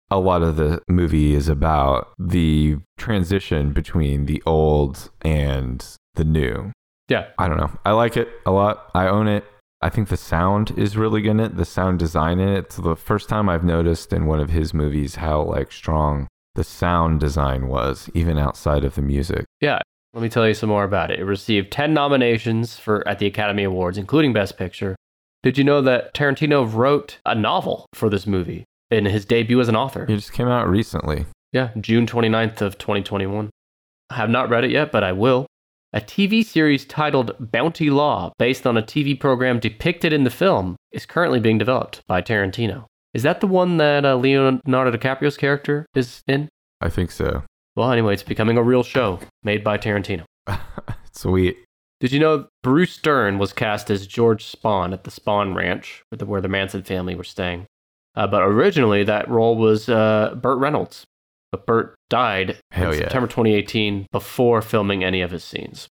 A 0.09 0.19
lot 0.19 0.43
of 0.43 0.57
the 0.57 0.81
movie 0.89 1.33
is 1.33 1.47
about 1.47 2.09
the 2.19 2.77
transition 2.97 3.71
between 3.71 4.25
the 4.25 4.43
old 4.45 5.09
and 5.21 5.85
the 6.15 6.25
new. 6.25 6.71
yeah. 7.07 7.27
I 7.37 7.47
don't 7.47 7.57
know. 7.57 7.71
I 7.85 7.91
like 7.91 8.17
it 8.17 8.27
a 8.45 8.51
lot. 8.51 8.89
I 8.93 9.07
own 9.07 9.27
it. 9.29 9.45
I 9.81 9.89
think 9.89 10.09
the 10.09 10.17
sound 10.17 10.71
is 10.77 10.95
really 10.95 11.21
good 11.21 11.31
in 11.31 11.39
it. 11.39 11.57
The 11.57 11.65
sound 11.65 11.99
design 11.99 12.39
in 12.39 12.49
it. 12.49 12.57
It's 12.57 12.75
the 12.77 12.95
first 12.95 13.27
time 13.29 13.49
I've 13.49 13.63
noticed 13.63 14.13
in 14.13 14.27
one 14.27 14.39
of 14.39 14.49
his 14.49 14.73
movies 14.73 15.15
how 15.15 15.41
like 15.41 15.71
strong 15.71 16.27
the 16.55 16.63
sound 16.63 17.19
design 17.19 17.67
was, 17.67 18.09
even 18.13 18.37
outside 18.37 18.83
of 18.83 18.95
the 18.95 19.01
music. 19.01 19.45
Yeah. 19.59 19.79
Let 20.13 20.21
me 20.21 20.29
tell 20.29 20.45
you 20.45 20.53
some 20.53 20.69
more 20.69 20.83
about 20.83 21.09
it. 21.09 21.19
It 21.19 21.23
received 21.23 21.71
10 21.71 21.93
nominations 21.93 22.77
for 22.77 23.07
at 23.07 23.19
the 23.19 23.27
Academy 23.27 23.63
Awards, 23.63 23.97
including 23.97 24.33
Best 24.33 24.57
Picture. 24.57 24.95
Did 25.41 25.57
you 25.57 25.63
know 25.63 25.81
that 25.81 26.13
Tarantino 26.13 26.71
wrote 26.71 27.19
a 27.25 27.33
novel 27.33 27.85
for 27.93 28.09
this 28.09 28.27
movie 28.27 28.65
in 28.91 29.05
his 29.05 29.23
debut 29.23 29.59
as 29.61 29.69
an 29.69 29.75
author? 29.75 30.03
It 30.03 30.17
just 30.17 30.33
came 30.33 30.49
out 30.49 30.69
recently. 30.69 31.25
Yeah, 31.53 31.69
June 31.79 32.05
29th 32.05 32.61
of 32.61 32.77
2021. 32.77 33.49
I 34.09 34.15
have 34.15 34.29
not 34.29 34.49
read 34.49 34.65
it 34.65 34.71
yet, 34.71 34.91
but 34.91 35.03
I 35.03 35.13
will. 35.13 35.47
A 35.93 35.99
TV 35.99 36.45
series 36.45 36.85
titled 36.85 37.35
Bounty 37.51 37.89
Law, 37.89 38.31
based 38.39 38.65
on 38.65 38.77
a 38.77 38.81
TV 38.81 39.19
program 39.19 39.59
depicted 39.59 40.13
in 40.13 40.23
the 40.23 40.29
film, 40.29 40.77
is 40.93 41.05
currently 41.05 41.41
being 41.41 41.57
developed 41.57 42.01
by 42.07 42.21
Tarantino. 42.21 42.85
Is 43.13 43.23
that 43.23 43.41
the 43.41 43.47
one 43.47 43.75
that 43.75 44.05
uh, 44.05 44.15
Leonardo 44.15 44.97
DiCaprio's 44.97 45.35
character 45.35 45.85
is 45.93 46.21
in? 46.27 46.47
I 46.79 46.87
think 46.87 47.11
so. 47.11 47.43
Well, 47.75 47.91
anyway, 47.91 48.13
it's 48.13 48.23
becoming 48.23 48.57
a 48.57 48.63
real 48.63 48.83
show 48.83 49.19
made 49.43 49.65
by 49.65 49.77
Tarantino. 49.77 50.23
Sweet. 51.11 51.57
Did 51.99 52.13
you 52.13 52.21
know 52.21 52.47
Bruce 52.63 52.97
Dern 52.97 53.37
was 53.37 53.51
cast 53.51 53.89
as 53.89 54.07
George 54.07 54.49
Spahn 54.49 54.93
at 54.93 55.03
the 55.03 55.11
Spahn 55.11 55.53
Ranch, 55.53 56.03
where 56.07 56.17
the, 56.17 56.25
where 56.25 56.41
the 56.41 56.47
Manson 56.47 56.83
family 56.83 57.15
were 57.15 57.25
staying? 57.25 57.65
Uh, 58.15 58.27
but 58.27 58.43
originally, 58.43 59.03
that 59.03 59.29
role 59.29 59.57
was 59.57 59.89
uh, 59.89 60.35
Burt 60.41 60.57
Reynolds. 60.57 61.03
But 61.51 61.65
Burt 61.65 61.95
died 62.11 62.59
Hell 62.69 62.91
in 62.91 62.99
yeah. 62.99 63.03
September 63.05 63.27
2018 63.27 64.05
before 64.11 64.61
filming 64.61 65.03
any 65.03 65.21
of 65.21 65.31
his 65.31 65.43
scenes. 65.43 65.87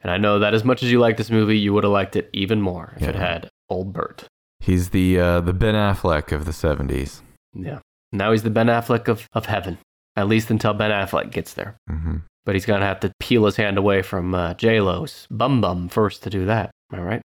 And 0.00 0.10
I 0.12 0.18
know 0.18 0.38
that 0.38 0.54
as 0.54 0.62
much 0.64 0.82
as 0.82 0.92
you 0.92 1.00
like 1.00 1.16
this 1.16 1.30
movie, 1.30 1.58
you 1.58 1.72
would 1.72 1.84
have 1.84 1.92
liked 1.92 2.14
it 2.14 2.30
even 2.32 2.60
more 2.60 2.94
if 2.96 3.08
it 3.08 3.14
had 3.16 3.48
old 3.68 3.92
Burt. 3.92 4.26
He's 4.60 4.90
the 4.90 5.18
uh, 5.18 5.40
the 5.40 5.52
Ben 5.52 5.74
Affleck 5.74 6.30
of 6.32 6.44
the 6.44 6.52
70s. 6.52 7.22
Yeah. 7.54 7.80
Now 8.12 8.30
he's 8.32 8.42
the 8.42 8.50
Ben 8.50 8.66
Affleck 8.66 9.08
of, 9.08 9.26
of 9.32 9.46
heaven, 9.46 9.78
at 10.16 10.28
least 10.28 10.50
until 10.50 10.74
Ben 10.74 10.90
Affleck 10.90 11.30
gets 11.30 11.54
there. 11.54 11.76
hmm 11.88 12.18
But 12.44 12.54
he's 12.54 12.66
going 12.66 12.80
to 12.80 12.86
have 12.86 13.00
to 13.00 13.12
peel 13.20 13.44
his 13.46 13.56
hand 13.56 13.78
away 13.78 14.02
from 14.02 14.34
uh, 14.34 14.54
J-Lo's 14.54 15.26
bum 15.30 15.60
bum 15.60 15.88
first 15.88 16.22
to 16.24 16.30
do 16.30 16.44
that. 16.46 16.70
Am 16.92 17.00
I 17.00 17.02
right? 17.02 17.22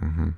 hmm 0.00 0.30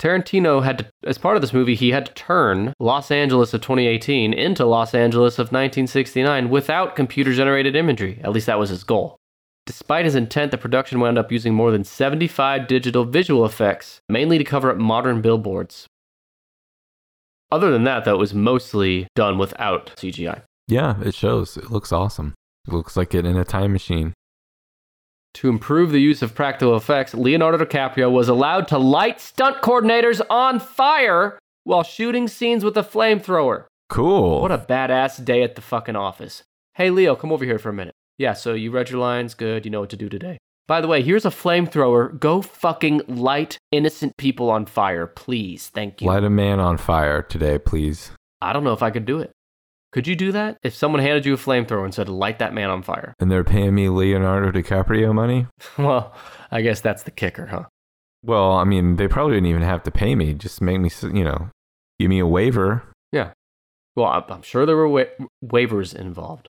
Tarantino 0.00 0.64
had 0.64 0.78
to, 0.78 0.90
as 1.04 1.18
part 1.18 1.36
of 1.36 1.42
this 1.42 1.52
movie, 1.52 1.74
he 1.74 1.90
had 1.90 2.06
to 2.06 2.14
turn 2.14 2.72
Los 2.80 3.10
Angeles 3.10 3.52
of 3.52 3.60
2018 3.60 4.32
into 4.32 4.64
Los 4.64 4.94
Angeles 4.94 5.34
of 5.34 5.48
1969 5.48 6.48
without 6.48 6.96
computer 6.96 7.34
generated 7.34 7.76
imagery. 7.76 8.18
At 8.24 8.32
least 8.32 8.46
that 8.46 8.58
was 8.58 8.70
his 8.70 8.82
goal. 8.82 9.16
Despite 9.66 10.06
his 10.06 10.14
intent, 10.14 10.52
the 10.52 10.58
production 10.58 11.00
wound 11.00 11.18
up 11.18 11.30
using 11.30 11.52
more 11.52 11.70
than 11.70 11.84
75 11.84 12.66
digital 12.66 13.04
visual 13.04 13.44
effects, 13.44 14.00
mainly 14.08 14.38
to 14.38 14.44
cover 14.44 14.70
up 14.70 14.78
modern 14.78 15.20
billboards. 15.20 15.86
Other 17.52 17.70
than 17.70 17.84
that, 17.84 18.06
though, 18.06 18.14
it 18.14 18.18
was 18.18 18.32
mostly 18.32 19.06
done 19.14 19.36
without 19.36 19.94
CGI. 19.96 20.42
Yeah, 20.66 20.98
it 21.02 21.14
shows. 21.14 21.58
It 21.58 21.70
looks 21.70 21.92
awesome. 21.92 22.34
It 22.66 22.72
looks 22.72 22.96
like 22.96 23.14
it 23.14 23.26
in 23.26 23.36
a 23.36 23.44
time 23.44 23.72
machine. 23.72 24.14
To 25.34 25.48
improve 25.48 25.92
the 25.92 26.00
use 26.00 26.22
of 26.22 26.34
practical 26.34 26.76
effects, 26.76 27.14
Leonardo 27.14 27.64
DiCaprio 27.64 28.10
was 28.10 28.28
allowed 28.28 28.68
to 28.68 28.78
light 28.78 29.20
stunt 29.20 29.62
coordinators 29.62 30.20
on 30.28 30.58
fire 30.58 31.38
while 31.64 31.82
shooting 31.82 32.28
scenes 32.28 32.64
with 32.64 32.76
a 32.76 32.82
flamethrower. 32.82 33.64
Cool. 33.88 34.40
What 34.40 34.52
a 34.52 34.58
badass 34.58 35.24
day 35.24 35.42
at 35.42 35.54
the 35.54 35.62
fucking 35.62 35.96
office. 35.96 36.42
Hey, 36.74 36.90
Leo, 36.90 37.14
come 37.14 37.32
over 37.32 37.44
here 37.44 37.58
for 37.58 37.68
a 37.68 37.72
minute. 37.72 37.94
Yeah, 38.18 38.34
so 38.34 38.54
you 38.54 38.70
read 38.70 38.90
your 38.90 39.00
lines. 39.00 39.34
Good. 39.34 39.64
You 39.64 39.70
know 39.70 39.80
what 39.80 39.90
to 39.90 39.96
do 39.96 40.08
today. 40.08 40.38
By 40.68 40.80
the 40.80 40.88
way, 40.88 41.02
here's 41.02 41.24
a 41.24 41.30
flamethrower. 41.30 42.18
Go 42.18 42.42
fucking 42.42 43.02
light 43.08 43.58
innocent 43.72 44.16
people 44.16 44.50
on 44.50 44.66
fire, 44.66 45.06
please. 45.06 45.68
Thank 45.68 46.00
you. 46.00 46.06
Light 46.06 46.22
a 46.22 46.30
man 46.30 46.60
on 46.60 46.76
fire 46.76 47.22
today, 47.22 47.58
please. 47.58 48.12
I 48.40 48.52
don't 48.52 48.62
know 48.62 48.72
if 48.72 48.82
I 48.82 48.90
could 48.90 49.04
do 49.04 49.18
it. 49.18 49.32
Could 49.92 50.06
you 50.06 50.14
do 50.14 50.30
that? 50.32 50.58
If 50.62 50.74
someone 50.74 51.02
handed 51.02 51.26
you 51.26 51.34
a 51.34 51.36
flamethrower 51.36 51.84
and 51.84 51.92
said, 51.92 52.08
light 52.08 52.38
that 52.38 52.54
man 52.54 52.70
on 52.70 52.82
fire? 52.82 53.14
And 53.18 53.30
they're 53.30 53.42
paying 53.42 53.74
me 53.74 53.88
Leonardo 53.88 54.52
DiCaprio 54.52 55.12
money? 55.12 55.46
well, 55.78 56.14
I 56.50 56.62
guess 56.62 56.80
that's 56.80 57.02
the 57.02 57.10
kicker, 57.10 57.46
huh? 57.46 57.64
Well, 58.22 58.52
I 58.52 58.64
mean, 58.64 58.96
they 58.96 59.08
probably 59.08 59.34
didn't 59.34 59.48
even 59.48 59.62
have 59.62 59.82
to 59.84 59.90
pay 59.90 60.14
me. 60.14 60.34
Just 60.34 60.60
make 60.60 60.80
me, 60.80 60.90
you 61.02 61.24
know, 61.24 61.50
give 61.98 62.08
me 62.08 62.20
a 62.20 62.26
waiver. 62.26 62.84
Yeah. 63.10 63.32
Well, 63.96 64.24
I'm, 64.28 64.42
sure 64.42 64.64
there 64.64 64.76
were 64.76 64.88
wa- 64.88 65.26
waivers 65.44 65.94
involved. 65.94 66.46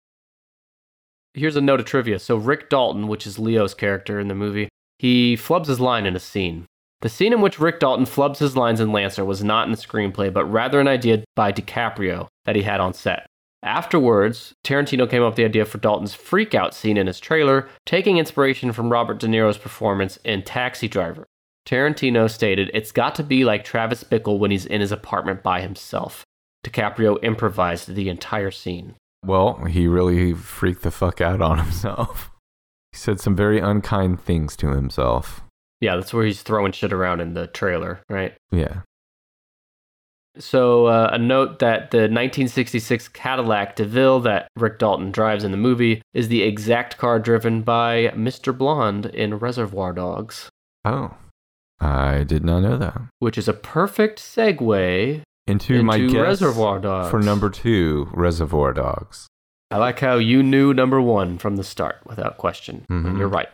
Here's 1.33 1.55
a 1.55 1.61
note 1.61 1.79
of 1.79 1.85
trivia. 1.85 2.19
So, 2.19 2.35
Rick 2.35 2.69
Dalton, 2.69 3.07
which 3.07 3.25
is 3.25 3.39
Leo's 3.39 3.73
character 3.73 4.19
in 4.19 4.27
the 4.27 4.35
movie, 4.35 4.69
he 4.99 5.35
flubs 5.35 5.67
his 5.67 5.79
line 5.79 6.05
in 6.05 6.15
a 6.15 6.19
scene. 6.19 6.65
The 6.99 7.09
scene 7.09 7.33
in 7.33 7.41
which 7.41 7.59
Rick 7.59 7.79
Dalton 7.79 8.05
flubs 8.05 8.37
his 8.37 8.55
lines 8.55 8.79
in 8.79 8.91
Lancer 8.91 9.25
was 9.25 9.43
not 9.43 9.65
in 9.65 9.71
the 9.71 9.77
screenplay, 9.77 10.31
but 10.31 10.45
rather 10.45 10.79
an 10.79 10.87
idea 10.87 11.23
by 11.35 11.51
DiCaprio 11.51 12.27
that 12.45 12.55
he 12.55 12.61
had 12.61 12.79
on 12.79 12.93
set. 12.93 13.25
Afterwards, 13.63 14.55
Tarantino 14.63 15.09
came 15.09 15.21
up 15.21 15.31
with 15.31 15.35
the 15.35 15.45
idea 15.45 15.65
for 15.65 15.77
Dalton's 15.77 16.15
freakout 16.15 16.73
scene 16.73 16.97
in 16.97 17.07
his 17.07 17.19
trailer, 17.19 17.69
taking 17.85 18.17
inspiration 18.17 18.71
from 18.71 18.91
Robert 18.91 19.19
De 19.19 19.27
Niro's 19.27 19.57
performance 19.57 20.17
in 20.23 20.41
Taxi 20.43 20.87
Driver. 20.87 21.27
Tarantino 21.67 22.29
stated, 22.29 22.71
It's 22.73 22.91
got 22.91 23.13
to 23.15 23.23
be 23.23 23.45
like 23.45 23.63
Travis 23.63 24.03
Bickle 24.03 24.39
when 24.39 24.49
he's 24.49 24.65
in 24.65 24.81
his 24.81 24.91
apartment 24.91 25.43
by 25.43 25.61
himself. 25.61 26.25
DiCaprio 26.65 27.23
improvised 27.23 27.93
the 27.93 28.09
entire 28.09 28.51
scene. 28.51 28.95
Well, 29.23 29.65
he 29.65 29.87
really 29.87 30.33
freaked 30.33 30.81
the 30.81 30.91
fuck 30.91 31.21
out 31.21 31.41
on 31.41 31.57
himself. 31.63 32.31
He 32.91 32.97
said 32.97 33.19
some 33.19 33.35
very 33.35 33.59
unkind 33.59 34.21
things 34.21 34.55
to 34.57 34.69
himself. 34.69 35.41
Yeah, 35.79 35.95
that's 35.95 36.13
where 36.13 36.25
he's 36.25 36.41
throwing 36.41 36.71
shit 36.71 36.93
around 36.93 37.21
in 37.21 37.33
the 37.33 37.47
trailer, 37.47 38.01
right? 38.09 38.33
Yeah. 38.51 38.81
So, 40.37 40.85
uh, 40.85 41.09
a 41.11 41.17
note 41.17 41.59
that 41.59 41.91
the 41.91 42.07
1966 42.07 43.09
Cadillac 43.09 43.75
DeVille 43.75 44.21
that 44.21 44.47
Rick 44.55 44.79
Dalton 44.79 45.11
drives 45.11 45.43
in 45.43 45.51
the 45.51 45.57
movie 45.57 46.01
is 46.13 46.29
the 46.29 46.41
exact 46.43 46.97
car 46.97 47.19
driven 47.19 47.61
by 47.63 48.13
Mr. 48.15 48.57
Blonde 48.57 49.07
in 49.07 49.35
Reservoir 49.39 49.91
Dogs, 49.93 50.49
Oh, 50.85 51.15
I 51.79 52.23
did 52.23 52.43
not 52.45 52.61
know 52.61 52.77
that. 52.77 53.01
which 53.19 53.37
is 53.37 53.47
a 53.47 53.53
perfect 53.53 54.19
segue 54.19 55.21
Into, 55.47 55.73
into 55.73 55.83
my 55.83 55.99
guess 55.99 56.13
Reservoir 56.41 56.79
Dogs. 56.79 57.09
for 57.09 57.19
number 57.19 57.49
two, 57.49 58.07
Reservoir 58.13 58.71
Dogs. 58.73 59.27
I 59.69 59.77
like 59.77 59.99
how 59.99 60.15
you 60.15 60.43
knew 60.43 60.73
number 60.73 61.01
one 61.01 61.37
from 61.39 61.55
the 61.57 61.63
start 61.63 61.97
without 62.05 62.37
question. 62.37 62.85
Mhm. 62.89 63.17
You're 63.17 63.27
right. 63.27 63.49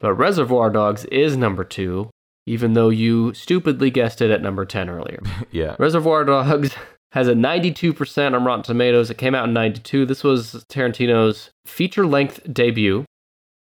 But 0.00 0.14
Reservoir 0.14 0.70
Dogs 0.70 1.04
is 1.06 1.36
number 1.36 1.64
two, 1.64 2.10
even 2.46 2.74
though 2.74 2.88
you 2.88 3.34
stupidly 3.34 3.90
guessed 3.90 4.22
it 4.22 4.30
at 4.30 4.42
number 4.42 4.64
10 4.64 4.88
earlier. 4.88 5.20
Yeah. 5.50 5.76
Reservoir 5.78 6.24
Dogs 6.24 6.74
has 7.12 7.28
a 7.28 7.34
92% 7.34 8.34
on 8.34 8.44
Rotten 8.44 8.62
Tomatoes. 8.62 9.10
It 9.10 9.18
came 9.18 9.34
out 9.34 9.48
in 9.48 9.54
92. 9.54 10.04
This 10.06 10.22
was 10.24 10.64
Tarantino's 10.70 11.50
feature 11.64 12.06
length 12.06 12.40
debut. 12.52 13.04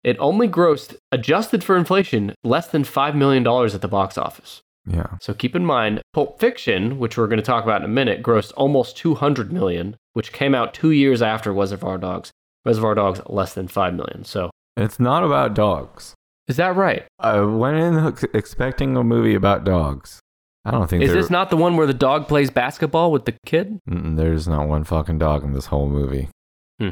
It 0.03 0.17
only 0.19 0.47
grossed, 0.47 0.95
adjusted 1.11 1.63
for 1.63 1.75
inflation, 1.77 2.33
less 2.43 2.67
than 2.67 2.83
$5 2.83 3.15
million 3.15 3.45
at 3.47 3.81
the 3.81 3.87
box 3.87 4.17
office. 4.17 4.61
Yeah. 4.87 5.17
So 5.19 5.33
keep 5.33 5.55
in 5.55 5.65
mind, 5.65 6.01
Pulp 6.13 6.39
Fiction, 6.39 6.99
which 6.99 7.17
we're 7.17 7.27
going 7.27 7.39
to 7.39 7.43
talk 7.45 7.63
about 7.63 7.81
in 7.81 7.85
a 7.85 7.93
minute, 7.93 8.21
grossed 8.21 8.53
almost 8.55 8.97
200 8.97 9.51
million, 9.51 9.95
which 10.13 10.31
came 10.31 10.53
out 10.53 10.73
two 10.73 10.91
years 10.91 11.21
after 11.21 11.51
Reservoir 11.51 11.97
Dogs. 11.97 12.31
Reservoir 12.65 12.95
Dogs 12.95 13.21
less 13.27 13.53
than 13.53 13.67
5 13.67 13.93
million. 13.95 14.23
So 14.25 14.51
And 14.75 14.85
it's 14.85 14.99
not 14.99 15.23
about 15.23 15.53
dogs. 15.55 16.13
Is 16.47 16.57
that 16.57 16.75
right? 16.75 17.05
I 17.19 17.39
went 17.41 17.77
in 17.77 18.15
expecting 18.33 18.95
a 18.95 19.03
movie 19.03 19.35
about 19.35 19.63
dogs. 19.63 20.19
I 20.63 20.71
don't 20.71 20.89
think 20.89 21.03
Is 21.03 21.11
there, 21.11 21.21
this 21.21 21.29
not 21.29 21.51
the 21.51 21.57
one 21.57 21.77
where 21.77 21.85
the 21.85 21.93
dog 21.93 22.27
plays 22.27 22.49
basketball 22.49 23.11
with 23.11 23.25
the 23.25 23.35
kid? 23.45 23.79
Mm-mm, 23.87 24.17
there's 24.17 24.47
not 24.47 24.67
one 24.67 24.83
fucking 24.83 25.19
dog 25.19 25.43
in 25.43 25.53
this 25.53 25.67
whole 25.67 25.87
movie. 25.87 26.29
Hmm. 26.79 26.89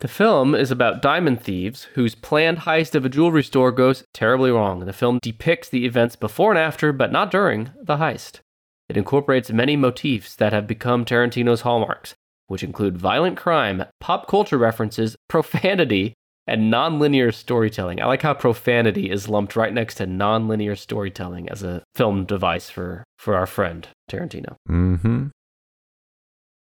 The 0.00 0.08
film 0.08 0.54
is 0.54 0.70
about 0.70 1.02
diamond 1.02 1.42
thieves 1.42 1.84
whose 1.94 2.14
planned 2.14 2.60
heist 2.60 2.94
of 2.94 3.04
a 3.04 3.10
jewelry 3.10 3.42
store 3.42 3.70
goes 3.70 4.04
terribly 4.14 4.50
wrong. 4.50 4.86
The 4.86 4.94
film 4.94 5.18
depicts 5.20 5.68
the 5.68 5.84
events 5.84 6.16
before 6.16 6.50
and 6.50 6.58
after, 6.58 6.90
but 6.90 7.12
not 7.12 7.30
during, 7.30 7.70
the 7.82 7.98
heist. 7.98 8.40
It 8.88 8.96
incorporates 8.96 9.50
many 9.50 9.76
motifs 9.76 10.34
that 10.36 10.54
have 10.54 10.66
become 10.66 11.04
Tarantino's 11.04 11.60
hallmarks, 11.60 12.14
which 12.46 12.62
include 12.62 12.96
violent 12.96 13.36
crime, 13.36 13.84
pop 14.00 14.26
culture 14.26 14.56
references, 14.56 15.16
profanity, 15.28 16.14
and 16.48 16.72
nonlinear 16.72 17.32
storytelling. 17.34 18.00
I 18.00 18.06
like 18.06 18.22
how 18.22 18.34
profanity 18.34 19.10
is 19.10 19.28
lumped 19.28 19.56
right 19.56 19.72
next 19.72 19.96
to 19.96 20.06
nonlinear 20.06 20.76
storytelling 20.76 21.48
as 21.48 21.62
a 21.62 21.82
film 21.94 22.24
device 22.24 22.70
for, 22.70 23.04
for 23.18 23.36
our 23.36 23.46
friend 23.46 23.86
Tarantino. 24.10 24.56
Mm-hmm. 24.68 25.28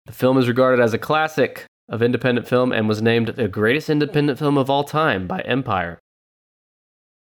The 0.05 0.11
film 0.11 0.37
is 0.37 0.47
regarded 0.47 0.81
as 0.81 0.93
a 0.93 0.97
classic 0.97 1.65
of 1.87 2.01
independent 2.01 2.47
film 2.47 2.71
and 2.71 2.87
was 2.87 3.01
named 3.01 3.29
the 3.29 3.47
greatest 3.47 3.89
independent 3.89 4.39
film 4.39 4.57
of 4.57 4.69
all 4.69 4.83
time 4.83 5.27
by 5.27 5.39
Empire. 5.41 5.99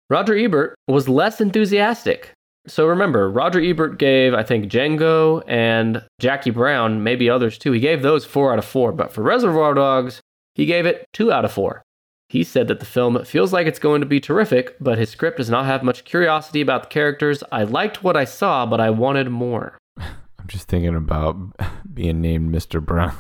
Roger 0.09 0.37
Ebert 0.37 0.75
was 0.87 1.09
less 1.09 1.41
enthusiastic. 1.41 2.33
So 2.69 2.87
remember, 2.87 3.31
Roger 3.31 3.61
Ebert 3.61 3.99
gave, 3.99 4.35
I 4.35 4.43
think, 4.43 4.67
Django 4.67 5.43
and 5.47 6.03
Jackie 6.21 6.51
Brown, 6.51 7.03
maybe 7.03 7.31
others 7.31 7.59
too. 7.59 7.73
He 7.73 7.81
gave 7.81 8.03
those 8.03 8.25
four 8.25 8.53
out 8.53 8.59
of 8.59 8.65
four, 8.65 8.93
but 8.93 9.13
for 9.13 9.23
Reservoir 9.23 9.75
Dogs, 9.75 10.21
he 10.55 10.67
gave 10.67 10.87
it 10.87 11.07
two 11.13 11.31
out 11.31 11.45
of 11.45 11.53
four. 11.53 11.83
He 12.29 12.43
said 12.43 12.67
that 12.69 12.81
the 12.81 12.87
film 12.87 13.25
feels 13.25 13.53
like 13.53 13.67
it's 13.69 13.79
going 13.79 14.01
to 14.01 14.07
be 14.07 14.19
terrific, 14.21 14.77
but 14.81 14.99
his 14.99 15.11
script 15.11 15.37
does 15.37 15.49
not 15.51 15.65
have 15.67 15.83
much 15.85 16.05
curiosity 16.05 16.61
about 16.61 16.83
the 16.85 16.89
characters. 16.89 17.45
I 17.53 17.63
liked 17.63 18.03
what 18.03 18.17
I 18.17 18.25
saw, 18.25 18.67
but 18.67 18.81
I 18.81 18.91
wanted 18.91 19.31
more. 19.31 19.79
I'm 19.99 20.47
just 20.49 20.67
thinking 20.69 20.95
about 20.97 21.37
being 21.95 22.21
named 22.21 22.53
Mr. 22.55 22.85
Brown. 22.85 23.17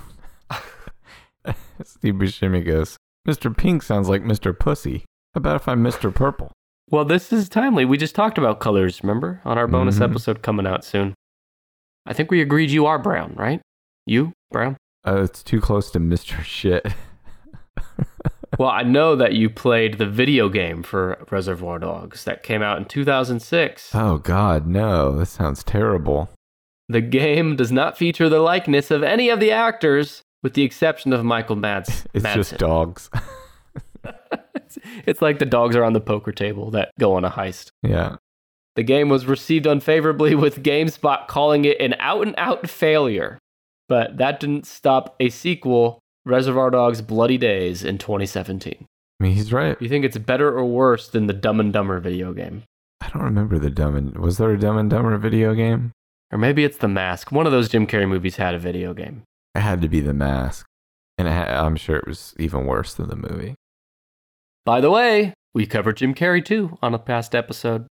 Steve 1.84 2.14
Buscemi 2.14 2.64
goes, 2.64 2.96
Mr. 3.28 3.56
Pink 3.56 3.82
sounds 3.82 4.08
like 4.08 4.22
Mr. 4.22 4.58
Pussy. 4.58 5.04
How 5.34 5.38
about 5.38 5.56
if 5.56 5.68
I'm 5.68 5.82
Mr. 5.84 6.12
Purple? 6.12 6.50
Well, 6.90 7.04
this 7.04 7.32
is 7.32 7.48
timely. 7.48 7.84
We 7.84 7.98
just 7.98 8.14
talked 8.14 8.38
about 8.38 8.60
colors, 8.60 9.02
remember? 9.02 9.40
On 9.44 9.58
our 9.58 9.66
bonus 9.66 9.98
Mhm. 9.98 10.10
episode 10.10 10.42
coming 10.42 10.66
out 10.66 10.84
soon. 10.84 11.14
I 12.06 12.12
think 12.12 12.30
we 12.30 12.40
agreed 12.40 12.70
you 12.70 12.86
are 12.86 12.98
brown, 12.98 13.34
right? 13.36 13.60
You, 14.06 14.32
brown? 14.50 14.76
Uh, 15.06 15.22
it's 15.22 15.42
too 15.42 15.60
close 15.60 15.90
to 15.92 16.00
Mr. 16.00 16.42
Shit. 16.42 16.86
Well, 18.58 18.70
I 18.70 18.82
know 18.82 19.16
that 19.16 19.34
you 19.34 19.50
played 19.50 19.98
the 19.98 20.06
video 20.06 20.48
game 20.48 20.82
for 20.82 21.24
Reservoir 21.30 21.78
Dogs 21.78 22.24
that 22.24 22.42
came 22.42 22.62
out 22.62 22.78
in 22.78 22.84
2006. 22.86 23.94
Oh, 23.94 24.18
God, 24.18 24.66
no. 24.66 25.16
That 25.18 25.26
sounds 25.26 25.62
terrible. 25.62 26.30
The 26.88 27.00
game 27.00 27.56
does 27.56 27.72
not 27.72 27.98
feature 27.98 28.28
the 28.28 28.40
likeness 28.40 28.90
of 28.90 29.02
any 29.02 29.28
of 29.28 29.40
the 29.40 29.50
actors, 29.50 30.22
with 30.42 30.54
the 30.54 30.62
exception 30.62 31.12
of 31.12 31.24
Michael 31.24 31.56
Mads. 31.56 32.06
It's 32.14 32.34
just 32.34 32.58
dogs. 32.58 33.10
it's, 34.54 34.78
it's 35.06 35.22
like 35.22 35.38
the 35.38 35.44
dogs 35.46 35.76
are 35.76 35.84
on 35.84 35.92
the 35.92 36.00
poker 36.00 36.32
table 36.32 36.70
that 36.70 36.90
go 36.98 37.14
on 37.14 37.24
a 37.24 37.30
heist. 37.30 37.68
yeah. 37.82 38.16
The 38.76 38.82
game 38.82 39.08
was 39.08 39.24
received 39.24 39.64
unfavorably, 39.66 40.34
with 40.34 40.62
GameSpot 40.62 41.26
calling 41.28 41.64
it 41.64 41.80
an 41.80 41.94
out 41.98 42.26
and 42.26 42.34
out 42.36 42.68
failure. 42.68 43.38
But 43.88 44.18
that 44.18 44.38
didn't 44.38 44.66
stop 44.66 45.16
a 45.18 45.30
sequel, 45.30 45.98
Reservoir 46.26 46.70
Dogs 46.70 47.00
Bloody 47.00 47.38
Days, 47.38 47.82
in 47.84 47.98
2017. 47.98 48.74
I 49.18 49.22
mean, 49.24 49.32
he's 49.32 49.52
right. 49.52 49.80
You 49.80 49.88
think 49.88 50.04
it's 50.04 50.18
better 50.18 50.48
or 50.56 50.64
worse 50.66 51.08
than 51.08 51.26
the 51.26 51.32
Dumb 51.32 51.60
and 51.60 51.72
Dumber 51.72 52.00
video 52.00 52.32
game? 52.34 52.64
I 53.00 53.08
don't 53.08 53.22
remember 53.22 53.58
the 53.58 53.70
Dumb 53.70 53.94
and... 53.96 54.18
Was 54.18 54.36
there 54.36 54.50
a 54.50 54.58
Dumb 54.58 54.76
and 54.76 54.90
Dumber 54.90 55.16
video 55.16 55.54
game? 55.54 55.92
Or 56.32 56.38
maybe 56.38 56.64
it's 56.64 56.78
The 56.78 56.88
Mask. 56.88 57.30
One 57.30 57.46
of 57.46 57.52
those 57.52 57.68
Jim 57.68 57.86
Carrey 57.86 58.08
movies 58.08 58.36
had 58.36 58.54
a 58.54 58.58
video 58.58 58.92
game. 58.92 59.22
It 59.54 59.60
had 59.60 59.80
to 59.82 59.88
be 59.88 60.00
The 60.00 60.12
Mask. 60.12 60.66
And 61.16 61.28
it 61.28 61.30
ha- 61.30 61.64
I'm 61.64 61.76
sure 61.76 61.96
it 61.96 62.06
was 62.06 62.34
even 62.38 62.66
worse 62.66 62.92
than 62.92 63.08
the 63.08 63.16
movie. 63.16 63.54
By 64.66 64.80
the 64.80 64.90
way, 64.90 65.32
we 65.54 65.64
covered 65.64 65.96
Jim 65.98 66.12
Carrey 66.14 66.44
too 66.44 66.76
on 66.82 66.92
a 66.92 66.98
past 66.98 67.34
episode. 67.34 67.86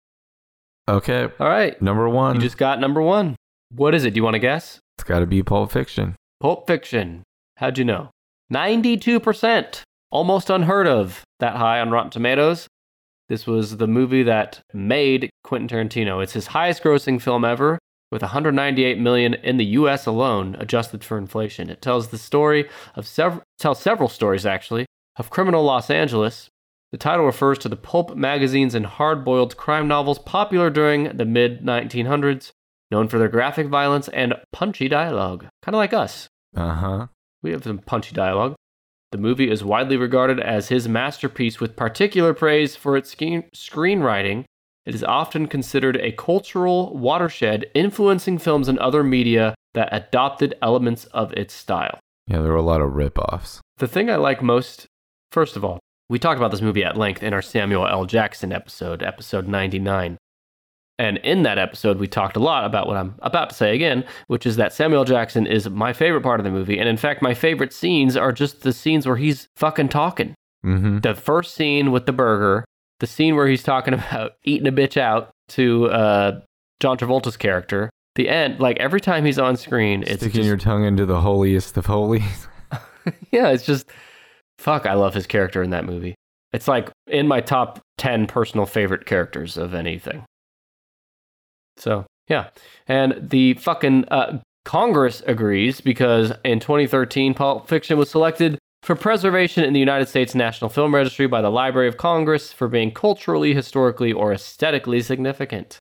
Okay, 0.89 1.29
All 1.39 1.47
right, 1.47 1.81
number 1.81 2.09
one. 2.09 2.35
you 2.35 2.41
just 2.41 2.57
got 2.57 2.79
number 2.81 3.01
one. 3.01 3.37
What 3.73 3.95
is 3.95 4.03
it? 4.03 4.11
Do 4.11 4.17
you 4.17 4.23
want 4.23 4.33
to 4.33 4.39
guess? 4.39 4.79
It's 4.97 5.05
got 5.05 5.19
to 5.19 5.25
be 5.25 5.41
Pulp 5.41 5.71
Fiction. 5.71 6.15
Pulp 6.41 6.67
Fiction. 6.67 7.23
How'd 7.57 7.77
you 7.77 7.85
know? 7.85 8.09
92%. 8.51 9.81
Almost 10.11 10.49
unheard 10.49 10.87
of 10.87 11.23
that 11.39 11.55
high 11.55 11.79
on 11.79 11.91
Rotten 11.91 12.11
Tomatoes. 12.11 12.67
This 13.29 13.47
was 13.47 13.77
the 13.77 13.87
movie 13.87 14.23
that 14.23 14.61
made 14.73 15.29
Quentin 15.43 15.67
Tarantino. 15.67 16.21
It's 16.21 16.33
his 16.33 16.47
highest 16.47 16.83
grossing 16.83 17.21
film 17.21 17.45
ever 17.45 17.79
with 18.11 18.21
198 18.21 18.99
million 18.99 19.33
in 19.33 19.57
the 19.57 19.65
US 19.65 20.05
alone 20.05 20.55
adjusted 20.59 21.03
for 21.03 21.17
inflation. 21.17 21.69
It 21.69 21.81
tells 21.81 22.09
the 22.09 22.17
story 22.19 22.69
of 22.95 23.07
several 23.07 23.41
tells 23.57 23.79
several 23.81 24.07
stories 24.07 24.45
actually 24.45 24.85
of 25.17 25.31
criminal 25.31 25.63
Los 25.63 25.89
Angeles. 25.89 26.49
The 26.91 26.99
title 26.99 27.25
refers 27.25 27.57
to 27.59 27.69
the 27.69 27.75
pulp 27.75 28.15
magazines 28.15 28.75
and 28.75 28.85
hard-boiled 28.85 29.57
crime 29.57 29.87
novels 29.87 30.19
popular 30.19 30.69
during 30.69 31.17
the 31.17 31.25
mid 31.25 31.61
1900s, 31.61 32.51
known 32.91 33.07
for 33.07 33.17
their 33.17 33.29
graphic 33.29 33.65
violence 33.67 34.09
and 34.09 34.35
punchy 34.51 34.87
dialogue. 34.87 35.47
Kind 35.63 35.73
of 35.73 35.79
like 35.79 35.93
us. 35.93 36.27
Uh 36.55 36.69
huh. 36.69 37.07
We 37.43 37.51
have 37.51 37.63
some 37.63 37.77
punchy 37.79 38.15
dialogue. 38.15 38.55
The 39.11 39.17
movie 39.19 39.51
is 39.51 39.63
widely 39.63 39.97
regarded 39.97 40.39
as 40.39 40.69
his 40.69 40.87
masterpiece 40.87 41.59
with 41.59 41.75
particular 41.75 42.33
praise 42.33 42.75
for 42.75 42.97
its 42.97 43.11
screen- 43.11 43.43
screenwriting. 43.55 44.45
It 44.85 44.95
is 44.95 45.03
often 45.03 45.47
considered 45.47 45.97
a 45.97 46.13
cultural 46.13 46.97
watershed 46.97 47.69
influencing 47.75 48.39
films 48.39 48.67
and 48.67 48.79
other 48.79 49.03
media 49.03 49.53
that 49.75 49.89
adopted 49.91 50.55
elements 50.61 51.05
of 51.05 51.31
its 51.33 51.53
style. 51.53 51.99
Yeah, 52.27 52.41
there 52.41 52.51
were 52.51 52.57
a 52.57 52.61
lot 52.63 52.81
of 52.81 52.95
rip-offs. 52.95 53.61
The 53.77 53.87
thing 53.87 54.09
I 54.09 54.15
like 54.15 54.41
most, 54.41 54.87
first 55.31 55.55
of 55.55 55.63
all, 55.63 55.79
we 56.09 56.19
talked 56.19 56.39
about 56.39 56.51
this 56.51 56.61
movie 56.61 56.83
at 56.83 56.97
length 56.97 57.23
in 57.23 57.33
our 57.33 57.41
Samuel 57.41 57.87
L. 57.87 58.05
Jackson 58.05 58.51
episode, 58.51 59.03
episode 59.03 59.47
99. 59.47 60.17
And 60.99 61.17
in 61.19 61.43
that 61.43 61.57
episode, 61.57 61.97
we 61.97 62.07
talked 62.07 62.37
a 62.37 62.39
lot 62.39 62.65
about 62.65 62.87
what 62.87 62.97
I'm 62.97 63.15
about 63.19 63.49
to 63.49 63.55
say 63.55 63.73
again, 63.73 64.05
which 64.27 64.45
is 64.45 64.57
that 64.57 64.73
Samuel 64.73 65.05
Jackson 65.05 65.47
is 65.47 65.69
my 65.69 65.91
favorite 65.91 66.21
part 66.21 66.39
of 66.39 66.43
the 66.43 66.51
movie. 66.51 66.77
And 66.77 66.87
in 66.87 66.97
fact, 66.97 67.21
my 67.21 67.33
favorite 67.33 67.73
scenes 67.73 68.15
are 68.15 68.31
just 68.31 68.61
the 68.61 68.73
scenes 68.73 69.07
where 69.07 69.15
he's 69.15 69.47
fucking 69.55 69.89
talking. 69.89 70.35
Mm-hmm. 70.65 70.99
The 70.99 71.15
first 71.15 71.55
scene 71.55 71.91
with 71.91 72.05
the 72.05 72.13
burger, 72.13 72.63
the 72.99 73.07
scene 73.07 73.35
where 73.35 73.47
he's 73.47 73.63
talking 73.63 73.93
about 73.95 74.33
eating 74.43 74.67
a 74.67 74.71
bitch 74.71 74.97
out 74.97 75.31
to 75.49 75.87
uh, 75.87 76.41
John 76.79 76.97
Travolta's 76.97 77.37
character, 77.37 77.89
the 78.15 78.29
end, 78.29 78.59
like 78.59 78.79
every 78.79 79.01
time 79.01 79.25
he's 79.25 79.39
on 79.39 79.57
screen, 79.57 80.03
it's 80.03 80.21
Sticking 80.21 80.41
just, 80.41 80.47
your 80.47 80.57
tongue 80.57 80.83
into 80.83 81.05
the 81.05 81.21
holiest 81.21 81.75
of 81.77 81.87
holies. 81.87 82.47
yeah, 83.31 83.49
it's 83.49 83.65
just 83.65 83.89
fuck. 84.57 84.85
I 84.85 84.93
love 84.93 85.13
his 85.13 85.27
character 85.27 85.63
in 85.63 85.71
that 85.71 85.85
movie. 85.85 86.15
It's 86.51 86.67
like 86.67 86.91
in 87.07 87.27
my 87.27 87.41
top 87.41 87.79
ten 87.97 88.27
personal 88.27 88.65
favorite 88.65 89.05
characters 89.05 89.57
of 89.57 89.73
anything. 89.73 90.23
So 91.77 92.05
yeah, 92.27 92.49
and 92.87 93.29
the 93.29 93.55
fucking 93.55 94.05
uh, 94.05 94.39
Congress 94.65 95.21
agrees 95.27 95.81
because 95.81 96.31
in 96.43 96.59
2013, 96.59 97.33
Pulp 97.33 97.67
Fiction 97.67 97.97
was 97.97 98.09
selected 98.09 98.57
for 98.81 98.95
preservation 98.95 99.63
in 99.63 99.73
the 99.73 99.79
United 99.79 100.07
States 100.07 100.35
National 100.35 100.69
Film 100.69 100.93
Registry 100.93 101.27
by 101.27 101.41
the 101.41 101.49
Library 101.49 101.87
of 101.87 101.97
Congress 101.97 102.51
for 102.51 102.67
being 102.67 102.91
culturally, 102.91 103.53
historically, 103.53 104.11
or 104.11 104.33
aesthetically 104.33 105.01
significant. 105.01 105.79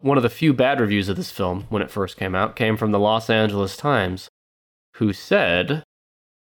One 0.00 0.16
of 0.16 0.22
the 0.22 0.30
few 0.30 0.54
bad 0.54 0.80
reviews 0.80 1.08
of 1.08 1.16
this 1.16 1.30
film 1.30 1.66
when 1.70 1.82
it 1.82 1.90
first 1.90 2.16
came 2.16 2.34
out 2.34 2.56
came 2.56 2.76
from 2.76 2.92
the 2.92 2.98
Los 2.98 3.28
Angeles 3.28 3.76
Times, 3.76 4.28
who 4.94 5.12
said 5.12 5.82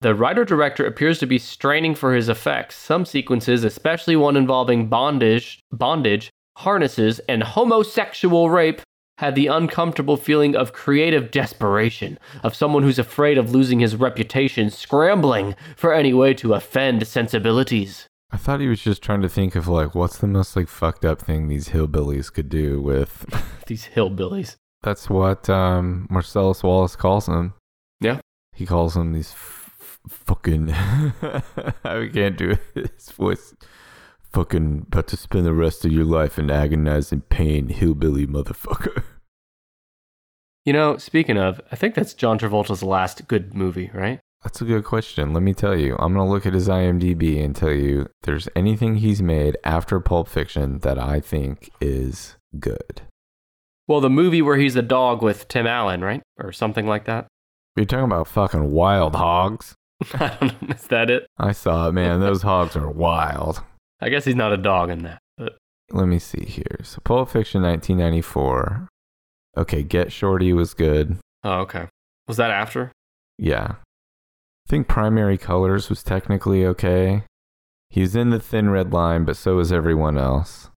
the 0.00 0.14
writer 0.14 0.44
director 0.44 0.86
appears 0.86 1.18
to 1.18 1.26
be 1.26 1.38
straining 1.38 1.94
for 1.94 2.14
his 2.14 2.28
effects. 2.28 2.76
Some 2.76 3.04
sequences, 3.04 3.64
especially 3.64 4.16
one 4.16 4.36
involving 4.36 4.88
bondage, 4.88 5.60
bondage, 5.72 6.30
harnesses, 6.60 7.18
and 7.28 7.42
homosexual 7.42 8.50
rape, 8.50 8.80
had 9.18 9.34
the 9.34 9.48
uncomfortable 9.48 10.16
feeling 10.16 10.56
of 10.56 10.72
creative 10.72 11.30
desperation, 11.30 12.18
of 12.42 12.54
someone 12.54 12.82
who's 12.82 12.98
afraid 12.98 13.36
of 13.36 13.50
losing 13.50 13.80
his 13.80 13.94
reputation, 13.94 14.70
scrambling 14.70 15.54
for 15.76 15.92
any 15.92 16.14
way 16.14 16.32
to 16.32 16.54
offend 16.54 17.06
sensibilities. 17.06 18.06
I 18.32 18.36
thought 18.38 18.60
he 18.60 18.68
was 18.68 18.80
just 18.80 19.02
trying 19.02 19.22
to 19.22 19.28
think 19.28 19.56
of 19.56 19.68
like 19.68 19.94
what's 19.94 20.18
the 20.18 20.26
most 20.26 20.56
like 20.56 20.68
fucked 20.68 21.04
up 21.04 21.20
thing 21.20 21.48
these 21.48 21.68
hillbillies 21.70 22.32
could 22.32 22.48
do 22.48 22.80
with. 22.80 23.26
These 23.66 23.88
hillbillies. 23.94 24.56
That's 24.82 25.10
what 25.10 25.50
um, 25.50 26.06
Marcellus 26.10 26.62
Wallace 26.62 26.96
calls 26.96 27.26
them. 27.26 27.54
Yeah. 28.00 28.20
He 28.54 28.66
calls 28.66 28.94
them 28.94 29.12
these 29.12 29.32
f- 29.32 29.70
f- 29.80 29.98
fucking. 30.08 30.72
I 31.84 32.08
can't 32.12 32.36
do 32.36 32.56
his 32.74 33.10
voice. 33.10 33.54
Fucking 34.32 34.86
about 34.86 35.08
to 35.08 35.16
spend 35.16 35.44
the 35.44 35.52
rest 35.52 35.84
of 35.84 35.92
your 35.92 36.04
life 36.04 36.38
in 36.38 36.50
agonizing 36.50 37.22
pain, 37.22 37.68
hillbilly 37.68 38.26
motherfucker. 38.26 39.02
You 40.66 40.74
know, 40.74 40.98
speaking 40.98 41.38
of, 41.38 41.60
I 41.72 41.76
think 41.76 41.94
that's 41.94 42.12
John 42.12 42.38
Travolta's 42.38 42.82
last 42.82 43.26
good 43.28 43.54
movie, 43.54 43.90
right? 43.94 44.20
That's 44.42 44.60
a 44.60 44.66
good 44.66 44.84
question. 44.84 45.32
Let 45.32 45.42
me 45.42 45.54
tell 45.54 45.74
you. 45.74 45.96
I'm 45.98 46.14
going 46.14 46.26
to 46.26 46.30
look 46.30 46.46
at 46.46 46.52
his 46.52 46.68
IMDb 46.68 47.42
and 47.42 47.56
tell 47.56 47.72
you 47.72 48.08
there's 48.22 48.48
anything 48.54 48.96
he's 48.96 49.22
made 49.22 49.56
after 49.64 49.98
Pulp 50.00 50.28
Fiction 50.28 50.78
that 50.80 50.98
I 50.98 51.20
think 51.20 51.70
is 51.80 52.36
good. 52.58 53.02
Well, 53.86 54.00
the 54.00 54.10
movie 54.10 54.42
where 54.42 54.58
he's 54.58 54.76
a 54.76 54.82
dog 54.82 55.22
with 55.22 55.48
Tim 55.48 55.66
Allen, 55.66 56.02
right? 56.02 56.22
Or 56.38 56.52
something 56.52 56.86
like 56.86 57.06
that. 57.06 57.26
You're 57.74 57.86
talking 57.86 58.04
about 58.04 58.28
fucking 58.28 58.70
wild 58.70 59.16
hogs. 59.16 59.74
I 60.14 60.36
don't 60.40 60.62
know. 60.62 60.74
Is 60.74 60.86
that 60.88 61.10
it? 61.10 61.26
I 61.38 61.52
saw 61.52 61.88
it, 61.88 61.92
man. 61.92 62.20
Those 62.20 62.42
hogs 62.42 62.76
are 62.76 62.90
wild. 62.90 63.62
I 64.00 64.08
guess 64.08 64.24
he's 64.24 64.34
not 64.34 64.52
a 64.52 64.56
dog 64.56 64.90
in 64.90 65.02
that. 65.02 65.20
But 65.36 65.58
Let 65.90 66.06
me 66.06 66.18
see 66.18 66.44
here. 66.44 66.80
So 66.82 67.00
Pulp 67.04 67.30
Fiction 67.30 67.62
1994. 67.62 68.88
Okay, 69.56 69.82
Get 69.82 70.12
Shorty 70.12 70.52
was 70.52 70.74
good. 70.74 71.16
oh, 71.44 71.60
okay. 71.60 71.86
Was 72.28 72.36
that 72.36 72.50
after? 72.50 72.92
Yeah. 73.38 73.72
I 73.72 74.68
think 74.70 74.86
Primary 74.88 75.36
Colors 75.36 75.88
was 75.90 76.02
technically 76.04 76.64
okay. 76.64 77.24
He's 77.88 78.14
in 78.14 78.30
the 78.30 78.38
thin 78.38 78.70
red 78.70 78.92
line, 78.92 79.24
but 79.24 79.36
so 79.36 79.58
is 79.58 79.72
everyone 79.72 80.16
else. 80.16 80.70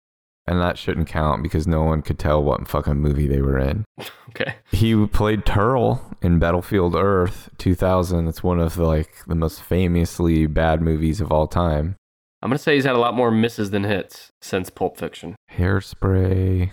And 0.47 0.61
that 0.61 0.79
shouldn't 0.79 1.07
count 1.09 1.43
because 1.43 1.67
no 1.69 1.83
one 1.85 2.01
could 2.03 2.19
tell 2.19 2.43
what 2.43 2.67
fucking 2.67 2.97
movie 2.97 3.29
they 3.29 3.41
were 3.43 3.59
in. 3.59 3.85
Okay. 4.31 4.55
He 4.71 5.07
played 5.09 5.45
Terl 5.45 6.01
in 6.23 6.39
Battlefield 6.39 6.97
Earth 6.97 7.51
2000. 7.59 8.29
It's 8.29 8.43
one 8.43 8.61
of 8.61 8.77
the, 8.77 8.85
like 8.87 9.11
the 9.27 9.35
most 9.35 9.61
famously 9.61 10.47
bad 10.47 10.81
movies 10.81 11.21
of 11.21 11.31
all 11.31 11.47
time. 11.47 11.97
I'm 12.43 12.49
gonna 12.51 12.59
say 12.59 12.75
he's 12.75 12.85
had 12.85 12.97
a 12.97 12.99
lot 12.99 13.15
more 13.15 13.31
misses 13.31 13.71
than 13.71 13.85
hits 13.85 14.29
since 14.41 14.69
Pulp 14.71 14.97
Fiction. 14.97 15.37
Hairspray. 15.53 16.73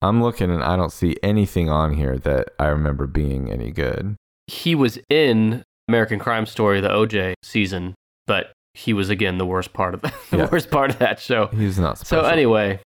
I'm 0.00 0.22
looking 0.22 0.50
and 0.50 0.62
I 0.62 0.76
don't 0.76 0.92
see 0.92 1.16
anything 1.22 1.68
on 1.68 1.94
here 1.94 2.16
that 2.18 2.50
I 2.58 2.66
remember 2.66 3.06
being 3.08 3.50
any 3.50 3.72
good. 3.72 4.14
He 4.46 4.74
was 4.76 4.98
in 5.10 5.64
American 5.88 6.18
Crime 6.20 6.46
Story, 6.46 6.80
the 6.80 6.88
OJ 6.88 7.34
season, 7.42 7.94
but 8.26 8.52
he 8.74 8.92
was 8.92 9.10
again 9.10 9.38
the 9.38 9.46
worst 9.46 9.72
part 9.72 9.94
of 9.94 10.02
the, 10.02 10.12
the 10.30 10.36
Yeah. 10.38 10.48
worst 10.52 10.70
part 10.70 10.90
of 10.90 10.98
that 11.00 11.18
show. 11.18 11.48
He's 11.48 11.78
not 11.80 11.98
So 11.98 12.20
anyway, 12.22 12.78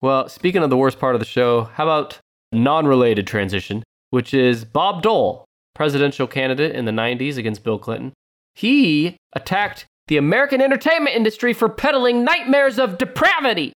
well, 0.00 0.28
speaking 0.28 0.62
of 0.62 0.70
the 0.70 0.76
worst 0.78 0.98
part 0.98 1.14
of 1.14 1.20
the 1.20 1.26
show, 1.26 1.64
how 1.64 1.84
about 1.84 2.18
non-related 2.52 3.26
transition, 3.26 3.82
which 4.10 4.32
is 4.32 4.64
Bob 4.64 5.02
Dole, 5.02 5.44
presidential 5.74 6.26
candidate 6.26 6.74
in 6.74 6.86
the 6.86 6.92
90s 6.92 7.36
against 7.36 7.62
Bill 7.64 7.78
Clinton. 7.78 8.12
He 8.54 9.16
attacked 9.34 9.84
the 10.08 10.16
American 10.16 10.60
entertainment 10.60 11.14
industry 11.14 11.52
for 11.52 11.68
peddling 11.68 12.24
nightmares 12.24 12.78
of 12.78 12.98
depravity, 12.98 13.72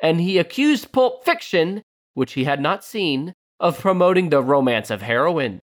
and 0.00 0.20
he 0.20 0.38
accused 0.38 0.92
Pulp 0.92 1.24
Fiction, 1.24 1.82
which 2.14 2.32
he 2.32 2.44
had 2.44 2.60
not 2.60 2.84
seen, 2.84 3.32
of 3.60 3.78
promoting 3.78 4.30
the 4.30 4.42
romance 4.42 4.90
of 4.90 5.02
heroin. 5.02 5.60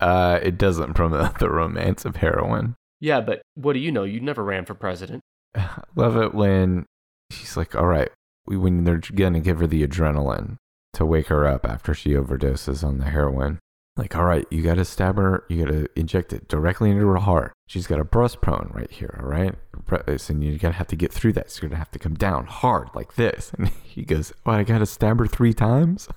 uh, 0.00 0.38
it 0.42 0.58
doesn't 0.58 0.94
promote 0.94 1.38
the 1.38 1.50
romance 1.50 2.04
of 2.04 2.16
heroin. 2.16 2.74
Yeah, 3.00 3.20
but 3.20 3.42
what 3.54 3.72
do 3.72 3.78
you 3.78 3.90
know? 3.90 4.04
You 4.04 4.20
never 4.20 4.44
ran 4.44 4.66
for 4.66 4.74
president. 4.74 5.22
Love 5.96 6.16
it 6.16 6.34
when 6.34 6.86
she's 7.30 7.56
like, 7.56 7.74
all 7.74 7.86
right, 7.86 8.10
we, 8.46 8.56
when 8.56 8.84
they're 8.84 9.00
going 9.14 9.32
to 9.32 9.40
give 9.40 9.60
her 9.60 9.66
the 9.66 9.86
adrenaline 9.86 10.56
to 10.94 11.06
wake 11.06 11.28
her 11.28 11.46
up 11.46 11.66
after 11.66 11.94
she 11.94 12.10
overdoses 12.10 12.84
on 12.84 12.98
the 12.98 13.06
heroin. 13.06 13.58
Like, 14.00 14.16
all 14.16 14.24
right, 14.24 14.46
you 14.50 14.62
got 14.62 14.76
to 14.76 14.84
stab 14.86 15.16
her, 15.16 15.44
you 15.50 15.62
got 15.62 15.70
to 15.72 15.86
inject 15.94 16.32
it 16.32 16.48
directly 16.48 16.90
into 16.90 17.06
her 17.06 17.18
heart. 17.18 17.52
She's 17.68 17.86
got 17.86 18.00
a 18.00 18.04
breastbone 18.04 18.74
right 18.74 18.90
here, 18.90 19.14
all 19.22 19.28
right? 19.28 19.54
And 19.74 20.42
you're 20.42 20.56
going 20.56 20.72
to 20.72 20.78
have 20.78 20.86
to 20.86 20.96
get 20.96 21.12
through 21.12 21.34
that. 21.34 21.50
So 21.50 21.58
you're 21.60 21.68
going 21.68 21.76
to 21.76 21.80
have 21.80 21.90
to 21.90 21.98
come 21.98 22.14
down 22.14 22.46
hard 22.46 22.88
like 22.94 23.16
this. 23.16 23.52
And 23.58 23.68
he 23.68 24.06
goes, 24.06 24.32
oh, 24.46 24.52
I 24.52 24.62
got 24.62 24.78
to 24.78 24.86
stab 24.86 25.18
her 25.18 25.26
three 25.26 25.52
times? 25.52 26.08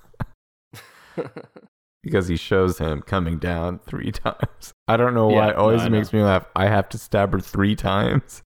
because 2.02 2.26
he 2.28 2.36
shows 2.36 2.78
him 2.78 3.02
coming 3.02 3.38
down 3.38 3.80
three 3.80 4.12
times. 4.12 4.72
I 4.88 4.96
don't 4.96 5.12
know 5.12 5.26
why 5.26 5.48
Yeah, 5.48 5.50
it 5.50 5.56
always 5.56 5.82
no, 5.82 5.90
makes 5.90 6.10
me 6.10 6.22
laugh. 6.22 6.46
I 6.56 6.68
have 6.68 6.88
to 6.88 6.96
stab 6.96 7.32
her 7.34 7.40
three 7.40 7.76
times. 7.76 8.42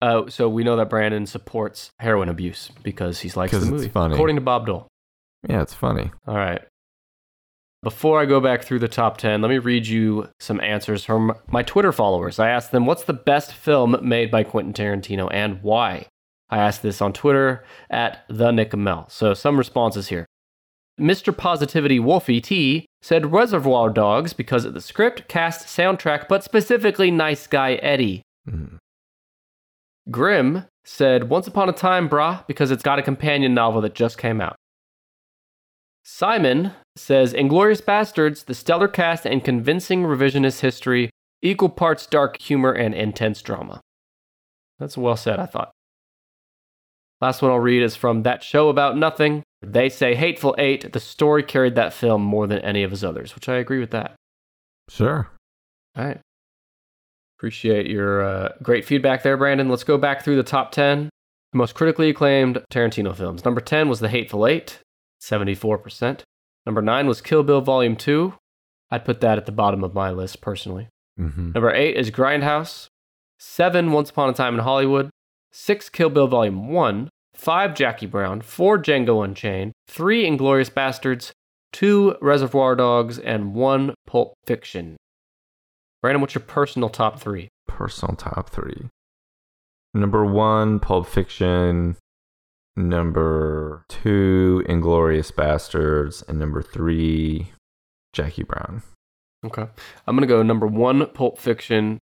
uh, 0.00 0.28
so 0.28 0.48
we 0.48 0.62
know 0.62 0.76
that 0.76 0.88
Brandon 0.88 1.26
supports 1.26 1.90
heroin 1.98 2.28
abuse 2.28 2.70
because 2.84 3.18
he's 3.18 3.36
like 3.36 3.50
the 3.50 3.60
movie, 3.60 3.88
funny. 3.88 4.14
according 4.14 4.36
to 4.36 4.42
Bob 4.42 4.66
Dole. 4.66 4.86
Yeah, 5.48 5.62
it's 5.62 5.74
funny. 5.74 6.10
All 6.26 6.36
right. 6.36 6.62
Before 7.82 8.20
I 8.20 8.26
go 8.26 8.40
back 8.40 8.62
through 8.62 8.80
the 8.80 8.88
top 8.88 9.16
10, 9.16 9.40
let 9.40 9.48
me 9.48 9.56
read 9.58 9.86
you 9.86 10.28
some 10.38 10.60
answers 10.60 11.02
from 11.02 11.32
my 11.48 11.62
Twitter 11.62 11.92
followers. 11.92 12.38
I 12.38 12.50
asked 12.50 12.72
them, 12.72 12.84
What's 12.84 13.04
the 13.04 13.14
best 13.14 13.54
film 13.54 13.96
made 14.02 14.30
by 14.30 14.44
Quentin 14.44 14.74
Tarantino 14.74 15.30
and 15.32 15.62
why? 15.62 16.06
I 16.50 16.58
asked 16.58 16.82
this 16.82 17.00
on 17.00 17.12
Twitter 17.14 17.64
at 17.88 18.24
the 18.28 18.50
Nick 18.50 18.76
Mel. 18.76 19.08
So 19.08 19.32
some 19.32 19.56
responses 19.56 20.08
here. 20.08 20.26
Mr. 21.00 21.34
Positivity 21.34 21.98
Wolfie 21.98 22.42
T 22.42 22.84
said 23.00 23.32
Reservoir 23.32 23.88
Dogs 23.88 24.34
because 24.34 24.66
of 24.66 24.74
the 24.74 24.82
script, 24.82 25.28
cast, 25.28 25.66
soundtrack, 25.66 26.28
but 26.28 26.44
specifically 26.44 27.10
Nice 27.10 27.46
Guy 27.46 27.74
Eddie. 27.76 28.20
Mhm. 28.46 28.76
Grim 30.10 30.64
said 30.84 31.30
Once 31.30 31.46
Upon 31.46 31.70
a 31.70 31.72
Time, 31.72 32.08
brah, 32.10 32.46
because 32.46 32.70
it's 32.70 32.82
got 32.82 32.98
a 32.98 33.02
companion 33.02 33.54
novel 33.54 33.80
that 33.80 33.94
just 33.94 34.18
came 34.18 34.40
out. 34.42 34.56
Simon 36.12 36.72
says 36.96 37.32
Inglourious 37.32 37.80
Basterds, 37.80 38.44
the 38.44 38.52
stellar 38.52 38.88
cast 38.88 39.24
and 39.24 39.44
convincing 39.44 40.02
revisionist 40.02 40.60
history, 40.60 41.08
equal 41.40 41.68
parts 41.68 42.04
dark 42.04 42.38
humor 42.40 42.72
and 42.72 42.94
intense 42.94 43.40
drama. 43.40 43.80
That's 44.80 44.98
well 44.98 45.16
said, 45.16 45.38
I 45.38 45.46
thought. 45.46 45.70
Last 47.20 47.40
one 47.40 47.52
I'll 47.52 47.60
read 47.60 47.82
is 47.82 47.94
from 47.94 48.24
That 48.24 48.42
Show 48.42 48.68
About 48.68 48.98
Nothing. 48.98 49.44
They 49.62 49.88
say 49.88 50.16
Hateful 50.16 50.54
Eight, 50.58 50.92
the 50.92 51.00
story 51.00 51.44
carried 51.44 51.76
that 51.76 51.94
film 51.94 52.22
more 52.22 52.48
than 52.48 52.58
any 52.58 52.82
of 52.82 52.90
his 52.90 53.04
others, 53.04 53.34
which 53.36 53.48
I 53.48 53.56
agree 53.56 53.78
with 53.78 53.92
that. 53.92 54.16
Sure. 54.88 55.30
All 55.96 56.04
right. 56.04 56.20
Appreciate 57.38 57.86
your 57.86 58.22
uh, 58.22 58.52
great 58.62 58.84
feedback 58.84 59.22
there, 59.22 59.36
Brandon. 59.36 59.68
Let's 59.68 59.84
go 59.84 59.96
back 59.96 60.22
through 60.22 60.36
the 60.36 60.42
top 60.42 60.72
10 60.72 61.08
most 61.54 61.74
critically 61.74 62.10
acclaimed 62.10 62.62
Tarantino 62.70 63.14
films. 63.14 63.44
Number 63.44 63.60
10 63.60 63.88
was 63.88 64.00
The 64.00 64.08
Hateful 64.08 64.46
Eight, 64.46 64.80
74%. 65.20 66.22
Number 66.66 66.82
9 66.82 67.06
was 67.06 67.20
Kill 67.20 67.42
Bill 67.42 67.60
Volume 67.60 67.96
2. 67.96 68.34
I'd 68.90 69.04
put 69.04 69.20
that 69.20 69.38
at 69.38 69.46
the 69.46 69.52
bottom 69.52 69.84
of 69.84 69.94
my 69.94 70.10
list 70.10 70.40
personally. 70.40 70.88
hmm 71.16 71.52
Number 71.52 71.72
8 71.72 71.96
is 71.96 72.10
Grindhouse. 72.10 72.86
7 73.38 73.92
Once 73.92 74.10
Upon 74.10 74.28
a 74.28 74.32
Time 74.32 74.54
in 74.54 74.60
Hollywood. 74.60 75.10
6 75.52 75.88
Kill 75.90 76.10
Bill 76.10 76.26
Volume 76.26 76.68
1. 76.68 77.08
5 77.34 77.74
Jackie 77.74 78.06
Brown. 78.06 78.40
4 78.40 78.78
Django 78.78 79.24
Unchained. 79.24 79.72
3 79.88 80.24
Inglourious 80.26 80.70
Basterds. 80.70 81.32
2 81.72 82.16
Reservoir 82.20 82.76
Dogs. 82.76 83.18
And 83.18 83.54
1 83.54 83.94
Pulp 84.06 84.34
Fiction. 84.46 84.96
Brandon, 86.02 86.20
what's 86.20 86.34
your 86.34 86.42
personal 86.44 86.88
top 86.88 87.20
three? 87.20 87.48
Personal 87.68 88.16
top 88.16 88.48
three. 88.48 88.88
Number 89.92 90.24
one, 90.24 90.80
Pulp 90.80 91.06
Fiction. 91.06 91.96
Number 92.88 93.84
two, 93.88 94.64
Inglourious 94.68 95.32
Basterds. 95.32 96.26
And 96.28 96.38
number 96.38 96.62
three, 96.62 97.52
Jackie 98.12 98.42
Brown. 98.42 98.82
Okay. 99.44 99.66
I'm 100.06 100.16
going 100.16 100.26
to 100.26 100.32
go 100.32 100.42
number 100.42 100.66
one, 100.66 101.06
Pulp 101.08 101.38
Fiction. 101.38 101.98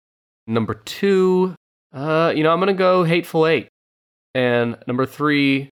Number 0.47 0.75
two, 0.75 1.55
uh, 1.93 2.33
you 2.35 2.43
know, 2.43 2.53
I'm 2.53 2.59
going 2.59 2.69
to 2.69 2.75
go 2.75 3.05
Hateful 3.05 3.47
Eight. 3.47 3.69
And 4.35 4.77
number 4.87 5.07
three, 5.07 5.71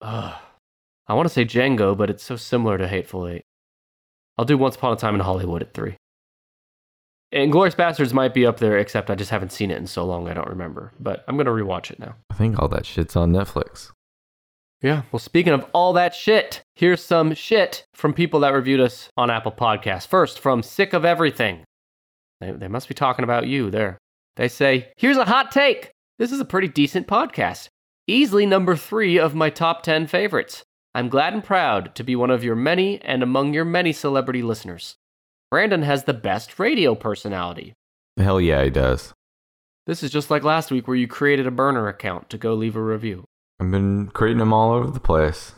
uh, 0.00 0.36
I 1.06 1.14
want 1.14 1.26
to 1.26 1.32
say 1.32 1.44
Django, 1.44 1.96
but 1.96 2.10
it's 2.10 2.22
so 2.22 2.36
similar 2.36 2.78
to 2.78 2.88
Hateful 2.88 3.26
Eight. 3.28 3.42
I'll 4.36 4.44
do 4.44 4.58
Once 4.58 4.76
Upon 4.76 4.92
a 4.92 4.96
Time 4.96 5.14
in 5.14 5.20
Hollywood 5.20 5.62
at 5.62 5.74
three. 5.74 5.96
Inglourious 7.34 7.76
Basterds 7.76 8.12
might 8.12 8.32
be 8.32 8.46
up 8.46 8.58
there, 8.58 8.78
except 8.78 9.10
I 9.10 9.14
just 9.14 9.30
haven't 9.30 9.52
seen 9.52 9.70
it 9.70 9.76
in 9.78 9.86
so 9.86 10.04
long 10.04 10.28
I 10.28 10.34
don't 10.34 10.48
remember. 10.48 10.92
But 10.98 11.24
I'm 11.28 11.36
going 11.36 11.46
to 11.46 11.52
rewatch 11.52 11.90
it 11.90 11.98
now. 11.98 12.14
I 12.30 12.34
think 12.34 12.58
all 12.58 12.68
that 12.68 12.86
shit's 12.86 13.16
on 13.16 13.32
Netflix. 13.32 13.90
Yeah. 14.80 15.02
Well, 15.10 15.18
speaking 15.18 15.52
of 15.52 15.66
all 15.72 15.92
that 15.94 16.14
shit, 16.14 16.62
here's 16.76 17.02
some 17.02 17.34
shit 17.34 17.84
from 17.94 18.12
people 18.12 18.40
that 18.40 18.54
reviewed 18.54 18.80
us 18.80 19.08
on 19.16 19.30
Apple 19.30 19.52
Podcasts. 19.52 20.06
First, 20.06 20.38
from 20.38 20.62
Sick 20.62 20.92
of 20.92 21.04
Everything. 21.04 21.64
They, 22.40 22.52
they 22.52 22.68
must 22.68 22.88
be 22.88 22.94
talking 22.94 23.24
about 23.24 23.48
you 23.48 23.70
there. 23.70 23.98
They 24.36 24.48
say, 24.48 24.92
Here's 24.96 25.16
a 25.16 25.24
hot 25.24 25.50
take. 25.50 25.90
This 26.18 26.30
is 26.30 26.40
a 26.40 26.44
pretty 26.44 26.68
decent 26.68 27.08
podcast. 27.08 27.68
Easily 28.06 28.46
number 28.46 28.76
three 28.76 29.18
of 29.18 29.34
my 29.34 29.50
top 29.50 29.82
10 29.82 30.06
favorites. 30.06 30.62
I'm 30.94 31.08
glad 31.08 31.34
and 31.34 31.44
proud 31.44 31.94
to 31.96 32.04
be 32.04 32.16
one 32.16 32.30
of 32.30 32.44
your 32.44 32.56
many 32.56 33.00
and 33.02 33.22
among 33.22 33.54
your 33.54 33.64
many 33.64 33.92
celebrity 33.92 34.42
listeners. 34.42 34.96
Brandon 35.50 35.82
has 35.82 36.04
the 36.04 36.14
best 36.14 36.58
radio 36.58 36.94
personality. 36.94 37.74
Hell 38.16 38.40
yeah, 38.40 38.64
he 38.64 38.70
does. 38.70 39.12
This 39.86 40.02
is 40.02 40.10
just 40.10 40.30
like 40.30 40.44
last 40.44 40.70
week 40.70 40.86
where 40.86 40.96
you 40.96 41.08
created 41.08 41.46
a 41.46 41.50
burner 41.50 41.88
account 41.88 42.30
to 42.30 42.38
go 42.38 42.54
leave 42.54 42.76
a 42.76 42.82
review. 42.82 43.24
I've 43.60 43.70
been 43.70 44.08
creating 44.08 44.38
them 44.38 44.52
all 44.52 44.72
over 44.72 44.90
the 44.90 45.00
place. 45.00 45.54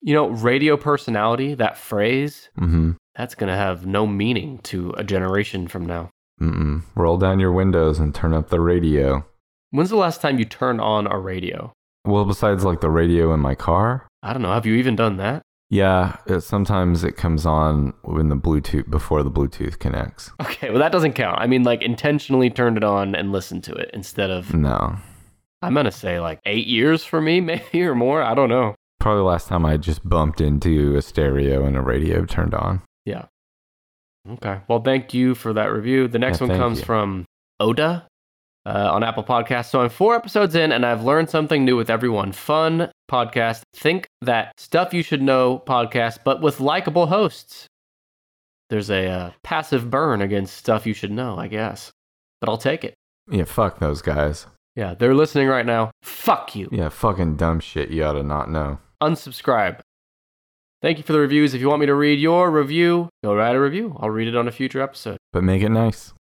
You 0.00 0.14
know, 0.14 0.28
radio 0.28 0.76
personality, 0.76 1.54
that 1.54 1.76
phrase, 1.76 2.48
Mm-hmm. 2.58 2.92
that's 3.16 3.34
going 3.34 3.48
to 3.50 3.56
have 3.56 3.84
no 3.86 4.06
meaning 4.06 4.58
to 4.64 4.94
a 4.96 5.04
generation 5.04 5.66
from 5.68 5.84
now. 5.86 6.10
Mm-mm. 6.40 6.82
Roll 6.94 7.18
down 7.18 7.40
your 7.40 7.52
windows 7.52 7.98
and 7.98 8.14
turn 8.14 8.32
up 8.32 8.48
the 8.48 8.60
radio. 8.60 9.26
When's 9.70 9.90
the 9.90 9.96
last 9.96 10.20
time 10.20 10.38
you 10.38 10.44
turned 10.44 10.80
on 10.80 11.06
a 11.10 11.18
radio? 11.18 11.72
Well, 12.04 12.24
besides 12.24 12.64
like 12.64 12.80
the 12.80 12.90
radio 12.90 13.34
in 13.34 13.40
my 13.40 13.54
car, 13.56 14.06
I 14.22 14.32
don't 14.32 14.42
know. 14.42 14.52
Have 14.52 14.64
you 14.66 14.74
even 14.74 14.96
done 14.96 15.16
that? 15.18 15.42
yeah, 15.70 16.16
it, 16.26 16.40
sometimes 16.40 17.04
it 17.04 17.16
comes 17.18 17.44
on 17.44 17.92
when 18.02 18.30
the 18.30 18.36
Bluetooth 18.36 18.88
before 18.88 19.22
the 19.22 19.30
Bluetooth 19.30 19.78
connects. 19.78 20.30
Okay, 20.40 20.70
well, 20.70 20.78
that 20.78 20.92
doesn't 20.92 21.12
count. 21.12 21.38
I 21.38 21.46
mean, 21.46 21.62
like, 21.64 21.82
intentionally 21.82 22.48
turned 22.48 22.78
it 22.78 22.84
on 22.84 23.14
and 23.14 23.32
listened 23.32 23.64
to 23.64 23.74
it 23.74 23.90
instead 23.92 24.30
of. 24.30 24.54
No, 24.54 24.96
I'm 25.62 25.74
going 25.74 25.86
to 25.86 25.92
say 25.92 26.20
like 26.20 26.40
eight 26.46 26.66
years 26.66 27.04
for 27.04 27.20
me, 27.20 27.40
maybe 27.42 27.82
or 27.82 27.94
more. 27.94 28.22
I 28.22 28.34
don't 28.34 28.48
know. 28.48 28.74
Probably 29.00 29.20
the 29.20 29.24
last 29.24 29.48
time 29.48 29.64
I 29.64 29.76
just 29.76 30.06
bumped 30.08 30.40
into 30.40 30.96
a 30.96 31.02
stereo 31.02 31.64
and 31.64 31.76
a 31.76 31.80
radio 31.80 32.24
turned 32.24 32.54
on. 32.54 32.82
Yeah. 33.04 33.26
Okay. 34.28 34.60
Well, 34.68 34.82
thank 34.82 35.14
you 35.14 35.34
for 35.34 35.52
that 35.52 35.66
review. 35.72 36.08
The 36.08 36.18
next 36.18 36.40
Yeah, 36.40 36.48
one 36.48 36.58
comes 36.58 36.78
you. 36.80 36.84
from 36.84 37.24
Oda 37.60 38.06
uh, 38.66 38.90
on 38.92 39.02
Apple 39.02 39.24
Podcasts. 39.24 39.70
So 39.70 39.80
I'm 39.80 39.88
four 39.88 40.14
episodes 40.14 40.54
in 40.54 40.72
and 40.72 40.84
I've 40.84 41.04
learned 41.04 41.30
something 41.30 41.64
new 41.64 41.76
with 41.76 41.90
everyone. 41.90 42.32
Fun 42.32 42.90
podcast. 43.10 43.62
Think 43.74 44.06
that 44.20 44.52
stuff 44.58 44.92
you 44.92 45.02
should 45.02 45.22
know 45.22 45.62
podcast, 45.64 46.18
but 46.24 46.42
with 46.42 46.60
likable 46.60 47.06
hosts. 47.06 47.66
There's 48.68 48.90
a 48.90 49.06
uh, 49.06 49.30
passive 49.42 49.88
burn 49.90 50.20
against 50.20 50.56
stuff 50.56 50.86
you 50.86 50.92
should 50.92 51.12
know, 51.12 51.38
I 51.38 51.48
guess. 51.48 51.90
But 52.40 52.50
I'll 52.50 52.58
take 52.58 52.84
it. 52.84 52.94
Yeah, 53.30 53.44
fuck 53.44 53.78
those 53.78 54.02
guys. 54.02 54.46
Yeah, 54.78 54.94
they're 54.94 55.12
listening 55.12 55.48
right 55.48 55.66
now. 55.66 55.90
Fuck 56.04 56.54
you. 56.54 56.68
Yeah, 56.70 56.88
fucking 56.88 57.34
dumb 57.34 57.58
shit 57.58 57.90
you 57.90 58.04
ought 58.04 58.12
to 58.12 58.22
not 58.22 58.48
know. 58.48 58.78
Unsubscribe. 59.02 59.80
Thank 60.82 60.98
you 60.98 61.02
for 61.02 61.12
the 61.12 61.18
reviews. 61.18 61.52
If 61.52 61.60
you 61.60 61.68
want 61.68 61.80
me 61.80 61.86
to 61.86 61.96
read 61.96 62.20
your 62.20 62.48
review, 62.48 63.08
go 63.24 63.34
write 63.34 63.56
a 63.56 63.60
review. 63.60 63.96
I'll 63.98 64.10
read 64.10 64.28
it 64.28 64.36
on 64.36 64.46
a 64.46 64.52
future 64.52 64.80
episode. 64.80 65.16
But 65.32 65.42
make 65.42 65.62
it 65.62 65.70
nice. 65.70 66.12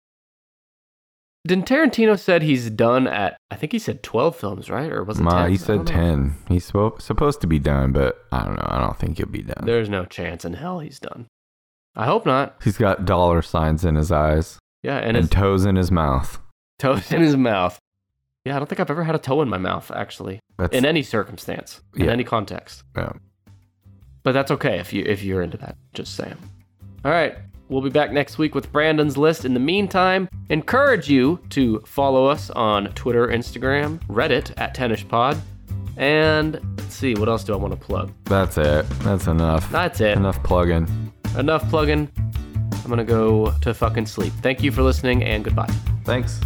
Didn't 1.45 1.67
Tarantino 1.67 2.17
said 2.17 2.41
he's 2.41 2.71
done 2.71 3.05
at 3.07 3.37
I 3.51 3.57
think 3.57 3.73
he 3.73 3.77
said 3.79 4.01
12 4.01 4.35
films, 4.35 4.71
right? 4.71 4.91
Or 4.91 5.03
was 5.03 5.19
it 5.19 5.23
Ma, 5.23 5.43
10? 5.43 5.51
he 5.51 5.57
said 5.57 5.85
10. 5.85 6.35
He's 6.49 6.65
supposed 6.65 7.41
to 7.41 7.47
be 7.47 7.59
done, 7.59 7.91
but 7.91 8.25
I 8.31 8.43
don't 8.43 8.55
know. 8.55 8.65
I 8.67 8.81
don't 8.81 8.97
think 8.97 9.17
he'll 9.17 9.27
be 9.27 9.43
done. 9.43 9.65
There's 9.67 9.87
no 9.87 10.05
chance 10.05 10.43
in 10.45 10.53
hell 10.53 10.79
he's 10.79 10.99
done. 10.99 11.27
I 11.95 12.05
hope 12.05 12.25
not. 12.25 12.55
He's 12.63 12.77
got 12.79 13.05
dollar 13.05 13.43
signs 13.43 13.85
in 13.85 13.93
his 13.93 14.11
eyes 14.11 14.57
Yeah, 14.81 14.97
and 14.97 15.15
and, 15.15 15.29
toes 15.31 15.63
in 15.63 15.75
his 15.75 15.91
mouth. 15.91 16.39
toes 16.79 17.11
in 17.11 17.21
his 17.21 17.37
mouth. 17.37 17.77
Yeah, 18.47 18.55
I 18.55 18.59
don't 18.59 18.67
think 18.69 18.79
I've 18.79 18.89
ever 18.89 19.03
had 19.03 19.13
a 19.13 19.19
toe 19.19 19.41
in 19.41 19.49
my 19.49 19.57
mouth 19.57 19.91
actually, 19.91 20.39
That's 20.57 20.73
in 20.75 20.85
any 20.85 21.03
circumstance, 21.03 21.81
in 21.95 22.09
any 22.09 22.23
context. 22.23 22.83
yeah. 22.95 23.11
But 24.23 24.31
that's 24.31 24.51
okay 24.51 24.79
if 24.79 24.93
you 24.93 25.03
if 25.05 25.21
you're 25.23 25.41
into 25.41 25.57
that. 25.57 25.75
Just 25.93 26.15
saying. 26.15 26.35
All 27.05 27.11
right, 27.11 27.37
we'll 27.69 27.81
be 27.81 27.89
back 27.89 28.11
next 28.11 28.37
week 28.37 28.55
with 28.55 28.71
Brandon's 28.71 29.17
list. 29.17 29.43
In 29.45 29.53
the 29.53 29.59
meantime, 29.59 30.27
encourage 30.49 31.09
you 31.09 31.39
to 31.51 31.81
follow 31.85 32.25
us 32.25 32.49
on 32.51 32.87
Twitter, 32.93 33.27
Instagram, 33.27 33.99
Reddit 34.07 34.53
at 34.57 34.75
TennisPod, 34.75 35.37
and 35.97 36.53
let's 36.77 36.95
see 36.95 37.15
what 37.15 37.27
else 37.27 37.43
do 37.43 37.53
I 37.53 37.57
want 37.57 37.73
to 37.73 37.79
plug. 37.79 38.11
That's 38.25 38.57
it. 38.57 38.85
That's 39.01 39.27
enough. 39.27 39.69
That's 39.71 39.99
it. 40.01 40.17
Enough 40.17 40.41
plugging. 40.43 40.87
Enough 41.37 41.69
plugging. 41.69 42.09
I'm 42.83 42.89
gonna 42.89 43.03
go 43.03 43.51
to 43.61 43.73
fucking 43.73 44.05
sleep. 44.05 44.31
Thank 44.41 44.63
you 44.63 44.71
for 44.71 44.81
listening 44.81 45.23
and 45.23 45.43
goodbye. 45.43 45.69
Thanks. 46.05 46.39